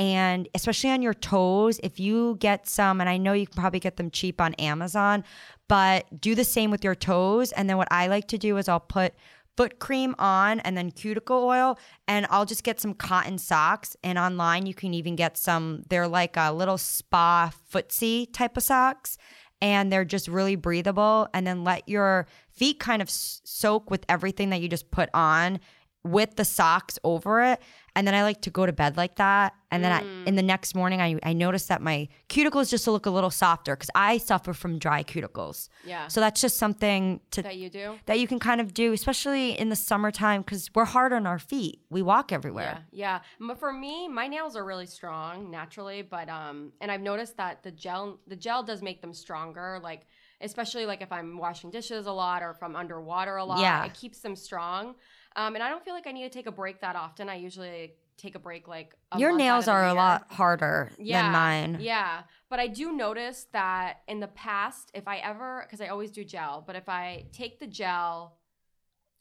And 0.00 0.48
especially 0.54 0.88
on 0.88 1.02
your 1.02 1.12
toes, 1.12 1.78
if 1.82 2.00
you 2.00 2.36
get 2.40 2.66
some, 2.66 3.02
and 3.02 3.10
I 3.10 3.18
know 3.18 3.34
you 3.34 3.46
can 3.46 3.60
probably 3.60 3.80
get 3.80 3.98
them 3.98 4.10
cheap 4.10 4.40
on 4.40 4.54
Amazon, 4.54 5.22
but 5.68 6.06
do 6.18 6.34
the 6.34 6.42
same 6.42 6.70
with 6.70 6.82
your 6.82 6.94
toes. 6.94 7.52
And 7.52 7.68
then 7.68 7.76
what 7.76 7.88
I 7.90 8.06
like 8.06 8.26
to 8.28 8.38
do 8.38 8.56
is 8.56 8.66
I'll 8.66 8.80
put 8.80 9.12
foot 9.58 9.78
cream 9.78 10.14
on 10.18 10.60
and 10.60 10.74
then 10.74 10.90
cuticle 10.90 11.44
oil 11.44 11.78
and 12.08 12.26
I'll 12.30 12.46
just 12.46 12.64
get 12.64 12.80
some 12.80 12.94
cotton 12.94 13.36
socks. 13.36 13.94
And 14.02 14.18
online 14.18 14.64
you 14.64 14.72
can 14.72 14.94
even 14.94 15.16
get 15.16 15.36
some 15.36 15.82
they're 15.90 16.08
like 16.08 16.34
a 16.38 16.50
little 16.50 16.78
spa 16.78 17.52
footsie 17.70 18.32
type 18.32 18.56
of 18.56 18.62
socks 18.62 19.18
and 19.60 19.92
they're 19.92 20.06
just 20.06 20.28
really 20.28 20.56
breathable. 20.56 21.28
And 21.34 21.46
then 21.46 21.62
let 21.62 21.86
your 21.86 22.26
feet 22.48 22.80
kind 22.80 23.02
of 23.02 23.10
soak 23.10 23.90
with 23.90 24.06
everything 24.08 24.48
that 24.48 24.62
you 24.62 24.68
just 24.68 24.90
put 24.90 25.10
on 25.12 25.60
with 26.02 26.36
the 26.36 26.44
socks 26.44 26.98
over 27.04 27.42
it 27.42 27.60
and 27.94 28.06
then 28.06 28.14
I 28.14 28.22
like 28.22 28.40
to 28.42 28.50
go 28.50 28.64
to 28.64 28.72
bed 28.72 28.96
like 28.96 29.16
that 29.16 29.52
and 29.70 29.84
then 29.84 29.92
I, 29.92 30.00
in 30.26 30.34
the 30.34 30.42
next 30.42 30.74
morning 30.74 31.00
I, 31.02 31.18
I 31.22 31.34
notice 31.34 31.66
that 31.66 31.82
my 31.82 32.08
cuticles 32.30 32.70
just 32.70 32.86
look 32.88 33.04
a 33.04 33.10
little 33.10 33.30
softer 33.30 33.76
because 33.76 33.90
I 33.94 34.16
suffer 34.16 34.54
from 34.54 34.78
dry 34.78 35.02
cuticles 35.04 35.68
Yeah. 35.84 36.08
so 36.08 36.20
that's 36.20 36.40
just 36.40 36.56
something 36.56 37.20
to 37.32 37.42
that 37.42 37.56
you 37.58 37.68
do. 37.68 37.98
that 38.06 38.18
you 38.18 38.26
can 38.26 38.38
kind 38.38 38.62
of 38.62 38.72
do, 38.72 38.94
especially 38.94 39.58
in 39.58 39.68
the 39.68 39.76
summertime, 39.76 40.40
because 40.40 40.70
we're 40.74 40.86
hard 40.86 41.12
on 41.12 41.26
our 41.26 41.38
feet. 41.38 41.80
We 41.90 42.00
walk 42.00 42.32
everywhere. 42.32 42.84
Yeah, 42.92 43.20
yeah. 43.40 43.54
For 43.56 43.70
me, 43.72 44.08
my 44.08 44.26
nails 44.26 44.56
are 44.56 44.64
really 44.64 44.86
strong 44.86 45.50
naturally, 45.50 46.00
but 46.00 46.30
um, 46.30 46.72
and 46.80 46.90
I've 46.90 47.02
noticed 47.02 47.36
that 47.36 47.62
the 47.62 47.70
gel, 47.72 48.20
the 48.26 48.36
gel 48.36 48.62
does 48.62 48.80
make 48.80 49.02
them 49.02 49.12
stronger. 49.12 49.78
Like 49.82 50.06
especially 50.42 50.86
like 50.86 51.02
if 51.02 51.12
I'm 51.12 51.36
washing 51.36 51.70
dishes 51.70 52.06
a 52.06 52.12
lot 52.12 52.42
or 52.42 52.50
if 52.52 52.62
I'm 52.62 52.74
underwater 52.74 53.36
a 53.36 53.44
lot, 53.44 53.60
Yeah. 53.60 53.84
it 53.84 53.92
keeps 53.92 54.20
them 54.20 54.34
strong. 54.34 54.94
Um, 55.36 55.54
and 55.54 55.62
I 55.62 55.68
don't 55.68 55.84
feel 55.84 55.94
like 55.94 56.06
I 56.06 56.12
need 56.12 56.24
to 56.24 56.30
take 56.30 56.46
a 56.46 56.52
break 56.52 56.80
that 56.80 56.96
often. 56.96 57.28
I 57.28 57.36
usually 57.36 57.94
take 58.16 58.34
a 58.34 58.38
break 58.38 58.68
like 58.68 58.94
a 59.12 59.18
Your 59.18 59.36
nails 59.36 59.66
are 59.68 59.86
a 59.86 59.94
lot 59.94 60.26
harder 60.30 60.90
yeah, 60.98 61.22
than 61.22 61.32
mine. 61.32 61.78
Yeah, 61.80 62.22
But 62.50 62.58
I 62.58 62.66
do 62.66 62.92
notice 62.92 63.46
that 63.52 64.00
in 64.08 64.20
the 64.20 64.28
past, 64.28 64.90
if 64.92 65.08
I 65.08 65.18
ever, 65.18 65.62
because 65.66 65.80
I 65.80 65.86
always 65.88 66.10
do 66.10 66.24
gel, 66.24 66.62
but 66.66 66.76
if 66.76 66.88
I 66.88 67.24
take 67.32 67.58
the 67.60 67.66
gel 67.66 68.36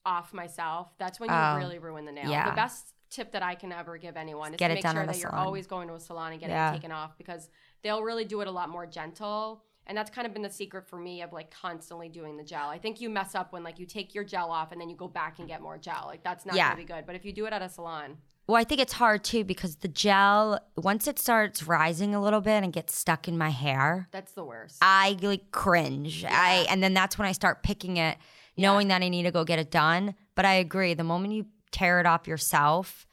off 0.06 0.34
myself, 0.34 0.92
that's 0.98 1.20
when 1.20 1.30
you 1.30 1.36
Oh, 1.36 1.56
really 1.58 1.80
ruin 1.80 2.06
the 2.06 2.12
nail. 2.12 2.30
yeah. 2.30 2.50
The 2.50 2.56
best 2.56 2.94
tip 3.10 3.32
that 3.32 3.42
I 3.44 3.56
can 3.56 3.72
ever 3.72 3.98
give 3.98 4.18
anyone 4.18 4.54
is 4.54 4.58
Get 4.58 4.68
to 4.70 4.74
make 4.76 4.88
sure 4.88 5.06
that 5.06 5.18
you're 5.18 5.36
always 5.36 5.66
going 5.68 5.88
to 5.88 5.94
a 5.96 6.00
salon 6.00 6.32
and 6.32 6.40
getting 6.42 6.56
Yeah. 6.56 6.72
it 6.72 6.74
taken 6.76 6.92
off 6.92 7.18
because 7.18 7.50
they'll 7.84 8.04
really 8.04 8.26
do 8.26 8.42
it 8.42 8.48
a 8.48 8.52
lot 8.52 8.70
more 8.70 8.86
gentle. 8.86 9.64
And 9.88 9.98
that's 9.98 10.12
kind 10.12 10.28
of 10.28 10.34
been 10.34 10.44
the 10.44 10.50
secret 10.52 10.88
for 10.88 11.00
me 11.00 11.22
of 11.24 11.34
like 11.34 11.50
constantly 11.52 12.10
doing 12.10 12.38
the 12.38 12.44
gel. 12.44 12.70
I 12.70 12.78
think 12.78 13.02
you 13.02 13.10
mess 13.10 13.34
up 13.34 13.52
when 13.52 13.64
like 13.64 13.80
you 13.80 13.86
take 13.88 14.14
your 14.14 14.24
gel 14.24 14.52
off 14.52 14.72
and 14.72 14.80
then 14.80 14.90
you 14.90 14.96
go 14.96 15.08
back 15.08 15.40
and 15.40 15.48
get 15.48 15.62
more 15.62 15.78
gel. 15.80 16.04
Like 16.06 16.24
that's 16.24 16.46
not 16.46 16.56
Yeah. 16.56 16.70
gonna 16.70 16.82
be 16.82 16.86
good. 16.86 17.06
But 17.08 17.16
if 17.16 17.26
you 17.26 17.34
do 17.34 17.46
it 17.48 17.54
at 17.54 17.62
a 17.64 17.70
salon, 17.70 18.18
Well, 18.48 18.56
I 18.60 18.64
think 18.64 18.82
it's 18.82 18.94
hard 18.94 19.24
too 19.24 19.44
because 19.44 19.78
the 19.78 19.88
gel, 19.88 20.60
once 20.76 21.08
it 21.08 21.18
starts 21.20 21.64
rising 21.64 22.14
a 22.16 22.22
little 22.22 22.42
bit 22.42 22.64
and 22.64 22.72
gets 22.74 22.96
stuck 22.98 23.28
in 23.28 23.38
my 23.38 23.50
hair, 23.50 24.08
that's 24.12 24.32
the 24.34 24.44
worst. 24.44 24.78
I 24.82 25.18
like 25.22 25.52
cringe. 25.52 26.24
I 26.26 26.66
and 26.70 26.82
then 26.84 26.94
that's 26.96 27.18
when 27.18 27.28
I 27.28 27.32
start 27.32 27.62
picking 27.64 27.98
it, 27.98 28.18
knowing 28.58 28.88
that 28.90 29.02
I 29.04 29.10
need 29.10 29.24
to 29.24 29.32
go 29.32 29.44
get 29.44 29.60
it 29.60 29.70
done. 29.72 30.16
But 30.36 30.46
I 30.46 30.54
agree, 30.56 30.94
the 30.96 31.04
moment 31.04 31.34
you 31.34 31.46
tear 31.72 32.00
it 32.00 32.06
off 32.08 32.28
yourself, 32.28 33.06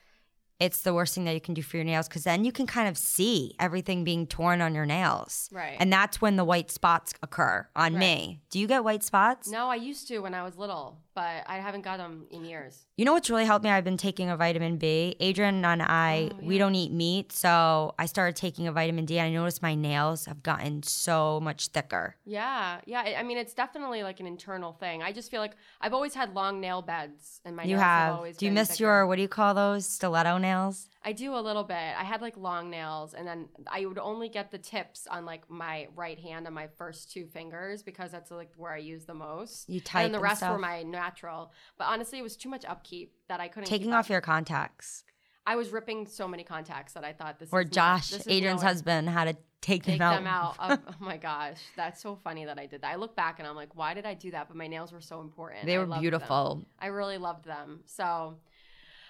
it's 0.59 0.81
the 0.83 0.95
worst 0.95 1.15
thing 1.15 1.25
that 1.25 1.35
you 1.35 1.41
can 1.41 1.55
do 1.55 1.63
for 1.63 1.77
your 1.77 1.85
nails 1.85 2.09
because 2.09 2.25
then 2.25 2.45
you 2.45 2.51
can 2.53 2.67
kind 2.67 2.89
of 2.89 2.97
see 2.97 3.55
everything 3.61 4.05
being 4.05 4.27
torn 4.27 4.61
on 4.63 4.75
your 4.75 4.87
nails. 4.87 5.51
Right. 5.53 5.77
And 5.79 5.93
that's 5.93 6.21
when 6.21 6.37
the 6.37 6.45
white 6.45 6.71
spots 6.71 7.13
occur 7.23 7.69
on 7.77 7.93
Right. 7.95 8.01
me. 8.01 8.41
Do 8.51 8.59
you 8.59 8.67
get 8.67 8.83
white 8.85 9.05
spots? 9.05 9.49
no, 9.49 9.69
I 9.69 9.75
used 9.77 10.09
to 10.09 10.21
when 10.21 10.33
I 10.35 10.43
was 10.43 10.57
little, 10.57 10.99
but 11.17 11.45
I 11.47 11.57
haven't 11.61 11.81
got 11.81 11.97
them 11.97 12.27
in 12.31 12.45
years. 12.45 12.85
You 12.99 13.07
know 13.07 13.15
what's 13.15 13.31
really 13.31 13.47
helped 13.47 13.65
me? 13.65 13.71
I've 13.71 13.85
been 13.85 13.97
taking 13.97 14.29
a 14.29 14.37
vitamin 14.37 14.77
B. 14.77 15.17
Adrienne 15.21 15.65
and 15.65 15.83
I, 15.83 16.29
Oh, 16.31 16.37
we 16.43 16.59
don't 16.59 16.75
eat 16.75 16.93
meat. 16.93 17.33
So 17.33 17.95
I 17.99 18.05
started 18.05 18.37
taking 18.37 18.69
a 18.69 18.73
vitamin 18.73 19.07
D 19.07 19.19
and 19.19 19.27
I 19.29 19.31
noticed 19.33 19.63
my 19.63 19.75
nails 19.75 20.27
have 20.27 20.43
gotten 20.43 20.83
so 20.83 21.41
much 21.41 21.69
thicker. 21.69 22.17
Yeah, 22.27 22.81
yeah. 22.85 23.01
I 23.19 23.23
mean, 23.23 23.39
it's 23.39 23.55
definitely 23.55 24.03
like 24.03 24.21
an 24.21 24.27
internal 24.27 24.73
thing. 24.75 25.03
I 25.03 25.11
just 25.13 25.31
feel 25.31 25.41
like 25.41 25.57
I've 25.81 25.95
always 25.95 26.13
had 26.15 26.35
long 26.35 26.61
nail 26.61 26.83
beds, 26.83 27.41
and 27.47 27.57
my 27.57 27.63
you 27.63 27.71
nails 27.77 27.81
have. 27.83 28.15
always. 28.15 28.37
Do 28.37 28.45
you 28.45 28.53
miss 28.53 28.69
thicker. 28.69 28.83
your, 28.85 29.07
what 29.07 29.17
do 29.17 29.23
you 29.23 29.29
call 29.29 29.55
those? 29.55 29.87
Stiletto 29.87 30.37
nails? 30.39 30.89
I 31.07 31.13
do 31.13 31.37
a 31.37 31.39
little 31.41 31.63
bit. 31.63 31.77
I 31.77 32.03
had 32.03 32.21
like 32.21 32.37
long 32.37 32.69
nails, 32.69 33.15
and 33.15 33.25
then 33.25 33.49
I 33.71 33.87
would 33.87 33.97
only 33.97 34.29
get 34.29 34.51
the 34.51 34.59
tips 34.59 35.07
on 35.09 35.25
like 35.25 35.49
my 35.49 35.87
right 35.95 36.19
hand 36.19 36.47
and 36.47 36.55
my 36.55 36.67
first 36.67 37.13
two 37.13 37.27
fingers 37.29 37.85
because 37.85 38.11
that's 38.11 38.33
like 38.33 38.51
where 38.57 38.73
I 38.73 38.79
use 38.79 39.05
the 39.05 39.15
most. 39.15 39.69
You 39.69 39.79
type 39.79 40.05
and 40.05 40.05
then 40.07 40.13
the 40.13 40.19
and 40.19 40.23
rest 40.25 40.43
were 40.43 40.59
my 40.59 40.83
natural. 40.83 41.53
But 41.79 41.85
honestly, 41.85 42.19
it 42.19 42.23
was 42.23 42.37
too 42.37 42.49
much 42.49 42.65
upkeep 42.65 43.13
that 43.29 43.39
I 43.39 43.47
couldn't. 43.47 43.69
Taking 43.69 43.95
off 43.95 44.11
your 44.11 44.21
contacts. 44.21 45.05
I 45.47 45.55
was 45.55 45.71
ripping 45.71 46.09
so 46.09 46.27
many 46.27 46.43
contacts 46.43 46.95
that 46.95 47.05
I 47.05 47.13
thought 47.13 47.39
this. 47.39 47.51
Or 47.53 47.63
Josh, 47.63 48.11
this 48.11 48.23
is 48.23 48.27
Adrienne's 48.27 48.63
husband, 48.63 49.09
had 49.09 49.27
to 49.27 49.37
take, 49.61 49.85
Take 49.85 50.01
them 50.01 50.03
out. 50.03 50.17
them 50.17 50.27
out. 50.27 50.57
of, 50.59 50.79
oh, 50.85 50.91
oh 51.01 51.05
my 51.05 51.19
gosh, 51.19 51.59
that's 51.77 52.03
so 52.03 52.17
funny 52.17 52.47
that 52.47 52.59
I 52.59 52.67
did 52.67 52.83
that. 52.83 52.93
I 52.93 52.97
look 52.97 53.15
back 53.15 53.39
and 53.39 53.47
I'm 53.47 53.55
like, 53.55 53.77
why 53.77 53.95
did 53.95 54.07
I 54.07 54.15
do 54.15 54.33
that? 54.33 54.49
But 54.49 54.57
my 54.57 54.67
nails 54.67 54.93
were 54.93 55.01
so 55.01 55.21
important. 55.21 55.67
They 55.67 55.77
I 55.77 55.79
were 55.79 55.87
them. 55.87 56.01
beautiful. 56.01 56.65
I 56.81 56.89
really 56.89 57.19
loved 57.19 57.45
them. 57.45 57.83
So 57.87 58.39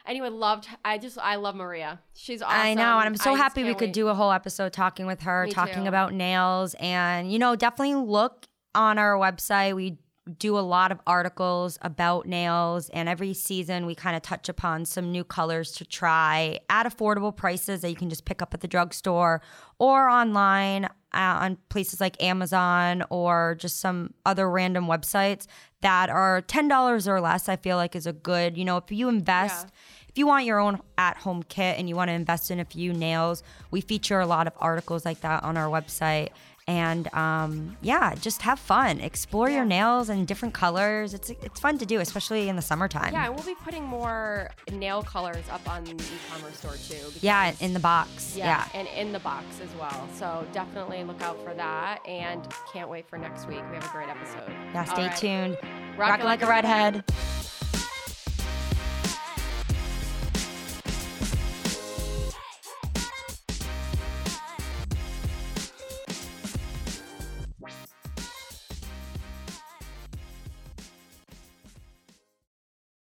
anyway, 0.07 0.29
loved 0.29 0.69
I 0.85 0.99
just 0.99 1.19
I 1.19 1.37
love 1.37 1.55
Maria. 1.55 2.01
She's 2.15 2.43
awesome. 2.43 2.59
I 2.59 2.75
know, 2.75 2.99
and 2.99 3.07
I'm 3.07 3.17
so 3.17 3.35
I 3.35 3.37
happy 3.37 3.63
we 3.63 3.69
can't 3.69 3.79
could 3.79 3.89
wait. 3.89 3.95
do 3.95 4.09
a 4.09 4.15
whole 4.15 4.33
episode 4.33 4.73
talking 4.73 5.07
with 5.07 5.23
her, 5.23 5.45
Me 5.47 5.53
talking 5.53 5.83
too. 5.83 5.89
about 5.89 6.13
nails, 6.15 6.75
and 6.81 7.31
you 7.33 7.39
know, 7.39 7.57
definitely 7.57 7.95
look 7.95 8.47
on 8.75 8.99
our 8.99 9.15
website. 9.15 9.75
We 9.75 9.99
do 10.39 10.59
a 10.59 10.61
lot 10.61 10.91
of 10.91 10.99
articles 11.07 11.79
about 11.83 12.27
nails, 12.27 12.89
and 12.91 13.09
every 13.09 13.33
season 13.33 13.87
we 13.87 13.95
kind 13.95 14.17
of 14.17 14.23
touch 14.23 14.49
upon 14.49 14.85
some 14.85 15.13
new 15.13 15.23
colors 15.25 15.73
to 15.73 15.85
try 15.85 16.59
at 16.69 16.87
affordable 16.87 17.35
prices 17.35 17.81
that 17.83 17.91
you 17.91 17.97
can 17.97 18.11
just 18.11 18.25
pick 18.25 18.43
up 18.43 18.53
at 18.53 18.61
the 18.61 18.69
drugstore 18.69 19.41
or 19.79 20.09
online 20.09 20.89
Uh, 21.17 21.45
on 21.45 21.57
places 21.71 21.99
like 21.99 22.23
Amazon 22.23 23.03
or 23.09 23.57
just 23.59 23.81
some 23.81 24.12
other 24.27 24.51
random 24.51 24.87
websites 24.87 25.47
that 25.81 26.11
are 26.11 26.43
ten 26.43 26.69
dollars 26.69 27.09
or 27.09 27.21
less. 27.23 27.49
I 27.49 27.57
feel 27.57 27.79
like 27.79 27.97
is 27.97 28.07
a 28.07 28.12
good. 28.12 28.57
You 28.59 28.64
know, 28.67 28.77
if 28.77 28.93
you 28.93 29.09
invest. 29.09 29.69
If 30.09 30.19
you 30.19 30.27
want 30.27 30.47
your 30.47 30.59
own 30.59 30.81
at 30.97 31.19
home 31.19 31.43
kit 31.43 31.79
and 31.79 31.91
you 31.91 31.95
want 31.95 32.09
to 32.09 32.14
invest 32.14 32.51
in 32.51 32.59
a 32.59 32.64
few 32.64 32.95
nails, 32.95 33.43
we 33.71 33.83
feature 33.83 34.19
a 34.19 34.27
lot 34.27 34.47
of 34.47 34.55
articles 34.57 35.05
like 35.05 35.21
that 35.21 35.43
on 35.43 35.59
our 35.59 35.69
website. 35.69 36.31
And 36.69 37.12
um, 37.14 37.77
yeah, 37.81 38.17
just 38.17 38.43
have 38.43 38.59
fun. 38.59 38.99
Explore 39.01 39.49
your 39.51 39.64
nails 39.64 40.11
in 40.11 40.25
different 40.25 40.53
colors. 40.53 41.14
It's 41.14 41.31
it's 41.31 41.61
fun 41.61 41.79
to 41.79 41.87
do, 41.87 42.01
especially 42.01 42.49
in 42.49 42.57
the 42.57 42.62
summertime. 42.62 43.12
Yeah, 43.12 43.29
we'll 43.29 43.45
be 43.45 43.55
putting 43.64 43.85
more 43.85 44.51
nail 44.73 45.03
colors 45.05 45.45
up 45.51 45.69
on 45.71 45.85
the 45.85 45.93
e-commerce 45.93 46.59
store 46.59 46.73
too. 46.73 46.97
because- 47.07 47.23
Yeah, 47.23 47.53
in 47.61 47.73
the 47.73 47.79
box. 47.79 48.35
yeah, 48.37 48.47
Yeah. 48.75 48.81
and 48.81 48.89
in 48.89 49.12
the 49.12 49.21
box 49.21 49.47
as 49.62 49.73
well. 49.79 50.09
So 50.14 50.45
definitely 50.53 51.05
look 51.05 51.23
out 51.23 51.41
for 51.45 51.55
that, 51.55 52.05
and 52.05 52.47
can't 52.73 52.89
wait 52.89 53.09
for 53.09 53.17
next 53.17 53.47
week. 53.47 53.62
We 53.71 53.77
have 53.77 53.85
a 53.87 53.93
great 53.93 54.09
episode. 54.09 54.51
Yeah, 54.75 54.85
stay 54.85 55.07
right. 55.07 55.17
tuned. 55.17 55.59
Rock 55.97 56.11
Rock, 56.11 56.21
it 56.21 56.25
like 56.25 56.43
a 56.43 56.47
redhead. 56.49 57.05